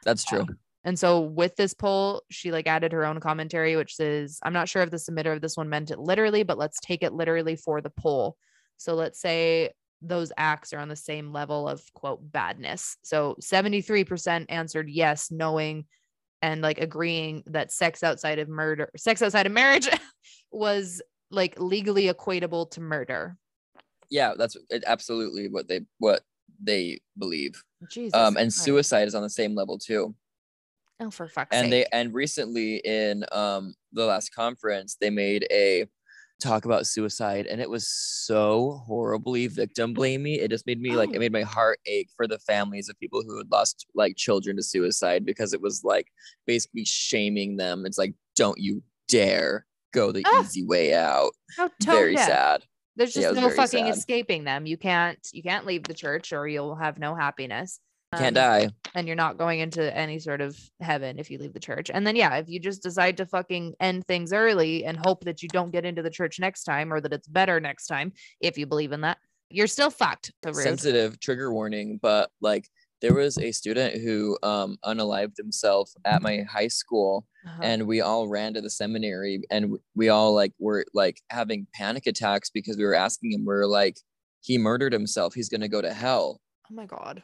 that's 0.05 0.25
true. 0.25 0.43
Um, 0.43 0.59
and 0.85 0.99
so 0.99 1.21
with 1.21 1.57
this 1.57 1.75
poll, 1.75 2.23
she 2.31 2.53
like 2.53 2.67
added 2.67 2.93
her 2.93 3.05
own 3.05 3.21
commentary, 3.21 3.77
which 3.77 3.97
says, 3.97 4.39
I'm 4.43 4.53
not 4.53 4.69
sure 4.69 4.83
if 4.83 4.91
the 4.91 4.97
submitter 4.97 5.35
of 5.35 5.41
this 5.41 5.57
one 5.57 5.69
meant 5.69 5.91
it 5.91 5.99
literally, 5.99 6.45
but 6.45 6.59
let's 6.59 6.79
take 6.81 7.03
it 7.03 7.13
literally 7.13 7.57
for 7.57 7.81
the 7.81 7.91
poll. 7.91 8.37
So 8.77 8.95
let's 8.95 9.21
say 9.21 9.73
those 10.01 10.33
acts 10.37 10.73
are 10.73 10.79
on 10.79 10.89
the 10.89 10.97
same 10.97 11.33
level 11.33 11.69
of 11.69 11.83
quote 11.93 12.21
badness. 12.23 12.97
So 13.03 13.37
73% 13.43 14.47
answered 14.49 14.89
yes, 14.89 15.31
knowing 15.31 15.87
and 16.43 16.63
like 16.63 16.79
agreeing 16.79 17.43
that 17.47 17.73
sex 17.73 18.03
outside 18.03 18.39
of 18.39 18.49
murder, 18.49 18.91
sex 18.97 19.23
outside 19.23 19.47
of 19.47 19.53
marriage 19.53 19.89
was 20.53 21.03
like 21.31 21.59
legally 21.61 22.05
equatable 22.07 22.71
to 22.73 22.81
murder. 22.81 23.37
Yeah, 24.11 24.35
that's 24.37 24.57
it- 24.71 24.85
absolutely 24.87 25.49
what 25.49 25.69
they 25.69 25.81
what 25.99 26.23
they 26.63 27.01
believe. 27.19 27.63
Jesus. 27.91 28.15
Um, 28.15 28.37
and 28.37 28.47
Christ. 28.47 28.63
suicide 28.63 29.09
is 29.09 29.15
on 29.15 29.23
the 29.23 29.31
same 29.31 29.55
level 29.55 29.79
too. 29.79 30.15
Oh, 31.01 31.11
for 31.11 31.29
fuck's 31.29 31.55
and 31.55 31.67
sake. 31.67 31.71
they 31.71 31.97
and 31.97 32.13
recently 32.13 32.77
in 32.79 33.25
um 33.33 33.75
the 33.93 34.05
last 34.05 34.35
conference 34.35 34.97
they 35.01 35.11
made 35.11 35.47
a 35.51 35.87
talk 36.41 36.65
about 36.65 36.87
suicide 36.87 37.47
and 37.47 37.61
it 37.61 37.69
was 37.69 37.89
so 37.89 38.83
horribly 38.87 39.47
victim 39.49 39.93
blamey 39.95 40.39
it 40.41 40.51
just 40.51 40.67
made 40.67 40.81
me 40.81 40.93
like 40.93 41.09
Oh. 41.11 41.15
it 41.15 41.19
made 41.19 41.33
my 41.33 41.43
heart 41.43 41.81
ache 41.87 42.11
for 42.17 42.27
the 42.29 42.39
families 42.39 42.89
of 42.89 42.99
people 43.01 43.23
who 43.27 43.39
had 43.39 43.51
lost 43.51 43.87
like 43.95 44.17
children 44.17 44.57
to 44.57 44.63
suicide 44.63 45.27
because 45.27 45.53
it 45.53 45.61
was 45.61 45.83
like 45.85 46.07
basically 46.47 46.85
shaming 46.85 47.57
them 47.57 47.85
it's 47.85 47.99
like 47.99 48.15
don't 48.37 48.59
you 48.59 48.83
dare 49.09 49.67
go 49.93 50.13
the 50.13 50.23
Ah. 50.27 50.43
easy 50.43 50.65
way 50.65 50.95
out 50.95 51.31
How 51.57 51.71
very 51.83 52.15
deaf. 52.15 52.27
sad 52.29 52.65
There's 52.95 53.15
just 53.15 53.29
was 53.31 53.39
no 53.39 53.51
fucking 53.51 53.87
sad. 53.87 53.95
escaping 53.97 54.45
them. 54.45 54.67
You 54.67 54.77
can't 54.77 55.19
you 55.33 55.43
can't 55.43 55.67
leave 55.67 55.85
the 55.85 55.95
church 55.95 56.33
or 56.33 56.47
you'll 56.47 56.75
have 56.77 56.99
no 56.99 57.15
happiness. 57.15 57.81
Can't 58.17 58.37
Um, 58.37 58.43
die 58.43 58.69
And 58.95 59.07
you're 59.07 59.17
not 59.17 59.37
going 59.37 59.61
into 59.61 59.95
any 59.97 60.19
sort 60.19 60.41
of 60.41 60.59
heaven 60.81 61.19
if 61.19 61.31
you 61.31 61.39
leave 61.39 61.53
the 61.53 61.61
church. 61.61 61.91
And 61.93 62.07
then 62.07 62.17
yeah, 62.17 62.37
if 62.37 62.49
you 62.49 62.59
just 62.59 62.83
decide 62.83 63.17
to 63.19 63.27
fucking 63.27 63.75
end 63.81 64.07
things 64.07 64.33
early 64.33 64.85
and 64.85 64.97
hope 64.97 65.25
that 65.25 65.43
you 65.43 65.49
don't 65.49 65.71
get 65.71 65.85
into 65.85 66.03
the 66.03 66.11
church 66.11 66.41
next 66.41 66.65
time 66.65 66.93
or 66.93 67.01
that 67.01 67.13
it's 67.13 67.29
better 67.29 67.61
next 67.61 67.87
time, 67.87 68.13
if 68.41 68.57
you 68.57 68.67
believe 68.67 68.93
in 68.93 69.03
that, 69.03 69.19
you're 69.51 69.67
still 69.67 69.91
fucked. 69.91 70.33
Sensitive 70.53 71.21
trigger 71.21 71.53
warning 71.53 71.99
but 72.03 72.31
like 72.41 72.69
there 73.01 73.15
was 73.15 73.39
a 73.39 73.53
student 73.53 73.95
who 74.03 74.37
um 74.43 74.77
unalived 74.85 75.37
himself 75.37 75.91
at 76.05 76.23
my 76.23 76.45
high 76.51 76.69
school 76.69 77.27
Uh-huh. 77.47 77.61
and 77.63 77.87
we 77.87 78.01
all 78.01 78.27
ran 78.29 78.55
to 78.55 78.61
the 78.61 78.71
seminary 78.71 79.43
and 79.51 79.77
we 79.95 80.09
all 80.09 80.35
like 80.35 80.53
were 80.59 80.85
like 80.95 81.21
having 81.31 81.67
panic 81.75 82.07
attacks 82.07 82.51
because 82.51 82.77
we 82.77 82.85
were 82.85 82.95
asking 82.95 83.33
him 83.33 83.45
we 83.47 83.55
are 83.55 83.67
like 83.67 83.97
he 84.41 84.59
murdered 84.59 84.93
himself 84.93 85.35
he's 85.35 85.49
going 85.49 85.61
to 85.61 85.69
go 85.69 85.81
to 85.83 85.93
hell 85.93 86.41
oh 86.71 86.75
my 86.75 86.87
god. 86.87 87.23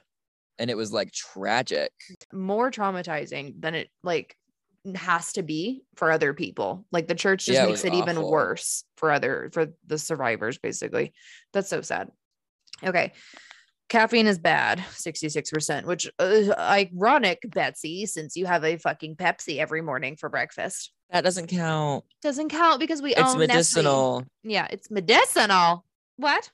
And 0.59 0.71
it 0.71 0.77
was 0.77 0.93
like 0.93 1.13
tragic 1.13 1.91
More 2.33 2.71
traumatizing 2.71 3.61
than 3.61 3.75
it 3.75 3.89
like 4.03 4.37
has 4.95 5.33
to 5.33 5.43
be 5.43 5.83
for 5.97 6.11
other 6.11 6.35
people. 6.35 6.85
Like 6.93 7.09
the 7.09 7.15
church 7.15 7.47
just 7.47 7.57
Yeah, 7.57 7.67
makes 7.67 7.83
was 7.83 7.87
it 7.87 7.95
even 7.95 8.21
worse 8.21 8.85
for 8.97 9.11
other 9.11 9.51
for 9.53 9.69
the 9.87 9.99
survivors 9.99 10.59
basically. 10.59 11.13
That's 11.53 11.69
so 11.71 11.81
sad. 11.81 12.11
Okay. 12.83 13.13
Caffeine 13.91 14.27
is 14.27 14.39
bad, 14.39 14.79
66%, 14.79 15.85
which 15.85 16.11
uh, 16.19 16.55
ironic, 16.59 17.41
Betsy, 17.45 18.07
since 18.07 18.35
you 18.35 18.47
have 18.47 18.65
a 18.65 18.79
fucking 18.79 19.15
Pepsi 19.17 19.59
every 19.59 19.83
morning 19.83 20.17
for 20.17 20.29
breakfast. 20.31 20.91
that 21.11 21.23
doesn't 21.23 21.49
count 21.49 22.05
Doesn't 22.23 22.49
count 22.49 22.81
because 22.81 23.03
we 23.03 23.11
it's 23.15 23.21
own 23.21 23.39
Nestle. 23.39 23.83
medicinal 23.83 24.25
Yeah, 24.43 24.67
it's 24.71 24.91
medicinal. 24.91 25.85
What? 26.17 26.51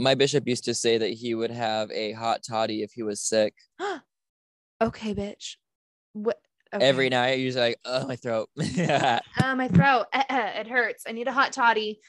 My 0.00 0.14
bishop 0.14 0.48
used 0.48 0.64
to 0.64 0.74
say 0.74 0.98
that 0.98 1.10
he 1.10 1.34
would 1.34 1.50
have 1.50 1.90
a 1.90 2.12
hot 2.12 2.42
toddy 2.42 2.82
if 2.82 2.92
he 2.92 3.02
was 3.02 3.20
sick 3.20 3.54
okay, 4.80 5.14
bitch. 5.14 5.56
What? 6.12 6.38
every 6.72 7.06
okay. 7.06 7.16
night 7.16 7.38
usually 7.40 7.64
like 7.64 7.80
oh 7.84 8.06
my 8.06 8.16
throat 8.16 8.48
Uh, 8.78 9.54
my 9.56 9.68
throat. 9.68 10.06
it 10.14 10.68
hurts. 10.68 11.04
I 11.06 11.12
need 11.12 11.26
a 11.28 11.32
hot 11.32 11.52
toddy. 11.52 12.00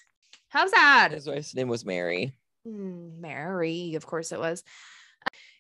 How's 0.49 0.71
that? 0.71 1.09
his 1.11 1.27
wife's 1.27 1.55
name 1.55 1.67
was 1.67 1.85
mary 1.85 2.33
Mm, 2.67 3.19
Mary, 3.19 3.95
of 3.95 4.05
course 4.05 4.31
it 4.31 4.39
was. 4.39 4.63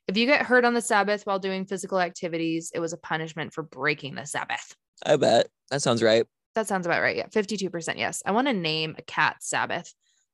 If 0.07 0.17
you 0.17 0.25
get 0.25 0.45
hurt 0.45 0.65
on 0.65 0.73
the 0.73 0.81
Sabbath 0.81 1.25
while 1.25 1.39
doing 1.39 1.65
physical 1.65 1.99
activities, 1.99 2.71
it 2.75 2.79
was 2.79 2.93
a 2.93 2.97
punishment 2.97 3.53
for 3.53 3.63
breaking 3.63 4.15
the 4.15 4.25
Sabbath. 4.25 4.75
i 5.05 5.15
bet 5.15 5.47
that 5.69 5.81
sounds 5.81 6.03
right 6.03 6.25
That 6.53 6.67
sounds 6.67 6.85
about 6.85 7.01
right. 7.01 7.15
Yeah, 7.15 7.27
52% 7.27 7.97
yes. 7.97 8.21
I 8.25 8.31
want 8.31 8.47
to 8.47 8.53
name 8.53 8.95
a 8.97 9.01
cat 9.01 9.37
Sabbath. 9.39 9.93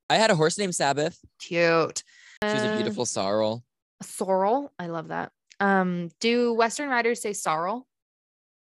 I 0.10 0.16
had 0.16 0.32
a 0.32 0.36
horse 0.36 0.58
named 0.58 0.76
Sabbath. 0.76 1.18
Cute. 1.40 2.04
She 2.44 2.54
was 2.54 2.64
a 2.64 2.70
Uh, 2.74 2.76
beautiful 2.76 3.06
sorrel. 3.06 3.64
sorrel. 4.02 4.72
I 4.80 4.88
love 4.88 5.08
that. 5.10 5.32
Um, 5.60 6.10
do 6.20 6.54
Western 6.54 6.90
riders 6.90 7.22
say 7.22 7.34
sorrel? 7.34 7.88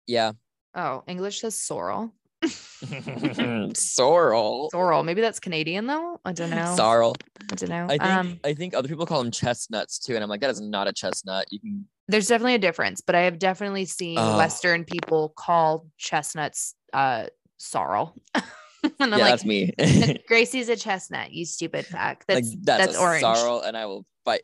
Yeah. 0.06 0.32
Oh, 0.74 1.02
English 1.06 1.40
says 1.40 1.54
sorrel. 1.56 2.12
sorrel. 3.74 4.68
Sorrel. 4.70 5.02
Maybe 5.02 5.20
that's 5.20 5.40
Canadian 5.40 5.86
though. 5.86 6.20
I 6.24 6.32
don't 6.32 6.50
know. 6.50 6.74
Sorrel. 6.76 7.16
I 7.50 7.54
don't 7.54 7.68
know. 7.70 7.84
I 7.86 7.98
think 7.98 8.02
um, 8.02 8.40
I 8.44 8.54
think 8.54 8.74
other 8.74 8.88
people 8.88 9.06
call 9.06 9.22
them 9.22 9.30
chestnuts 9.32 9.98
too, 9.98 10.14
and 10.14 10.22
I'm 10.22 10.30
like, 10.30 10.40
that 10.40 10.50
is 10.50 10.60
not 10.60 10.86
a 10.88 10.92
chestnut. 10.92 11.46
You 11.50 11.60
can 11.60 11.86
there's 12.08 12.28
definitely 12.28 12.54
a 12.54 12.58
difference, 12.58 13.00
but 13.00 13.14
I 13.16 13.22
have 13.22 13.38
definitely 13.38 13.84
seen 13.84 14.18
Oh. 14.18 14.36
Western 14.36 14.84
people 14.84 15.32
call 15.36 15.86
chestnuts 15.98 16.74
uh 16.92 17.26
sorrel. 17.58 18.14
and 18.84 18.92
I'm 19.00 19.10
yeah, 19.12 19.16
like, 19.16 19.24
that's 19.24 19.44
me. 19.44 19.72
Gracie's 20.28 20.68
a 20.68 20.76
chestnut, 20.76 21.32
you 21.32 21.44
stupid 21.44 21.86
fuck. 21.86 22.24
That's 22.26 22.50
like 22.50 22.62
that's, 22.62 22.86
that's, 22.86 22.98
orange. 22.98 23.22
sorrel, 23.22 23.62
and 23.62 23.76
I 23.76 23.86
will 23.86 24.04
fight. 24.24 24.40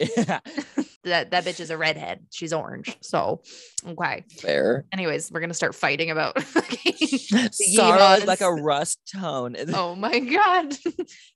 That 1.04 1.32
that 1.32 1.44
bitch 1.44 1.58
is 1.58 1.70
a 1.70 1.76
redhead. 1.76 2.26
She's 2.30 2.52
orange. 2.52 2.96
So 3.00 3.42
okay. 3.86 4.24
Fair. 4.38 4.84
Anyways, 4.92 5.32
we're 5.32 5.40
gonna 5.40 5.52
start 5.52 5.74
fighting 5.74 6.10
about 6.12 6.40
Sorrel 6.44 8.12
is 8.12 8.24
like 8.24 8.40
a 8.40 8.52
rust 8.52 9.00
tone. 9.12 9.56
Oh 9.74 9.96
my 9.96 10.20
god. 10.20 10.74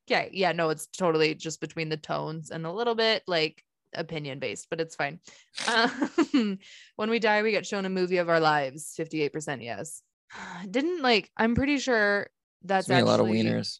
okay. 0.09 0.31
Yeah, 0.33 0.53
no, 0.53 0.69
it's 0.71 0.87
totally 0.87 1.35
just 1.35 1.61
between 1.61 1.89
the 1.89 1.97
tones 1.97 2.51
and 2.51 2.65
a 2.65 2.71
little 2.71 2.95
bit 2.95 3.25
like 3.27 3.65
opinion 3.95 4.39
based, 4.39 4.69
but 4.71 4.81
it's 4.81 4.95
fine. 4.95 5.19
Um, 5.67 6.59
when 6.97 7.11
we 7.11 7.19
die, 7.19 7.43
we 7.43 7.51
get 7.51 7.67
shown 7.67 7.87
a 7.87 7.91
movie 7.91 8.19
of 8.19 8.29
our 8.29 8.41
lives. 8.41 8.95
58% 8.99 9.65
yes. 9.65 10.03
Didn't 10.71 11.03
like, 11.03 11.31
I'm 11.37 11.55
pretty 11.55 11.79
sure 11.79 12.29
that's 12.67 12.89
me 12.89 12.99
a 12.99 13.05
lot 13.05 13.21
of 13.21 13.27
actually- 13.27 13.45
wieners. 13.45 13.79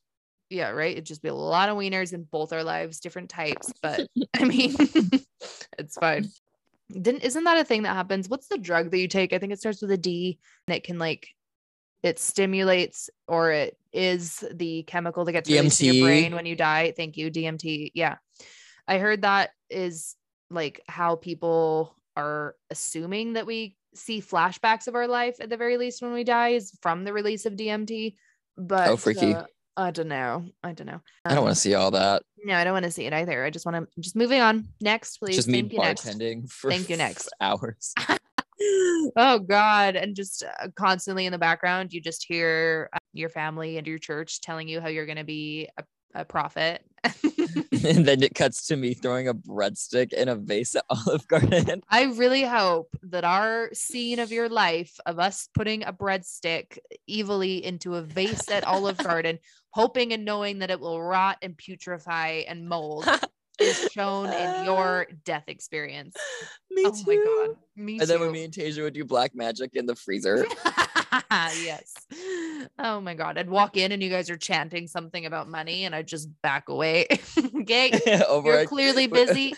Yeah, 0.49 0.71
right. 0.71 0.93
It'd 0.93 1.07
just 1.07 1.23
be 1.23 1.29
a 1.29 1.35
lot 1.35 1.69
of 1.69 1.77
wieners 1.77 2.13
in 2.13 2.23
both 2.23 2.53
our 2.53 2.63
lives, 2.63 3.01
different 3.01 3.31
types, 3.31 3.73
but 3.83 4.07
I 4.39 4.45
mean, 4.45 4.77
it's 5.79 5.97
fine. 5.99 6.29
Didn't 6.89 7.23
isn't 7.23 7.45
that 7.45 7.59
a 7.59 7.65
thing 7.65 7.83
that 7.83 7.95
happens? 7.95 8.29
What's 8.29 8.47
the 8.47 8.59
drug 8.59 8.93
that 8.93 8.99
you 8.99 9.09
take? 9.09 9.33
I 9.33 9.39
think 9.39 9.53
it 9.53 9.59
starts 9.59 9.83
with 9.83 9.91
a 9.91 9.97
D 9.97 10.39
and 10.69 10.77
it 10.77 10.85
can 10.85 11.01
like 11.01 11.27
it 12.05 12.21
stimulates 12.21 13.11
or 13.27 13.51
it 13.51 13.77
is 13.93 14.45
the 14.53 14.85
chemical 14.85 15.25
that 15.25 15.33
gets 15.33 15.51
released 15.51 15.83
in 15.83 15.95
your 15.95 16.07
brain 16.07 16.35
when 16.35 16.47
you 16.47 16.55
die. 16.55 16.93
Thank 16.97 17.17
you, 17.17 17.29
DMT. 17.31 17.91
Yeah. 17.95 18.17
I 18.87 18.99
heard 18.99 19.23
that 19.23 19.51
is 19.69 20.15
like 20.49 20.81
how 20.87 21.17
people 21.17 21.97
are 22.17 22.55
assuming 22.71 23.33
that 23.33 23.47
we 23.47 23.77
see 23.95 24.21
flashbacks 24.21 24.87
of 24.87 24.95
our 24.95 25.09
life 25.09 25.37
at 25.41 25.51
the 25.51 25.57
very 25.57 25.77
least 25.77 26.03
when 26.03 26.13
we 26.13 26.23
die 26.23 26.51
is 26.51 26.71
from 26.83 27.03
the 27.03 27.13
release 27.13 27.47
of 27.47 27.55
DMT. 27.55 28.15
But 28.57 28.91
Oh, 28.91 28.97
freaky. 28.97 29.35
uh, 29.35 29.45
I 29.77 29.91
don't 29.91 30.09
know. 30.09 30.47
I 30.63 30.73
don't 30.73 30.87
know. 30.87 31.01
I 31.25 31.31
don't 31.31 31.39
Um, 31.39 31.45
want 31.45 31.55
to 31.57 31.61
see 31.61 31.75
all 31.75 31.91
that. 31.91 32.23
no, 32.45 32.55
I 32.55 32.65
don't 32.65 32.73
want 32.73 32.85
to 32.87 32.91
see 32.91 33.05
it 33.05 33.13
either. 33.13 33.45
I 33.45 33.51
just 33.51 33.67
want 33.67 33.77
to 33.77 34.01
just 34.01 34.17
moving 34.17 34.41
on. 34.41 34.69
Next, 34.81 35.19
please. 35.19 35.37
Just 35.37 35.49
me 35.49 35.61
Thank 35.61 35.73
you 35.75 35.81
next. 35.81 36.05
for 36.49 36.71
Thank 36.71 36.89
you 36.89 36.97
next. 36.97 37.29
hours. 37.41 37.93
oh 39.17 39.39
God. 39.41 39.97
And 39.97 40.17
just 40.17 40.43
uh, 40.43 40.69
constantly 40.77 41.27
in 41.27 41.33
the 41.33 41.39
background, 41.39 41.93
you 41.93 42.01
just 42.01 42.25
hear 42.27 42.89
uh, 42.93 42.99
your 43.13 43.29
family 43.29 43.77
and 43.77 43.87
your 43.87 43.99
church 43.99 44.41
telling 44.41 44.69
you 44.69 44.81
how 44.81 44.89
you're 44.89 45.07
going 45.07 45.19
to 45.19 45.25
be 45.25 45.69
a, 45.79 45.85
a 46.15 46.25
profit. 46.25 46.85
and 47.85 48.05
then 48.05 48.23
it 48.23 48.35
cuts 48.35 48.67
to 48.67 48.77
me 48.77 48.95
throwing 48.95 49.29
a 49.29 49.35
breadstick 49.35 50.13
in 50.13 50.29
a 50.29 50.37
vase 50.37 50.75
at 50.75 50.85
Olive 50.91 51.27
Garden. 51.29 51.83
I 51.89 52.05
really 52.05 52.43
hope 52.43 52.97
that 53.03 53.25
our 53.25 53.71
scene 53.73 54.19
of 54.19 54.33
your 54.33 54.49
life 54.49 54.99
of 55.07 55.19
us 55.19 55.49
putting 55.55 55.85
a 55.85 55.93
breadstick 55.93 56.79
evilly 57.09 57.65
into 57.65 57.95
a 57.95 58.03
vase 58.03 58.51
at 58.51 58.65
Olive 58.65 58.99
Garden, 58.99 59.39
hoping 59.71 60.13
and 60.13 60.25
knowing 60.25 60.61
that 60.61 60.71
it 60.71 60.81
will 60.81 61.03
rot 61.03 61.39
and 61.43 61.57
putrefy 61.57 62.45
and 62.49 62.69
mold 62.69 63.09
is 63.61 63.89
shown 63.93 64.33
in 64.33 64.65
your 64.65 65.07
death 65.25 65.45
experience. 65.47 66.15
me 66.71 66.85
oh 66.87 67.03
my 67.07 67.17
god. 67.17 67.57
Me 67.77 67.99
And 67.99 68.09
then 68.09 68.21
when 68.21 68.33
me 68.33 68.45
and 68.45 68.53
Tasia 68.53 68.83
would 68.83 68.95
do 68.95 69.05
black 69.05 69.35
magic 69.35 69.71
in 69.75 69.87
the 69.87 69.95
freezer. 69.95 70.47
yes. 71.31 71.95
Oh 72.79 73.01
my 73.01 73.15
god. 73.15 73.39
I'd 73.39 73.51
walk 73.51 73.77
in 73.77 73.93
and 73.93 74.03
you 74.03 74.11
guys 74.11 74.31
are 74.31 74.37
chanting 74.37 74.87
something 74.87 75.27
about 75.27 75.49
money 75.49 75.85
and 75.85 75.95
I'd 75.95 76.07
just 76.07 76.29
back 76.43 76.69
away. 76.69 77.07
okay. 77.61 77.93
over 78.29 78.49
You're 78.51 78.61
a, 78.61 78.67
clearly 78.67 79.07
busy. 79.07 79.55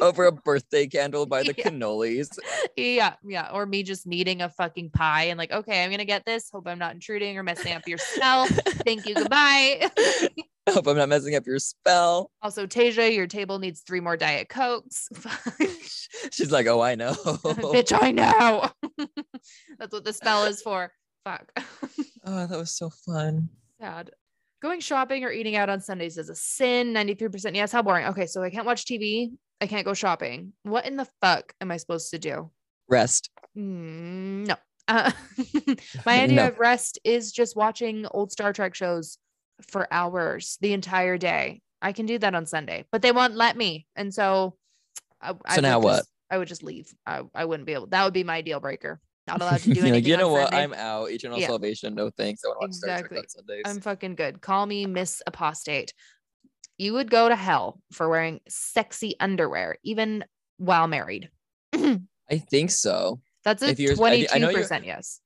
over 0.00 0.26
a 0.26 0.32
birthday 0.32 0.86
candle 0.86 1.26
by 1.26 1.42
the 1.42 1.54
Yeah. 1.56 1.64
cannolis. 1.70 2.38
yeah. 2.76 3.14
Yeah. 3.24 3.50
Or 3.52 3.66
me 3.66 3.82
just 3.82 4.06
needing 4.06 4.42
a 4.42 4.48
fucking 4.48 4.90
pie 4.90 5.24
and 5.24 5.38
like, 5.38 5.52
okay, 5.52 5.84
I'm 5.84 5.90
gonna 5.90 6.04
get 6.04 6.24
this. 6.24 6.50
Hope 6.50 6.66
I'm 6.66 6.78
not 6.78 6.94
intruding 6.94 7.36
or 7.38 7.42
messing 7.42 7.72
up 7.72 7.86
your 7.86 7.98
spell. 7.98 8.46
Thank 8.46 9.06
you. 9.06 9.14
Goodbye. 9.14 9.90
Hope 10.68 10.86
I'm 10.86 10.96
not 10.96 11.08
messing 11.08 11.34
up 11.34 11.44
your 11.44 11.58
spell. 11.58 12.30
also, 12.40 12.66
Tasia, 12.66 13.12
your 13.14 13.26
table 13.26 13.58
needs 13.58 13.80
three 13.80 13.98
more 13.98 14.16
Diet 14.16 14.48
Cokes. 14.48 15.08
She's 16.30 16.52
like, 16.52 16.68
oh, 16.68 16.80
I 16.80 16.94
know. 16.94 17.14
Bitch, 17.14 17.92
I 18.00 18.12
know. 18.12 18.70
That's 19.82 19.92
what 19.92 20.04
the 20.04 20.12
spell 20.12 20.44
is 20.44 20.62
for. 20.62 20.92
Fuck. 21.24 21.50
Oh, 22.24 22.46
that 22.46 22.56
was 22.56 22.70
so 22.70 22.88
fun. 22.88 23.48
Sad. 23.80 24.12
Going 24.62 24.78
shopping 24.78 25.24
or 25.24 25.32
eating 25.32 25.56
out 25.56 25.68
on 25.68 25.80
Sundays 25.80 26.16
is 26.18 26.28
a 26.28 26.36
sin. 26.36 26.94
93% 26.94 27.56
yes. 27.56 27.72
How 27.72 27.82
boring. 27.82 28.06
Okay, 28.06 28.26
so 28.26 28.44
I 28.44 28.48
can't 28.50 28.64
watch 28.64 28.84
TV. 28.84 29.32
I 29.60 29.66
can't 29.66 29.84
go 29.84 29.92
shopping. 29.92 30.52
What 30.62 30.86
in 30.86 30.94
the 30.94 31.08
fuck 31.20 31.52
am 31.60 31.72
I 31.72 31.78
supposed 31.78 32.12
to 32.12 32.20
do? 32.20 32.48
Rest. 32.88 33.28
Mm, 33.58 34.46
no. 34.46 34.54
Uh, 34.86 35.10
my 36.06 36.20
idea 36.22 36.36
No. 36.36 36.46
of 36.50 36.60
rest 36.60 37.00
is 37.02 37.32
just 37.32 37.56
watching 37.56 38.06
old 38.12 38.30
Star 38.30 38.52
Trek 38.52 38.76
shows 38.76 39.18
for 39.68 39.88
hours 39.92 40.58
the 40.60 40.74
entire 40.74 41.18
day. 41.18 41.60
I 41.82 41.90
can 41.90 42.06
do 42.06 42.20
that 42.20 42.36
on 42.36 42.46
Sunday, 42.46 42.84
but 42.92 43.02
they 43.02 43.10
won't 43.10 43.34
let 43.34 43.56
me. 43.56 43.88
And 43.96 44.14
so, 44.14 44.54
I, 45.20 45.34
I 45.44 45.56
So 45.56 45.60
now 45.60 45.80
would 45.80 45.84
what? 45.86 45.96
just- 45.96 46.08
I 46.30 46.38
would 46.38 46.46
just 46.48 46.62
leave. 46.62 46.94
I, 47.04 47.22
I 47.34 47.46
wouldn't 47.46 47.66
be 47.66 47.72
able. 47.74 47.88
That 47.88 48.04
would 48.04 48.14
be 48.14 48.22
my 48.22 48.42
deal 48.42 48.60
breaker. 48.60 49.00
Not 49.26 49.40
allowed 49.40 49.60
to 49.60 49.64
do 49.64 49.70
anything. 49.72 49.92
like, 49.94 50.06
you 50.06 50.16
know 50.16 50.28
what? 50.28 50.50
Sunday. 50.50 50.62
I'm 50.62 50.74
out. 50.74 51.10
Eternal 51.10 51.38
Yeah. 51.38 51.46
salvation. 51.46 51.94
No 51.94 52.10
thanks. 52.10 52.42
I 52.44 52.48
want 52.48 52.60
to 52.60 52.66
watch 52.66 52.72
Star 52.74 52.90
Exactly. 52.90 53.16
Trek 53.16 53.24
on 53.24 53.28
Sundays. 53.28 53.62
I'm 53.66 53.80
fucking 53.80 54.14
good. 54.16 54.40
Call 54.40 54.66
me 54.66 54.86
Miss 54.86 55.22
Apostate. 55.26 55.92
You 56.78 56.94
would 56.94 57.10
go 57.10 57.28
to 57.28 57.36
hell 57.36 57.80
for 57.92 58.08
wearing 58.08 58.40
sexy 58.48 59.14
underwear, 59.20 59.76
even 59.84 60.24
while 60.56 60.88
married. 60.88 61.30
I 61.74 62.38
think 62.50 62.70
so. 62.70 63.20
That's 63.44 63.62
a 63.62 63.68
If 63.68 63.78
you're- 63.80 63.94
I 63.94 64.10
thi- 64.10 64.28
I 64.32 64.38
know 64.38 64.50
you're- 64.50 64.64
22% 64.64 64.84
yes. 64.86 65.20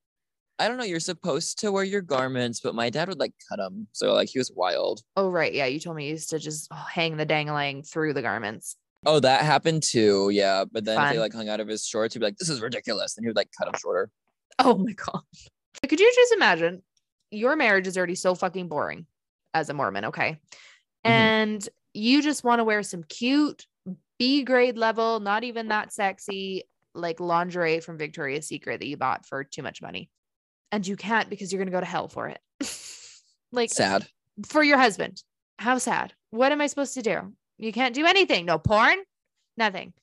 I 0.59 0.67
don't 0.67 0.77
know. 0.77 0.83
You're 0.83 0.99
supposed 0.99 1.59
to 1.59 1.71
wear 1.71 1.83
your 1.83 2.01
garments, 2.01 2.59
but 2.61 2.73
my 2.73 2.89
dad 2.89 3.07
would 3.09 3.19
like 3.19 3.33
cut 3.47 3.57
them. 3.57 3.87
So 3.91 4.13
like 4.13 4.29
he 4.29 4.39
was 4.39 4.51
wild. 4.55 5.01
Oh, 5.15 5.29
right. 5.29 5.53
Yeah. 5.53 5.67
You 5.67 5.79
told 5.79 5.95
me 5.95 6.05
you 6.05 6.11
used 6.13 6.31
to 6.31 6.39
just 6.39 6.67
hang 6.73 7.15
the 7.15 7.25
dangling 7.25 7.83
through 7.83 8.13
the 8.13 8.23
garments. 8.23 8.75
Oh, 9.07 9.21
that 9.21 9.43
happened 9.43 9.83
too. 9.83 10.29
Yeah. 10.31 10.65
But 10.69 10.83
then 10.83 10.97
if 10.97 11.03
Fun. 11.05 11.13
they 11.13 11.19
like 11.19 11.33
hung 11.33 11.47
out 11.47 11.61
of 11.61 11.67
his 11.69 11.85
shorts, 11.85 12.13
he'd 12.13 12.19
be 12.19 12.25
like, 12.25 12.37
this 12.37 12.49
is 12.49 12.61
ridiculous. 12.61 13.15
And 13.17 13.23
he 13.23 13.29
would 13.29 13.37
like 13.37 13.49
cut 13.57 13.65
them 13.65 13.79
shorter. 13.79 14.09
Oh 14.59 14.77
my 14.77 14.91
God. 14.91 15.21
Could 15.87 15.99
you 15.99 16.11
just 16.13 16.33
imagine 16.33 16.83
your 17.31 17.55
marriage 17.55 17.87
is 17.87 17.97
already 17.97 18.15
so 18.15 18.35
fucking 18.35 18.67
boring 18.67 19.05
as 19.53 19.69
a 19.69 19.73
Mormon? 19.73 20.05
Okay. 20.05 20.31
Mhm. 20.31 21.09
And 21.09 21.69
you 21.93 22.21
just 22.21 22.43
want 22.43 22.59
to 22.59 22.63
wear 22.65 22.83
some 22.83 23.03
cute 23.03 23.65
B 24.19 24.43
grade 24.43 24.77
level, 24.77 25.19
not 25.21 25.43
even 25.45 25.69
that 25.69 25.93
sexy, 25.93 26.63
like 26.93 27.19
lingerie 27.19 27.79
from 27.79 27.97
Victoria's 27.97 28.47
Secret 28.47 28.79
that 28.81 28.87
you 28.87 28.97
bought 28.97 29.25
for 29.25 29.43
too 29.43 29.61
much 29.61 29.81
money. 29.81 30.09
And 30.71 30.85
you 30.85 30.97
can't 30.97 31.29
because 31.29 31.53
you're 31.53 31.59
going 31.59 31.71
to 31.71 31.75
go 31.75 31.79
to 31.79 31.85
hell 31.85 32.09
for 32.09 32.27
it. 32.27 32.39
like 33.53 33.69
Sad. 33.69 34.05
for 34.47 34.63
your 34.63 34.77
husband. 34.77 35.23
How 35.59 35.77
sad. 35.77 36.13
What 36.31 36.51
am 36.51 36.59
I 36.59 36.67
supposed 36.67 36.93
to 36.95 37.01
do? 37.01 37.33
You 37.57 37.71
can't 37.71 37.95
do 37.95 38.05
anything. 38.05 38.45
No 38.45 38.59
porn, 38.59 38.97
nothing. 39.57 39.93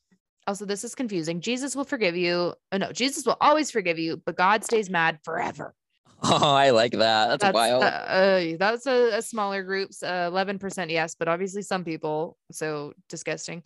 Also, 0.46 0.66
this 0.66 0.84
is 0.84 0.94
confusing. 0.94 1.40
Jesus 1.40 1.74
will 1.74 1.84
forgive 1.84 2.16
you. 2.16 2.54
Oh, 2.72 2.76
no, 2.76 2.92
Jesus 2.92 3.24
will 3.24 3.36
always 3.40 3.70
forgive 3.70 3.98
you, 3.98 4.20
but 4.26 4.36
God 4.36 4.64
stays 4.64 4.90
mad 4.90 5.18
forever. 5.24 5.74
Oh, 6.26 6.54
I 6.54 6.70
like 6.70 6.92
that. 6.92 7.38
That's, 7.38 7.52
wild. 7.52 7.82
Uh, 7.82 7.86
uh, 7.86 8.56
that's 8.58 8.86
a, 8.86 9.18
a 9.18 9.20
smaller 9.20 9.62
groups. 9.62 10.02
Uh, 10.02 10.30
11% 10.30 10.88
yes, 10.88 11.14
but 11.14 11.28
obviously 11.28 11.60
some 11.60 11.84
people. 11.84 12.38
So 12.50 12.94
disgusting. 13.10 13.62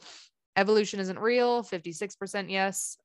Evolution 0.57 0.99
isn't 0.99 1.20
real. 1.20 1.62
56% 1.62 2.51
yes. 2.51 2.97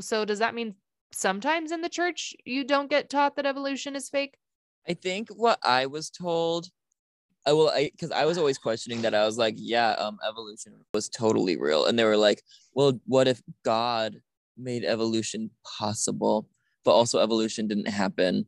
So 0.00 0.24
does 0.24 0.38
that 0.38 0.54
mean 0.54 0.74
sometimes 1.12 1.70
in 1.70 1.82
the 1.82 1.90
church 1.90 2.34
you 2.46 2.64
don't 2.64 2.88
get 2.88 3.10
taught 3.10 3.36
that 3.36 3.44
evolution 3.44 3.94
is 3.94 4.08
fake? 4.08 4.38
I 4.88 4.94
think 4.94 5.28
what 5.28 5.58
I 5.62 5.84
was 5.84 6.08
told, 6.08 6.70
I 7.46 7.52
will, 7.52 7.68
I 7.68 7.90
because 7.90 8.10
I 8.10 8.24
was 8.24 8.38
always 8.38 8.58
questioning 8.58 9.02
that. 9.02 9.14
I 9.14 9.26
was 9.26 9.36
like, 9.36 9.54
yeah, 9.58 9.90
um, 9.92 10.18
evolution 10.26 10.74
was 10.94 11.08
totally 11.08 11.56
real, 11.56 11.86
and 11.86 11.98
they 11.98 12.04
were 12.04 12.16
like, 12.16 12.42
well, 12.74 12.98
what 13.06 13.28
if 13.28 13.42
God 13.64 14.16
made 14.56 14.84
evolution 14.84 15.50
possible, 15.78 16.48
but 16.84 16.92
also 16.92 17.18
evolution 17.18 17.68
didn't 17.68 17.88
happen? 17.88 18.46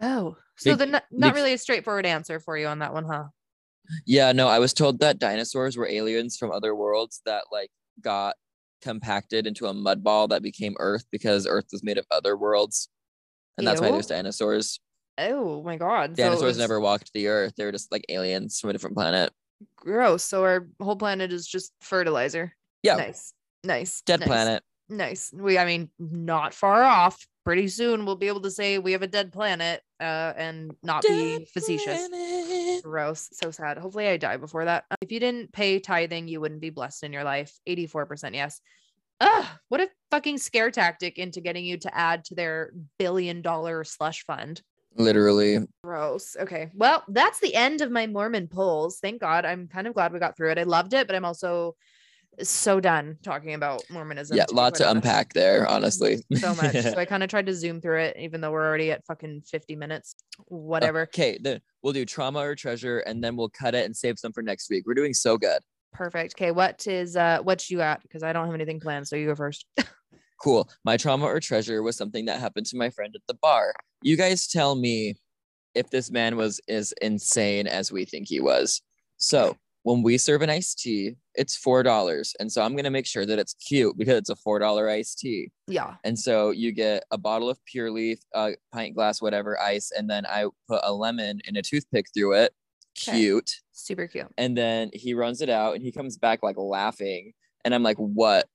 Oh, 0.00 0.36
so 0.56 0.70
Bec- 0.70 0.78
the 0.78 0.86
not, 0.86 1.04
not 1.10 1.34
really 1.34 1.54
a 1.54 1.58
straightforward 1.58 2.06
answer 2.06 2.38
for 2.38 2.58
you 2.58 2.66
on 2.66 2.80
that 2.80 2.92
one, 2.92 3.04
huh? 3.04 3.24
Yeah, 4.06 4.32
no, 4.32 4.48
I 4.48 4.58
was 4.58 4.74
told 4.74 5.00
that 5.00 5.18
dinosaurs 5.18 5.76
were 5.76 5.88
aliens 5.88 6.36
from 6.36 6.52
other 6.52 6.74
worlds 6.74 7.22
that 7.24 7.44
like 7.50 7.70
got 8.02 8.34
compacted 8.82 9.46
into 9.46 9.66
a 9.66 9.74
mud 9.74 10.04
ball 10.04 10.28
that 10.28 10.42
became 10.42 10.74
Earth 10.78 11.04
because 11.10 11.46
Earth 11.46 11.66
was 11.72 11.82
made 11.82 11.96
of 11.96 12.06
other 12.10 12.36
worlds, 12.36 12.90
and 13.56 13.66
that's 13.66 13.80
why 13.80 13.86
Ew. 13.86 13.94
there's 13.94 14.06
dinosaurs. 14.06 14.80
Oh 15.18 15.62
my 15.62 15.76
god. 15.76 16.16
So 16.16 16.22
Dinosaurs 16.22 16.42
was- 16.50 16.58
never 16.58 16.80
walked 16.80 17.12
the 17.12 17.28
Earth; 17.28 17.54
they 17.56 17.64
were 17.64 17.72
just 17.72 17.90
like 17.90 18.04
aliens 18.08 18.60
from 18.60 18.70
a 18.70 18.72
different 18.72 18.96
planet. 18.96 19.32
Gross. 19.76 20.22
So 20.24 20.44
our 20.44 20.68
whole 20.80 20.96
planet 20.96 21.32
is 21.32 21.46
just 21.46 21.72
fertilizer. 21.80 22.54
Yeah. 22.82 22.96
Nice. 22.96 23.32
Nice. 23.64 24.02
Dead 24.02 24.20
nice. 24.20 24.28
planet. 24.28 24.62
Nice. 24.88 25.32
We, 25.34 25.58
I 25.58 25.64
mean, 25.64 25.90
not 25.98 26.54
far 26.54 26.82
off. 26.82 27.26
Pretty 27.44 27.68
soon 27.68 28.04
we'll 28.04 28.16
be 28.16 28.28
able 28.28 28.42
to 28.42 28.50
say 28.50 28.78
we 28.78 28.92
have 28.92 29.02
a 29.02 29.06
dead 29.06 29.32
planet 29.32 29.82
uh, 30.00 30.32
and 30.36 30.70
not 30.82 31.02
be 31.02 31.46
facetious. 31.52 32.08
Gross. 32.82 33.28
So 33.32 33.50
sad. 33.50 33.78
Hopefully 33.78 34.06
I 34.08 34.16
die 34.16 34.36
before 34.36 34.66
that. 34.66 34.84
Uh, 34.90 34.96
If 35.00 35.10
you 35.10 35.18
didn't 35.18 35.52
pay 35.52 35.78
tithing, 35.80 36.28
you 36.28 36.40
wouldn't 36.40 36.60
be 36.60 36.70
blessed 36.70 37.04
in 37.04 37.12
your 37.12 37.24
life. 37.24 37.58
84% 37.68 38.34
yes. 38.34 38.60
Ugh, 39.20 39.46
what 39.68 39.80
a 39.80 39.88
fucking 40.10 40.38
scare 40.38 40.70
tactic 40.70 41.18
into 41.18 41.40
getting 41.40 41.64
you 41.64 41.76
to 41.78 41.94
add 41.96 42.24
to 42.26 42.34
their 42.34 42.72
billion 42.98 43.42
dollar 43.42 43.82
slush 43.82 44.24
fund. 44.24 44.62
Literally. 44.96 45.58
Gross. 45.84 46.36
Okay. 46.38 46.70
Well, 46.74 47.04
that's 47.08 47.40
the 47.40 47.54
end 47.54 47.80
of 47.80 47.90
my 47.90 48.06
Mormon 48.06 48.48
polls. 48.48 48.98
Thank 49.00 49.20
God. 49.20 49.44
I'm 49.44 49.68
kind 49.68 49.86
of 49.86 49.94
glad 49.94 50.12
we 50.12 50.18
got 50.18 50.36
through 50.36 50.50
it. 50.50 50.58
I 50.58 50.64
loved 50.64 50.92
it, 50.92 51.06
but 51.06 51.14
I'm 51.14 51.24
also 51.24 51.76
so 52.42 52.80
done 52.80 53.18
talking 53.22 53.54
about 53.54 53.82
Mormonism. 53.90 54.36
Yeah, 54.36 54.46
lots 54.52 54.78
to 54.78 54.90
unpack 54.90 55.32
there, 55.32 55.66
honestly. 55.66 56.24
So 56.36 56.54
much. 56.54 56.72
so 56.82 56.96
I 56.96 57.04
kind 57.04 57.22
of 57.22 57.30
tried 57.30 57.46
to 57.46 57.54
zoom 57.54 57.80
through 57.80 58.00
it, 58.00 58.16
even 58.18 58.40
though 58.40 58.50
we're 58.50 58.66
already 58.66 58.90
at 58.90 59.04
fucking 59.06 59.42
50 59.42 59.76
minutes. 59.76 60.14
Whatever. 60.46 61.02
Okay, 61.02 61.38
then 61.40 61.60
we'll 61.82 61.92
do 61.92 62.04
trauma 62.04 62.40
or 62.40 62.54
treasure, 62.54 63.00
and 63.00 63.22
then 63.22 63.36
we'll 63.36 63.48
cut 63.48 63.74
it 63.74 63.84
and 63.84 63.96
save 63.96 64.18
some 64.18 64.32
for 64.32 64.42
next 64.42 64.70
week. 64.70 64.84
We're 64.86 64.94
doing 64.94 65.14
so 65.14 65.36
good. 65.36 65.60
Perfect. 65.92 66.34
Okay. 66.36 66.50
What 66.50 66.86
is 66.86 67.16
uh 67.16 67.38
what 67.42 67.68
you 67.70 67.78
got? 67.78 68.02
Because 68.02 68.22
I 68.22 68.32
don't 68.32 68.46
have 68.46 68.54
anything 68.54 68.78
planned. 68.78 69.08
So 69.08 69.16
you 69.16 69.26
go 69.26 69.34
first. 69.34 69.66
Cool. 70.42 70.68
My 70.84 70.96
trauma 70.96 71.26
or 71.26 71.40
treasure 71.40 71.82
was 71.82 71.96
something 71.96 72.26
that 72.26 72.40
happened 72.40 72.66
to 72.66 72.76
my 72.76 72.90
friend 72.90 73.12
at 73.14 73.22
the 73.26 73.34
bar. 73.34 73.74
You 74.02 74.16
guys 74.16 74.46
tell 74.46 74.76
me 74.76 75.16
if 75.74 75.90
this 75.90 76.10
man 76.10 76.36
was 76.36 76.60
as 76.68 76.92
insane 77.00 77.66
as 77.66 77.90
we 77.92 78.04
think 78.04 78.28
he 78.28 78.40
was. 78.40 78.80
So 79.16 79.56
when 79.82 80.02
we 80.02 80.18
serve 80.18 80.42
an 80.42 80.50
iced 80.50 80.78
tea, 80.78 81.14
it's 81.34 81.56
four 81.56 81.82
dollars, 81.82 82.34
and 82.38 82.50
so 82.50 82.62
I'm 82.62 82.76
gonna 82.76 82.90
make 82.90 83.06
sure 83.06 83.24
that 83.26 83.38
it's 83.38 83.54
cute 83.54 83.96
because 83.96 84.18
it's 84.18 84.30
a 84.30 84.36
four 84.36 84.58
dollar 84.58 84.88
iced 84.88 85.18
tea. 85.18 85.50
yeah. 85.66 85.94
And 86.04 86.18
so 86.18 86.50
you 86.50 86.72
get 86.72 87.04
a 87.10 87.18
bottle 87.18 87.48
of 87.48 87.58
pure 87.64 87.90
leaf, 87.90 88.18
a 88.34 88.52
pint 88.72 88.94
glass, 88.94 89.22
whatever 89.22 89.60
ice, 89.60 89.90
and 89.96 90.08
then 90.10 90.26
I 90.26 90.46
put 90.68 90.80
a 90.82 90.92
lemon 90.92 91.40
and 91.46 91.56
a 91.56 91.62
toothpick 91.62 92.06
through 92.14 92.34
it. 92.34 92.52
Okay. 93.08 93.18
Cute. 93.18 93.50
Super 93.72 94.06
cute. 94.08 94.26
And 94.36 94.56
then 94.58 94.90
he 94.92 95.14
runs 95.14 95.40
it 95.40 95.48
out 95.48 95.74
and 95.74 95.82
he 95.82 95.92
comes 95.92 96.16
back 96.18 96.42
like 96.42 96.56
laughing. 96.58 97.32
And 97.64 97.72
I'm 97.74 97.84
like, 97.84 97.96
what? 97.98 98.46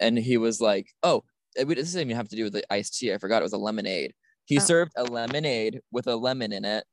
And 0.00 0.18
he 0.18 0.36
was 0.36 0.60
like, 0.60 0.88
oh, 1.04 1.22
Eh, 1.56 1.62
it 1.62 1.70
it 1.70 1.74
doesn't 1.76 2.00
even 2.00 2.16
have 2.16 2.28
to 2.28 2.36
do 2.36 2.44
with 2.44 2.52
the 2.54 2.64
iced 2.72 2.98
tea. 2.98 3.12
I 3.12 3.18
forgot 3.18 3.40
it 3.42 3.44
was 3.44 3.52
a 3.52 3.58
lemonade. 3.58 4.12
He 4.44 4.58
Oh. 4.58 4.60
served 4.62 4.92
a 4.96 5.04
lemonade 5.04 5.80
with 5.90 6.06
a 6.06 6.16
lemon 6.16 6.52
in 6.52 6.64
it. 6.64 6.84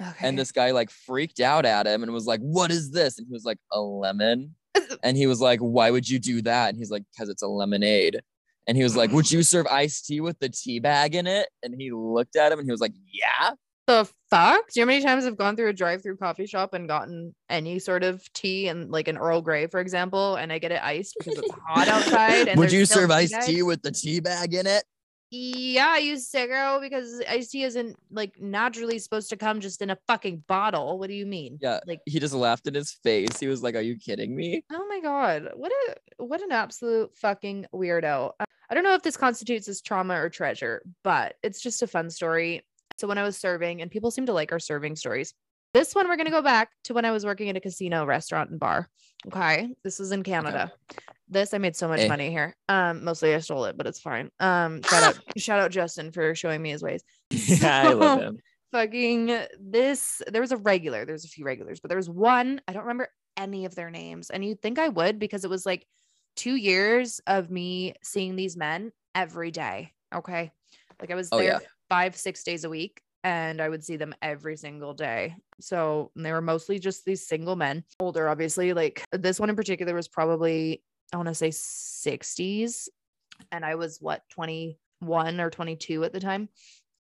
Okay. 0.00 0.28
And 0.28 0.38
this 0.38 0.52
guy 0.52 0.70
like 0.70 0.90
freaked 0.90 1.40
out 1.40 1.64
at 1.66 1.86
him 1.86 2.02
and 2.02 2.12
was 2.12 2.26
like, 2.26 2.40
what 2.40 2.70
is 2.70 2.90
this? 2.92 3.18
And 3.18 3.26
he 3.26 3.32
was 3.32 3.44
like, 3.44 3.58
a 3.72 3.80
lemon. 3.80 4.54
And 5.02 5.16
he 5.16 5.26
was 5.26 5.40
like, 5.40 5.60
why 5.60 5.90
would 5.90 6.08
you 6.08 6.18
do 6.18 6.40
that? 6.42 6.68
And 6.70 6.78
he's 6.78 6.90
like, 6.90 7.02
because 7.12 7.28
it's 7.28 7.42
a 7.42 7.48
lemonade. 7.48 8.20
And 8.66 8.76
he 8.76 8.82
was 8.84 8.94
like, 8.96 9.10
would 9.12 9.30
you 9.30 9.42
serve 9.52 9.66
iced 9.66 10.06
tea 10.06 10.20
with 10.20 10.38
the 10.38 10.48
tea 10.48 10.78
bag 10.78 11.14
in 11.14 11.26
it? 11.26 11.48
And 11.62 11.74
he 11.76 11.90
looked 11.90 12.36
at 12.36 12.52
him 12.52 12.58
and 12.58 12.66
he 12.68 12.70
was 12.72 12.80
like, 12.80 12.94
yeah. 13.12 13.52
The 13.88 14.08
fuck? 14.30 14.70
Do 14.70 14.78
you 14.78 14.86
know 14.86 14.92
how 14.92 14.94
many 14.94 15.04
times 15.04 15.26
I've 15.26 15.36
gone 15.36 15.56
through 15.56 15.70
a 15.70 15.72
drive-through 15.72 16.18
coffee 16.18 16.46
shop 16.46 16.74
and 16.74 16.86
gotten 16.86 17.34
any 17.48 17.78
sort 17.78 18.04
of 18.04 18.22
tea 18.34 18.68
and 18.68 18.90
like 18.90 19.08
an 19.08 19.16
Earl 19.18 19.40
Grey, 19.40 19.66
for 19.66 19.80
example, 19.80 20.36
and 20.36 20.52
I 20.52 20.58
get 20.58 20.70
it 20.72 20.82
iced 20.82 21.16
because 21.18 21.38
it's 21.38 21.54
hot 21.66 21.88
outside? 21.96 22.48
And 22.48 22.58
would 22.60 22.70
you 22.70 22.84
serve 22.84 23.10
iced 23.10 23.34
tea 23.46 23.56
bags? 23.56 23.64
with 23.64 23.82
the 23.82 23.90
tea 23.90 24.20
bag 24.20 24.54
in 24.54 24.66
it? 24.66 24.84
Yeah, 25.30 25.88
I 25.88 25.98
use 25.98 26.30
Cigro 26.30 26.80
because 26.80 27.22
iced 27.28 27.50
tea 27.50 27.62
isn't 27.64 27.96
like 28.10 28.40
naturally 28.40 28.98
supposed 28.98 29.28
to 29.30 29.36
come 29.36 29.60
just 29.60 29.82
in 29.82 29.90
a 29.90 29.98
fucking 30.06 30.44
bottle. 30.46 30.98
What 30.98 31.08
do 31.08 31.14
you 31.14 31.26
mean? 31.26 31.58
Yeah. 31.60 31.80
Like, 31.86 32.00
He 32.06 32.18
just 32.18 32.32
laughed 32.34 32.66
in 32.66 32.74
his 32.74 32.92
face. 33.02 33.38
He 33.38 33.46
was 33.46 33.62
like, 33.62 33.74
are 33.74 33.82
you 33.82 33.98
kidding 33.98 34.34
me? 34.34 34.62
oh 34.72 34.86
my 34.88 35.00
god, 35.00 35.50
what 35.54 35.72
a 35.72 36.24
what 36.24 36.42
an 36.42 36.52
absolute 36.52 37.14
fucking 37.16 37.66
weirdo. 37.74 38.32
I 38.70 38.74
don't 38.74 38.84
know 38.84 38.94
if 38.94 39.02
this 39.02 39.16
constitutes 39.16 39.66
as 39.68 39.80
trauma 39.80 40.20
or 40.20 40.28
treasure, 40.28 40.82
but 41.02 41.36
it's 41.42 41.60
just 41.62 41.82
a 41.82 41.86
fun 41.86 42.10
story. 42.10 42.62
So 42.98 43.06
when 43.08 43.18
I 43.18 43.22
was 43.22 43.36
serving, 43.36 43.80
and 43.82 43.90
people 43.90 44.10
seem 44.10 44.26
to 44.26 44.32
like 44.32 44.52
our 44.52 44.58
serving 44.58 44.96
stories. 44.96 45.34
This 45.74 45.94
one 45.94 46.08
we're 46.08 46.16
gonna 46.16 46.30
go 46.30 46.40
back 46.42 46.70
to 46.84 46.94
when 46.94 47.04
I 47.04 47.10
was 47.10 47.24
working 47.26 47.48
at 47.50 47.56
a 47.56 47.60
casino, 47.60 48.06
restaurant, 48.06 48.50
and 48.50 48.58
bar. 48.58 48.88
Okay, 49.26 49.68
this 49.84 49.98
was 49.98 50.12
in 50.12 50.22
Canada. 50.22 50.72
This 51.28 51.52
I 51.52 51.58
made 51.58 51.76
so 51.76 51.88
much 51.88 52.00
Eh. 52.00 52.08
money 52.08 52.30
here. 52.30 52.56
Um, 52.70 53.04
mostly 53.04 53.34
I 53.34 53.38
stole 53.40 53.66
it, 53.66 53.76
but 53.76 53.86
it's 53.86 54.00
fine. 54.00 54.30
Um, 54.40 54.82
shout 54.82 55.02
out, 55.02 55.18
shout 55.36 55.60
out 55.60 55.70
Justin 55.70 56.10
for 56.10 56.34
showing 56.34 56.62
me 56.62 56.70
his 56.70 56.82
ways. 56.82 57.02
yeah, 57.30 57.82
I 57.88 57.92
love 57.92 58.20
him. 58.20 58.38
Fucking 58.72 59.38
this. 59.60 60.22
There 60.30 60.40
was 60.40 60.52
a 60.52 60.56
regular. 60.56 61.04
There's 61.04 61.24
a 61.24 61.28
few 61.28 61.44
regulars, 61.44 61.80
but 61.80 61.88
there 61.90 61.98
was 61.98 62.08
one. 62.10 62.60
I 62.66 62.72
don't 62.72 62.82
remember 62.82 63.08
any 63.36 63.66
of 63.66 63.74
their 63.74 63.90
names, 63.90 64.30
and 64.30 64.42
you'd 64.44 64.62
think 64.62 64.78
I 64.78 64.88
would 64.88 65.18
because 65.18 65.44
it 65.44 65.50
was 65.50 65.66
like 65.66 65.86
two 66.34 66.56
years 66.56 67.20
of 67.26 67.50
me 67.50 67.94
seeing 68.02 68.36
these 68.36 68.56
men 68.56 68.90
every 69.14 69.50
day. 69.50 69.92
Okay, 70.14 70.50
like 71.00 71.10
I 71.10 71.14
was 71.14 71.28
Oh, 71.30 71.38
there 71.38 71.46
yeah. 71.46 71.58
Five, 71.88 72.16
six 72.16 72.42
days 72.42 72.64
a 72.64 72.70
week, 72.70 73.02
and 73.24 73.60
I 73.60 73.68
would 73.68 73.84
see 73.84 73.96
them 73.96 74.14
every 74.22 74.56
single 74.56 74.94
day. 74.94 75.34
So 75.60 76.10
they 76.16 76.32
were 76.32 76.40
mostly 76.40 76.78
just 76.78 77.04
these 77.04 77.26
single 77.26 77.56
men, 77.56 77.84
older, 78.00 78.28
obviously. 78.28 78.72
Like 78.72 79.02
this 79.12 79.40
one 79.40 79.50
in 79.50 79.56
particular 79.56 79.94
was 79.94 80.08
probably, 80.08 80.82
I 81.12 81.16
want 81.16 81.28
to 81.28 81.34
say 81.34 81.48
60s. 81.48 82.88
And 83.52 83.64
I 83.64 83.76
was 83.76 83.98
what, 84.00 84.22
21 84.30 85.40
or 85.40 85.50
22 85.50 86.04
at 86.04 86.12
the 86.12 86.20
time? 86.20 86.48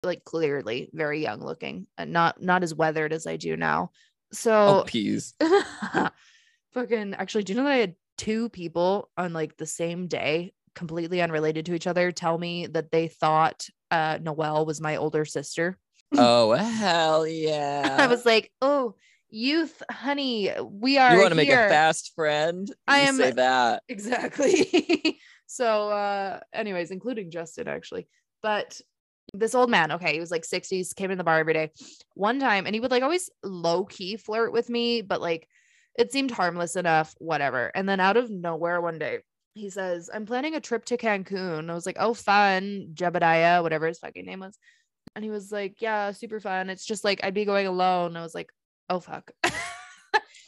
Like 0.02 0.24
clearly 0.24 0.90
very 0.92 1.22
young 1.22 1.42
looking 1.44 1.86
and 1.98 2.12
not 2.12 2.40
not 2.40 2.62
as 2.62 2.74
weathered 2.74 3.12
as 3.12 3.26
I 3.26 3.36
do 3.36 3.56
now. 3.56 3.90
Oh, 3.92 4.28
So 4.32 4.84
peas. 4.86 5.34
fucking 6.72 7.14
actually, 7.14 7.44
do 7.44 7.52
you 7.52 7.58
know 7.58 7.64
that 7.64 7.72
I 7.72 7.76
had 7.76 7.94
two 8.18 8.48
people 8.50 9.10
on 9.16 9.32
like 9.32 9.56
the 9.56 9.66
same 9.66 10.06
day, 10.06 10.52
completely 10.76 11.20
unrelated 11.20 11.66
to 11.66 11.74
each 11.74 11.88
other, 11.88 12.12
tell 12.12 12.38
me 12.38 12.66
that 12.68 12.92
they 12.92 13.08
thought 13.08 13.66
uh 13.90 14.18
Noelle 14.22 14.64
was 14.64 14.80
my 14.80 14.96
older 14.96 15.24
sister? 15.24 15.76
Oh, 16.16 16.52
hell 16.52 17.26
yeah. 17.26 17.96
I 17.98 18.06
was 18.06 18.24
like, 18.24 18.52
oh, 18.62 18.94
youth, 19.28 19.82
honey, 19.90 20.52
we 20.62 20.98
are. 20.98 21.14
you 21.14 21.18
want 21.18 21.32
to 21.32 21.34
make 21.36 21.48
a 21.48 21.68
fast 21.68 22.14
friend? 22.14 22.72
I 22.86 23.00
am- 23.00 23.16
say 23.16 23.32
that. 23.32 23.82
Exactly. 23.88 25.18
so, 25.46 25.90
uh, 25.90 26.38
anyways, 26.52 26.92
including 26.92 27.32
Justin 27.32 27.66
actually. 27.66 28.06
But 28.40 28.80
this 29.34 29.56
old 29.56 29.68
man, 29.68 29.92
okay, 29.92 30.14
he 30.14 30.20
was 30.20 30.30
like 30.30 30.44
60s, 30.44 30.94
came 30.94 31.10
in 31.10 31.18
the 31.18 31.24
bar 31.24 31.40
every 31.40 31.54
day. 31.54 31.72
One 32.14 32.38
time, 32.38 32.66
and 32.66 32.74
he 32.74 32.80
would 32.80 32.92
like 32.92 33.02
always 33.02 33.28
low 33.42 33.84
key 33.84 34.16
flirt 34.16 34.52
with 34.52 34.70
me, 34.70 35.02
but 35.02 35.20
like 35.20 35.48
it 35.98 36.12
seemed 36.12 36.30
harmless 36.30 36.76
enough, 36.76 37.14
whatever. 37.18 37.72
And 37.74 37.88
then 37.88 37.98
out 38.00 38.16
of 38.16 38.30
nowhere 38.30 38.80
one 38.80 38.98
day, 38.98 39.18
he 39.56 39.70
says, 39.70 40.10
I'm 40.12 40.26
planning 40.26 40.54
a 40.54 40.60
trip 40.60 40.84
to 40.86 40.96
Cancun. 40.98 41.70
I 41.70 41.74
was 41.74 41.86
like, 41.86 41.96
oh, 41.98 42.12
fun. 42.14 42.88
Jebediah, 42.92 43.62
whatever 43.62 43.86
his 43.86 43.98
fucking 43.98 44.26
name 44.26 44.40
was. 44.40 44.58
And 45.14 45.24
he 45.24 45.30
was 45.30 45.50
like, 45.50 45.80
yeah, 45.80 46.12
super 46.12 46.40
fun. 46.40 46.68
It's 46.68 46.84
just 46.84 47.04
like 47.04 47.20
I'd 47.24 47.32
be 47.34 47.46
going 47.46 47.66
alone. 47.66 48.16
I 48.16 48.22
was 48.22 48.34
like, 48.34 48.50
oh, 48.90 49.00
fuck. 49.00 49.30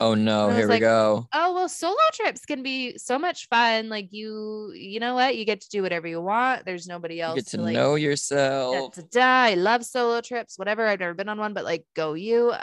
Oh 0.01 0.15
no, 0.15 0.51
here 0.51 0.69
we 0.69 0.79
go. 0.79 1.27
oh 1.35 1.55
well 1.55 1.69
solo 1.69 1.97
trips 2.13 2.47
can 2.47 2.63
be 2.63 2.97
so 2.99 3.19
much 3.19 3.49
fun 3.49 3.89
like 3.89 4.13
you 4.13 4.71
you 4.73 5.01
know 5.01 5.15
what 5.17 5.37
you 5.37 5.45
get 5.45 5.61
to 5.63 5.69
do 5.71 5.83
whatever 5.83 6.07
you 6.07 6.21
want 6.21 6.65
there's 6.65 6.87
nobody 6.87 7.17
You 7.17 7.23
else 7.23 7.35
get 7.35 7.47
to 7.49 7.61
like, 7.63 7.75
know 7.75 7.97
da, 7.97 8.03
yourself. 8.05 8.95
da, 8.95 9.03
da. 9.11 9.43
i 9.51 9.55
love 9.55 9.85
solo 9.85 10.21
trips 10.21 10.57
whatever 10.57 10.87
i've 10.87 11.01
never 11.01 11.15
been 11.15 11.29
on 11.29 11.39
one 11.41 11.53
but 11.53 11.65
like 11.65 11.85
go 11.97 12.13
you 12.13 12.55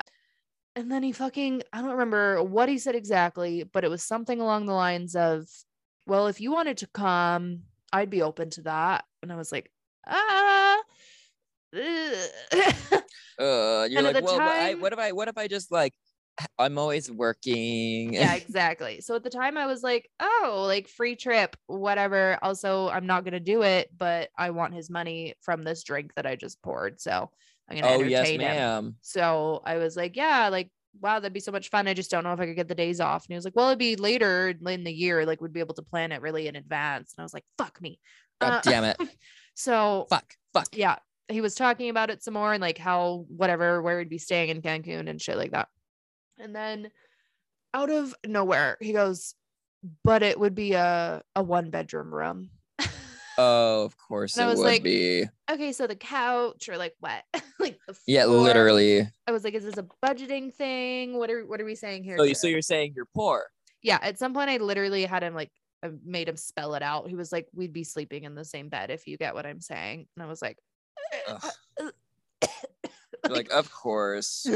and 0.77 0.89
then 0.89 1.03
he 1.03 1.11
fucking 1.11 1.61
i 1.73 1.81
don't 1.81 1.91
remember 1.91 2.41
what 2.41 2.69
he 2.69 2.77
said 2.77 2.95
exactly 2.95 3.63
but 3.63 3.83
it 3.83 3.89
was 3.89 4.01
something 4.01 4.39
along 4.39 4.65
the 4.65 4.73
lines 4.73 5.13
of 5.13 5.45
well 6.05 6.27
if 6.27 6.39
you 6.41 6.51
wanted 6.51 6.77
to 6.77 6.87
come 6.87 7.61
i'd 7.93 8.09
be 8.09 8.21
open 8.21 8.49
to 8.49 8.61
that 8.63 9.05
and 9.21 9.31
i 9.31 9.35
was 9.35 9.51
like 9.51 9.71
ah. 10.07 10.81
Uh, 13.37 13.85
you're 13.89 13.99
And 14.05 14.13
like, 14.13 14.23
well, 14.23 14.39
I, 14.39 14.71
time- 14.71 14.81
what 14.81 14.93
if 14.93 14.99
I, 14.99 15.11
what 15.11 15.27
if 15.27 15.37
I 15.37 15.47
just 15.49 15.69
like, 15.69 15.93
I'm 16.57 16.77
always 16.77 17.11
working. 17.11 18.13
yeah, 18.13 18.33
exactly. 18.35 19.01
So 19.01 19.15
at 19.15 19.23
the 19.23 19.29
time 19.29 19.57
I 19.57 19.65
was 19.65 19.83
like, 19.83 20.09
oh, 20.21 20.63
like 20.67 20.87
free 20.87 21.17
trip, 21.17 21.57
whatever. 21.67 22.37
Also, 22.41 22.87
I'm 22.89 23.05
not 23.07 23.25
gonna 23.25 23.41
do 23.41 23.63
it, 23.63 23.89
but 23.97 24.29
I 24.37 24.51
want 24.51 24.73
his 24.73 24.89
money 24.89 25.33
from 25.41 25.63
this 25.63 25.83
drink 25.83 26.13
that 26.15 26.25
I 26.25 26.37
just 26.37 26.61
poured. 26.61 27.01
So 27.01 27.29
I'm 27.69 27.77
gonna 27.77 27.93
oh 27.93 28.01
yes, 28.03 28.19
entertain 28.27 28.39
him. 28.39 28.55
ma'am. 28.55 28.95
So 29.01 29.61
I 29.65 29.77
was 29.77 29.97
like, 29.97 30.15
yeah, 30.15 30.47
like 30.49 30.69
wow, 31.01 31.19
that'd 31.19 31.33
be 31.33 31.39
so 31.39 31.51
much 31.51 31.69
fun. 31.69 31.87
I 31.87 31.93
just 31.93 32.09
don't 32.11 32.23
know 32.23 32.33
if 32.33 32.39
I 32.39 32.45
could 32.45 32.55
get 32.55 32.67
the 32.67 32.75
days 32.75 32.99
off. 32.99 33.25
And 33.25 33.33
he 33.33 33.35
was 33.35 33.45
like, 33.45 33.55
well, 33.55 33.67
it'd 33.67 33.79
be 33.79 33.95
later 33.95 34.53
in 34.67 34.83
the 34.83 34.93
year, 34.93 35.25
like 35.25 35.41
we'd 35.41 35.53
be 35.53 35.59
able 35.59 35.75
to 35.75 35.81
plan 35.81 36.11
it 36.11 36.21
really 36.21 36.47
in 36.47 36.55
advance. 36.55 37.13
And 37.15 37.21
I 37.21 37.25
was 37.25 37.33
like, 37.33 37.45
fuck 37.57 37.81
me. 37.81 37.99
God 38.41 38.53
Uh, 38.53 38.61
damn 38.61 38.83
it. 38.83 38.97
So 39.57 40.05
Fuck. 40.09 40.33
Fuck. 40.53 40.75
yeah, 40.75 40.97
he 41.29 41.39
was 41.39 41.55
talking 41.55 41.89
about 41.89 42.09
it 42.09 42.21
some 42.21 42.33
more 42.33 42.51
and 42.51 42.61
like 42.61 42.77
how 42.77 43.25
whatever 43.29 43.81
where 43.81 43.99
he'd 43.99 44.09
be 44.09 44.17
staying 44.17 44.49
in 44.49 44.61
Cancun 44.61 45.09
and 45.09 45.21
shit 45.21 45.37
like 45.37 45.51
that. 45.51 45.69
And 46.37 46.53
then 46.53 46.89
out 47.73 47.89
of 47.89 48.13
nowhere, 48.27 48.77
he 48.81 48.91
goes, 48.91 49.33
"But 50.03 50.23
it 50.23 50.37
would 50.37 50.55
be 50.55 50.73
a 50.73 51.21
a 51.37 51.41
one 51.41 51.69
bedroom 51.69 52.13
room." 52.13 52.49
Oh, 53.37 53.83
of 53.83 53.97
course 53.97 54.37
And 54.37 54.45
I 54.45 54.47
it 54.47 54.49
was 54.51 54.59
would 54.59 54.65
like, 54.65 54.83
be. 54.83 55.25
Okay, 55.51 55.71
so 55.73 55.87
the 55.87 55.95
couch 55.95 56.69
or 56.69 56.77
like 56.77 56.95
what? 56.99 57.23
like 57.59 57.79
the 57.87 57.95
Yeah, 58.07 58.25
literally. 58.25 59.07
I 59.27 59.31
was 59.31 59.43
like, 59.43 59.53
is 59.53 59.63
this 59.65 59.77
a 59.77 59.85
budgeting 60.03 60.53
thing? 60.53 61.17
What 61.17 61.29
are 61.29 61.45
what 61.45 61.59
are 61.59 61.65
we 61.65 61.75
saying 61.75 62.03
here? 62.03 62.17
So, 62.17 62.23
you- 62.23 62.35
so 62.35 62.41
sir? 62.41 62.47
you're 62.49 62.61
saying 62.61 62.93
you're 62.95 63.07
poor? 63.13 63.45
yeah, 63.83 63.99
at 64.01 64.17
some 64.17 64.33
point 64.33 64.49
I 64.49 64.57
literally 64.57 65.05
had 65.05 65.21
him 65.23 65.35
like 65.35 65.51
I 65.83 65.91
made 66.03 66.27
him 66.27 66.37
spell 66.37 66.73
it 66.75 66.81
out. 66.81 67.07
He 67.09 67.15
was 67.15 67.31
like, 67.31 67.47
we'd 67.53 67.73
be 67.73 67.83
sleeping 67.83 68.23
in 68.23 68.33
the 68.33 68.45
same 68.45 68.69
bed 68.69 68.89
if 68.89 69.05
you 69.05 69.17
get 69.17 69.35
what 69.35 69.45
I'm 69.45 69.61
saying. 69.61 70.07
And 70.15 70.23
I 70.23 70.27
was 70.27 70.41
like, 70.41 70.57
Ugh. 71.27 71.51
You're 71.79 71.91
like, 73.29 73.51
of 73.51 73.71
course. 73.71 74.47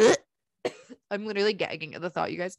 I'm 1.12 1.26
literally 1.26 1.54
gagging 1.54 1.96
at 1.96 2.02
the 2.02 2.10
thought, 2.10 2.32
you 2.32 2.38
guys. 2.38 2.58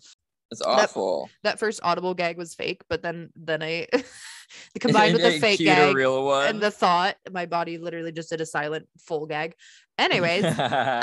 It's 0.51 0.63
awful. 0.63 1.31
That 1.43 1.59
first 1.59 1.81
audible 1.83 2.15
gag 2.15 2.37
was 2.37 2.55
fake, 2.55 2.83
but 2.89 3.03
then 3.03 3.31
then 3.37 3.63
I 3.63 3.87
combined 4.81 5.15
with 5.15 5.23
the 5.23 5.39
fake 5.39 5.61
gag 5.61 5.97
and 5.97 6.61
the 6.61 6.71
thought, 6.71 7.17
my 7.31 7.47
body 7.47 7.79
literally 7.79 8.13
just 8.13 8.31
did 8.31 8.41
a 8.41 8.47
silent 8.47 8.89
full 8.99 9.27
gag. 9.27 9.55
Anyways, 9.99 10.45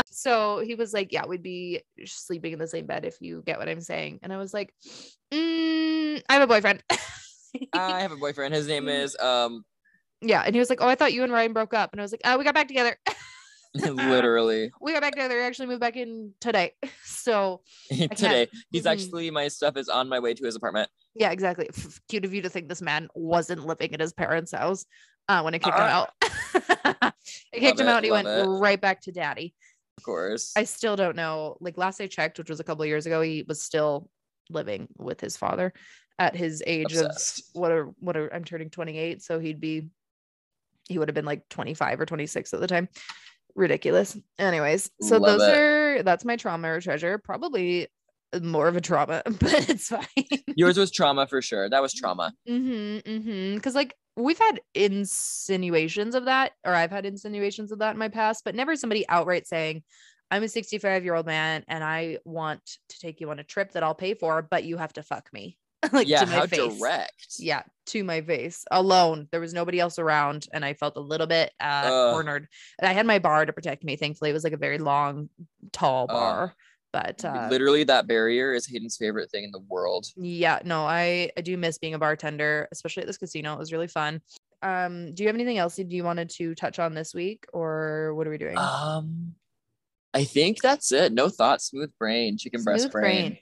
so 0.12 0.60
he 0.60 0.76
was 0.76 0.94
like, 0.94 1.14
Yeah, 1.14 1.26
we'd 1.26 1.44
be 1.44 1.82
sleeping 2.06 2.54
in 2.54 2.60
the 2.60 2.68
same 2.68 2.86
bed 2.86 3.06
if 3.06 3.22
you 3.22 3.44
get 3.46 3.60
what 3.60 3.70
I'm 3.70 3.82
saying. 3.82 4.20
And 4.24 4.34
I 4.34 4.38
was 4.38 4.54
like, 4.54 4.74
mm, 5.32 6.22
I 6.28 6.34
have 6.34 6.42
a 6.42 6.48
boyfriend. 6.48 6.84
I 7.74 8.00
have 8.02 8.12
a 8.12 8.18
boyfriend. 8.18 8.54
His 8.54 8.68
name 8.68 8.90
is 8.90 9.16
um 9.18 9.64
yeah. 10.22 10.42
And 10.46 10.56
he 10.56 10.60
was 10.60 10.70
like, 10.70 10.82
Oh, 10.82 10.88
I 10.88 10.96
thought 10.96 11.14
you 11.14 11.24
and 11.24 11.32
Ryan 11.32 11.54
broke 11.54 11.74
up. 11.74 11.94
And 11.94 12.02
I 12.02 12.04
was 12.04 12.12
like, 12.12 12.22
Oh, 12.26 12.38
we 12.38 12.44
got 12.44 12.56
back 12.56 12.68
together. 12.68 12.98
literally 13.96 14.72
we 14.82 14.94
got 14.94 15.02
back 15.02 15.14
together. 15.14 15.40
Actually 15.42 15.68
moved 15.68 15.82
back 15.82 15.96
in 15.96 16.34
today. 16.40 16.74
So 17.04 17.62
today. 17.90 18.48
He's 18.72 18.84
Mhm. 18.84 18.92
actually 18.92 19.32
my 19.32 19.48
stuff 19.48 19.76
is 19.78 19.90
on 19.90 20.08
my 20.10 20.20
way 20.20 20.34
to 20.34 20.46
his 20.46 20.56
apartment. 20.56 20.90
yeah, 21.16 21.32
exactly. 21.32 21.68
F- 21.70 22.00
cute 22.08 22.26
of 22.26 22.34
you 22.34 22.42
to 22.44 22.50
think 22.50 22.70
this 22.70 22.82
man 22.82 23.08
wasn't 23.16 23.66
living 23.66 23.94
at 23.94 24.00
his 24.00 24.14
parents' 24.14 24.52
house 24.52 24.86
uh, 25.28 25.42
when 25.42 25.54
I 25.56 25.60
kicked 25.60 25.76
him 25.78 25.84
out. 25.84 26.10
I 27.02 27.12
kicked 27.54 27.80
him 27.80 27.88
it, 27.88 27.92
out 27.92 27.98
and 27.98 28.06
he 28.06 28.12
went 28.12 28.28
it. 28.28 28.46
right 28.48 28.80
back 28.80 29.02
to 29.02 29.12
daddy. 29.12 29.54
Of 29.98 30.04
course. 30.04 30.54
I 30.56 30.64
still 30.66 30.96
don't 30.96 31.16
know. 31.16 31.58
Like 31.60 31.78
last 31.78 32.00
I 32.00 32.08
checked, 32.08 32.38
which 32.38 32.50
was 32.50 32.60
a 32.60 32.64
couple 32.64 32.84
of 32.84 32.88
years 32.88 33.06
ago, 33.06 33.22
he 33.22 33.44
was 33.48 33.62
still 33.62 34.10
living 34.50 34.88
with 34.98 35.20
his 35.20 35.36
father 35.36 35.74
at 36.20 36.36
his 36.36 36.64
age 36.66 36.94
Obsessed. 36.94 37.40
of 37.40 37.46
what 37.54 37.72
are 37.72 37.86
what 38.00 38.16
are 38.16 38.34
I'm 38.34 38.44
turning 38.44 38.70
28, 38.70 39.22
so 39.22 39.40
he'd 39.40 39.60
be 39.60 39.90
he 40.88 40.98
would 41.00 41.10
have 41.10 41.16
been 41.16 41.26
like 41.26 41.50
25 41.50 42.00
or 42.00 42.06
26 42.06 42.54
at 42.54 42.60
the 42.62 42.68
time. 42.68 42.88
Ridiculous. 43.58 44.16
Anyways, 44.38 44.92
so 45.02 45.18
Love 45.18 45.40
those 45.40 45.50
it. 45.50 45.58
are 45.58 46.04
that's 46.04 46.24
my 46.24 46.36
trauma 46.36 46.70
or 46.70 46.80
treasure. 46.80 47.18
Probably 47.18 47.88
more 48.40 48.68
of 48.68 48.76
a 48.76 48.82
trauma, 48.82 49.24
but 49.26 49.68
it's 49.68 49.88
fine. 49.88 50.06
Yours 50.56 50.78
was 50.78 50.92
trauma 50.92 51.26
for 51.26 51.42
sure. 51.42 51.68
That 51.68 51.82
was 51.82 51.92
trauma. 51.94 52.34
Mm-hmm. 52.48 53.10
Mm-hmm. 53.10 53.56
Because 53.56 53.74
like 53.74 53.96
we've 54.16 54.38
had 54.38 54.62
insinuations 54.76 56.14
of 56.14 56.26
that, 56.26 56.52
or 56.64 56.74
I've 56.76 56.92
had 56.92 57.08
insinuations 57.08 57.72
of 57.72 57.80
that 57.80 57.94
in 57.94 57.98
my 57.98 58.10
past, 58.10 58.44
but 58.46 58.54
never 58.54 58.76
somebody 58.76 59.10
outright 59.10 59.48
saying, 59.48 59.82
I'm 60.30 60.44
a 60.44 60.48
65 60.48 61.04
year 61.04 61.16
old 61.16 61.26
man 61.26 61.64
and 61.68 61.84
I 61.84 62.20
want 62.26 62.64
to 62.90 63.00
take 63.00 63.20
you 63.20 63.32
on 63.32 63.40
a 63.40 63.44
trip 63.44 63.72
that 63.72 63.82
I'll 63.82 63.96
pay 63.96 64.14
for, 64.14 64.44
but 64.44 64.66
you 64.66 64.78
have 64.78 64.94
to 64.94 65.04
fuck 65.04 65.34
me. 65.34 65.58
like 65.94 66.08
yeah, 66.08 66.22
to 66.22 66.26
my 66.26 66.32
how 66.34 66.48
face. 66.48 66.78
direct. 66.80 67.28
Yeah, 67.40 67.64
to 67.88 68.04
my 68.04 68.22
face 68.22 68.66
alone. 68.72 69.28
There 69.32 69.40
was 69.40 69.54
nobody 69.54 69.80
else 69.80 70.00
around, 70.00 70.48
and 70.54 70.64
I 70.66 70.74
felt 70.74 70.98
a 70.98 71.02
little 71.02 71.28
bit 71.28 71.52
uh 71.60 71.84
Ugh. 71.86 72.14
cornered. 72.14 72.48
And 72.80 72.90
I 72.90 72.94
had 72.94 73.06
my 73.06 73.20
bar 73.20 73.46
to 73.46 73.54
protect 73.54 73.84
me. 73.84 73.96
Thankfully, 73.96 74.30
it 74.30 74.34
was 74.34 74.44
like 74.44 74.54
a 74.54 74.58
very 74.58 74.78
long, 74.78 75.30
tall 75.72 76.08
bar. 76.08 76.54
But 76.94 77.24
uh, 77.26 77.48
Literally, 77.52 77.84
that 77.84 78.08
barrier 78.08 78.54
is 78.54 78.66
Hayden's 78.66 78.98
favorite 78.98 79.30
thing 79.30 79.44
in 79.44 79.52
the 79.52 79.60
world. 79.68 80.08
yeah, 80.16 80.60
no, 80.64 80.86
I 80.86 81.30
I 81.38 81.42
do 81.42 81.58
miss 81.58 81.78
being 81.78 81.94
a 81.94 82.00
bartender, 82.00 82.68
especially 82.72 83.04
at 83.04 83.08
this 83.08 83.18
casino. 83.18 83.54
It 83.54 83.60
was 83.60 83.74
really 83.74 83.88
fun. 83.88 84.22
Um, 84.64 85.14
do 85.14 85.22
you 85.22 85.28
have 85.30 85.36
anything 85.36 85.58
else 85.60 85.78
you 85.78 86.04
wanted 86.04 86.30
to 86.38 86.56
touch 86.56 86.80
on 86.80 86.94
this 86.96 87.14
week, 87.14 87.46
or 87.54 88.14
what 88.16 88.26
are 88.26 88.32
we 88.32 88.38
doing? 88.38 88.58
Um, 88.58 89.36
I 90.14 90.24
think 90.24 90.62
that's 90.62 90.92
it. 90.92 91.12
No 91.14 91.30
thought, 91.30 91.62
smooth 91.62 91.92
brain, 92.00 92.38
chicken 92.38 92.64
breast 92.64 92.84
Smooth 92.84 92.92
brain. 92.94 93.38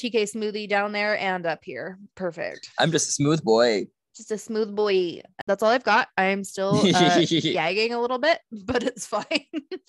TK 0.00 0.22
smoothie 0.34 0.68
down 0.68 0.92
there 0.92 1.18
and 1.18 1.46
up 1.46 1.60
here. 1.62 1.98
Perfect. 2.14 2.70
I'm 2.78 2.90
just 2.90 3.08
a 3.08 3.12
smooth 3.12 3.42
boy. 3.44 3.86
Just 4.16 4.32
a 4.32 4.38
smooth 4.38 4.74
boy. 4.74 5.22
That's 5.46 5.62
all 5.62 5.70
I've 5.70 5.84
got. 5.84 6.08
I'm 6.18 6.42
still 6.44 6.74
uh, 6.76 7.24
gagging 7.24 7.92
a 7.94 8.00
little 8.00 8.18
bit, 8.18 8.38
but 8.64 8.82
it's 8.82 9.06
fine. 9.06 9.24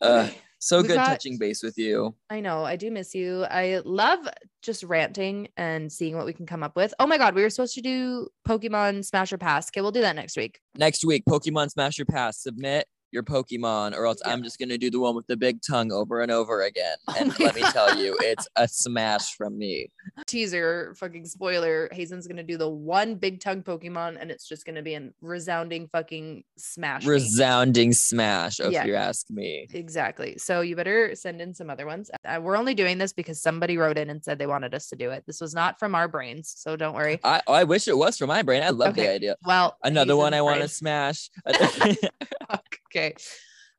Uh, 0.00 0.28
so 0.58 0.82
We 0.82 0.88
good 0.88 0.94
got- 0.94 1.06
touching 1.06 1.38
base 1.38 1.62
with 1.62 1.78
you. 1.78 2.16
I 2.30 2.40
know. 2.40 2.64
I 2.64 2.74
do 2.74 2.90
miss 2.90 3.14
you. 3.14 3.44
I 3.44 3.80
love 3.84 4.18
just 4.60 4.82
ranting 4.82 5.48
and 5.56 5.90
seeing 5.92 6.16
what 6.16 6.26
we 6.26 6.32
can 6.32 6.46
come 6.46 6.64
up 6.64 6.74
with. 6.74 6.92
Oh 6.98 7.06
my 7.06 7.16
God, 7.16 7.36
we 7.36 7.42
were 7.42 7.50
supposed 7.50 7.74
to 7.76 7.80
do 7.80 8.26
Pokemon 8.44 9.04
Smash 9.04 9.32
or 9.32 9.38
Pass. 9.38 9.68
Okay, 9.68 9.80
we'll 9.80 9.92
do 9.92 10.00
that 10.00 10.16
next 10.16 10.36
week. 10.36 10.58
Next 10.76 11.04
week, 11.04 11.22
Pokemon 11.28 11.70
Smash 11.70 11.98
Your 11.98 12.06
Pass. 12.06 12.42
Submit 12.42 12.86
your 13.12 13.22
Pokemon, 13.22 13.94
or 13.96 14.06
else 14.06 14.20
Yeah. 14.24 14.32
I'm 14.32 14.42
just 14.42 14.58
gonna 14.58 14.78
do 14.78 14.90
the 14.90 14.98
one 15.00 15.14
with 15.14 15.26
the 15.26 15.36
big 15.36 15.60
tongue 15.62 15.92
over 15.92 16.20
and 16.20 16.30
over 16.32 16.62
again. 16.62 16.96
Oh 17.08 17.14
And 17.18 17.38
let 17.38 17.54
me 17.54 17.60
tell 17.62 17.96
you, 17.98 18.16
it's 18.20 18.48
a 18.56 18.66
smash 18.66 19.34
from 19.36 19.58
me. 19.58 19.88
Teaser, 20.26 20.94
fucking 20.96 21.26
spoiler. 21.26 21.88
Hazen's 21.92 22.26
gonna 22.26 22.42
do 22.42 22.56
the 22.56 22.68
one 22.68 23.16
big 23.16 23.40
tongue 23.40 23.62
Pokemon, 23.62 24.16
and 24.20 24.30
it's 24.30 24.48
just 24.48 24.64
gonna 24.64 24.82
be 24.82 24.94
a 24.94 25.10
resounding 25.20 25.88
fucking 25.88 26.44
smash. 26.56 27.04
me. 27.04 27.10
Resounding 27.10 27.92
smash, 27.92 28.60
if 28.60 28.72
Yeah. 28.72 28.84
you 28.86 28.94
ask 28.94 29.28
me. 29.30 29.66
Exactly. 29.72 30.38
So 30.38 30.60
you 30.62 30.74
better 30.76 31.14
send 31.14 31.40
in 31.42 31.52
some 31.54 31.68
other 31.70 31.86
ones. 31.86 32.10
Uh, 32.24 32.40
we're 32.42 32.56
only 32.56 32.74
doing 32.74 32.98
this 32.98 33.12
because 33.12 33.40
somebody 33.40 33.76
wrote 33.76 33.98
in 33.98 34.08
and 34.10 34.24
said 34.24 34.38
they 34.38 34.46
wanted 34.46 34.74
us 34.74 34.88
to 34.88 34.96
do 34.96 35.10
it. 35.10 35.24
This 35.26 35.40
was 35.40 35.54
not 35.54 35.78
from 35.78 35.94
our 35.94 36.08
brains, 36.08 36.52
so 36.56 36.76
don't 36.76 36.94
worry. 36.94 37.20
I 37.24 37.42
I 37.46 37.64
wish 37.64 37.88
it 37.88 37.96
was 37.96 38.16
for 38.16 38.26
my 38.26 38.42
brain. 38.42 38.62
I 38.62 38.70
love 38.70 38.94
the 38.94 39.08
idea. 39.10 39.36
Well, 39.44 39.76
Another 39.82 40.16
one 40.16 40.32
I 40.34 40.40
want 40.42 40.60
to 40.62 40.68
smash. 40.68 41.30
Okay. 42.94 43.14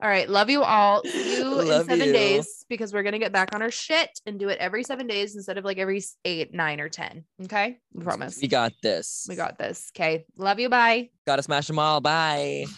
All 0.01 0.09
right. 0.09 0.27
Love 0.27 0.49
you 0.49 0.63
all. 0.63 1.01
See 1.03 1.37
you 1.37 1.61
in 1.61 1.67
seven 1.67 2.07
you. 2.07 2.13
days 2.13 2.65
because 2.67 2.91
we're 2.91 3.03
gonna 3.03 3.19
get 3.19 3.31
back 3.31 3.55
on 3.55 3.61
our 3.61 3.71
shit 3.71 4.09
and 4.25 4.37
do 4.39 4.49
it 4.49 4.57
every 4.59 4.83
seven 4.83 5.07
days 5.07 5.35
instead 5.35 5.57
of 5.57 5.63
like 5.63 5.77
every 5.77 6.03
eight, 6.25 6.53
nine, 6.53 6.79
or 6.81 6.89
ten. 6.89 7.23
Okay. 7.43 7.77
We 7.93 8.03
promise. 8.03 8.39
we 8.41 8.47
got 8.47 8.73
this. 8.81 9.25
We 9.29 9.35
got 9.35 9.57
this. 9.57 9.91
Okay. 9.95 10.25
Love 10.35 10.59
you. 10.59 10.67
Bye. 10.67 11.09
Gotta 11.25 11.43
smash 11.43 11.67
them 11.67 11.79
all. 11.79 12.01
Bye. 12.01 12.65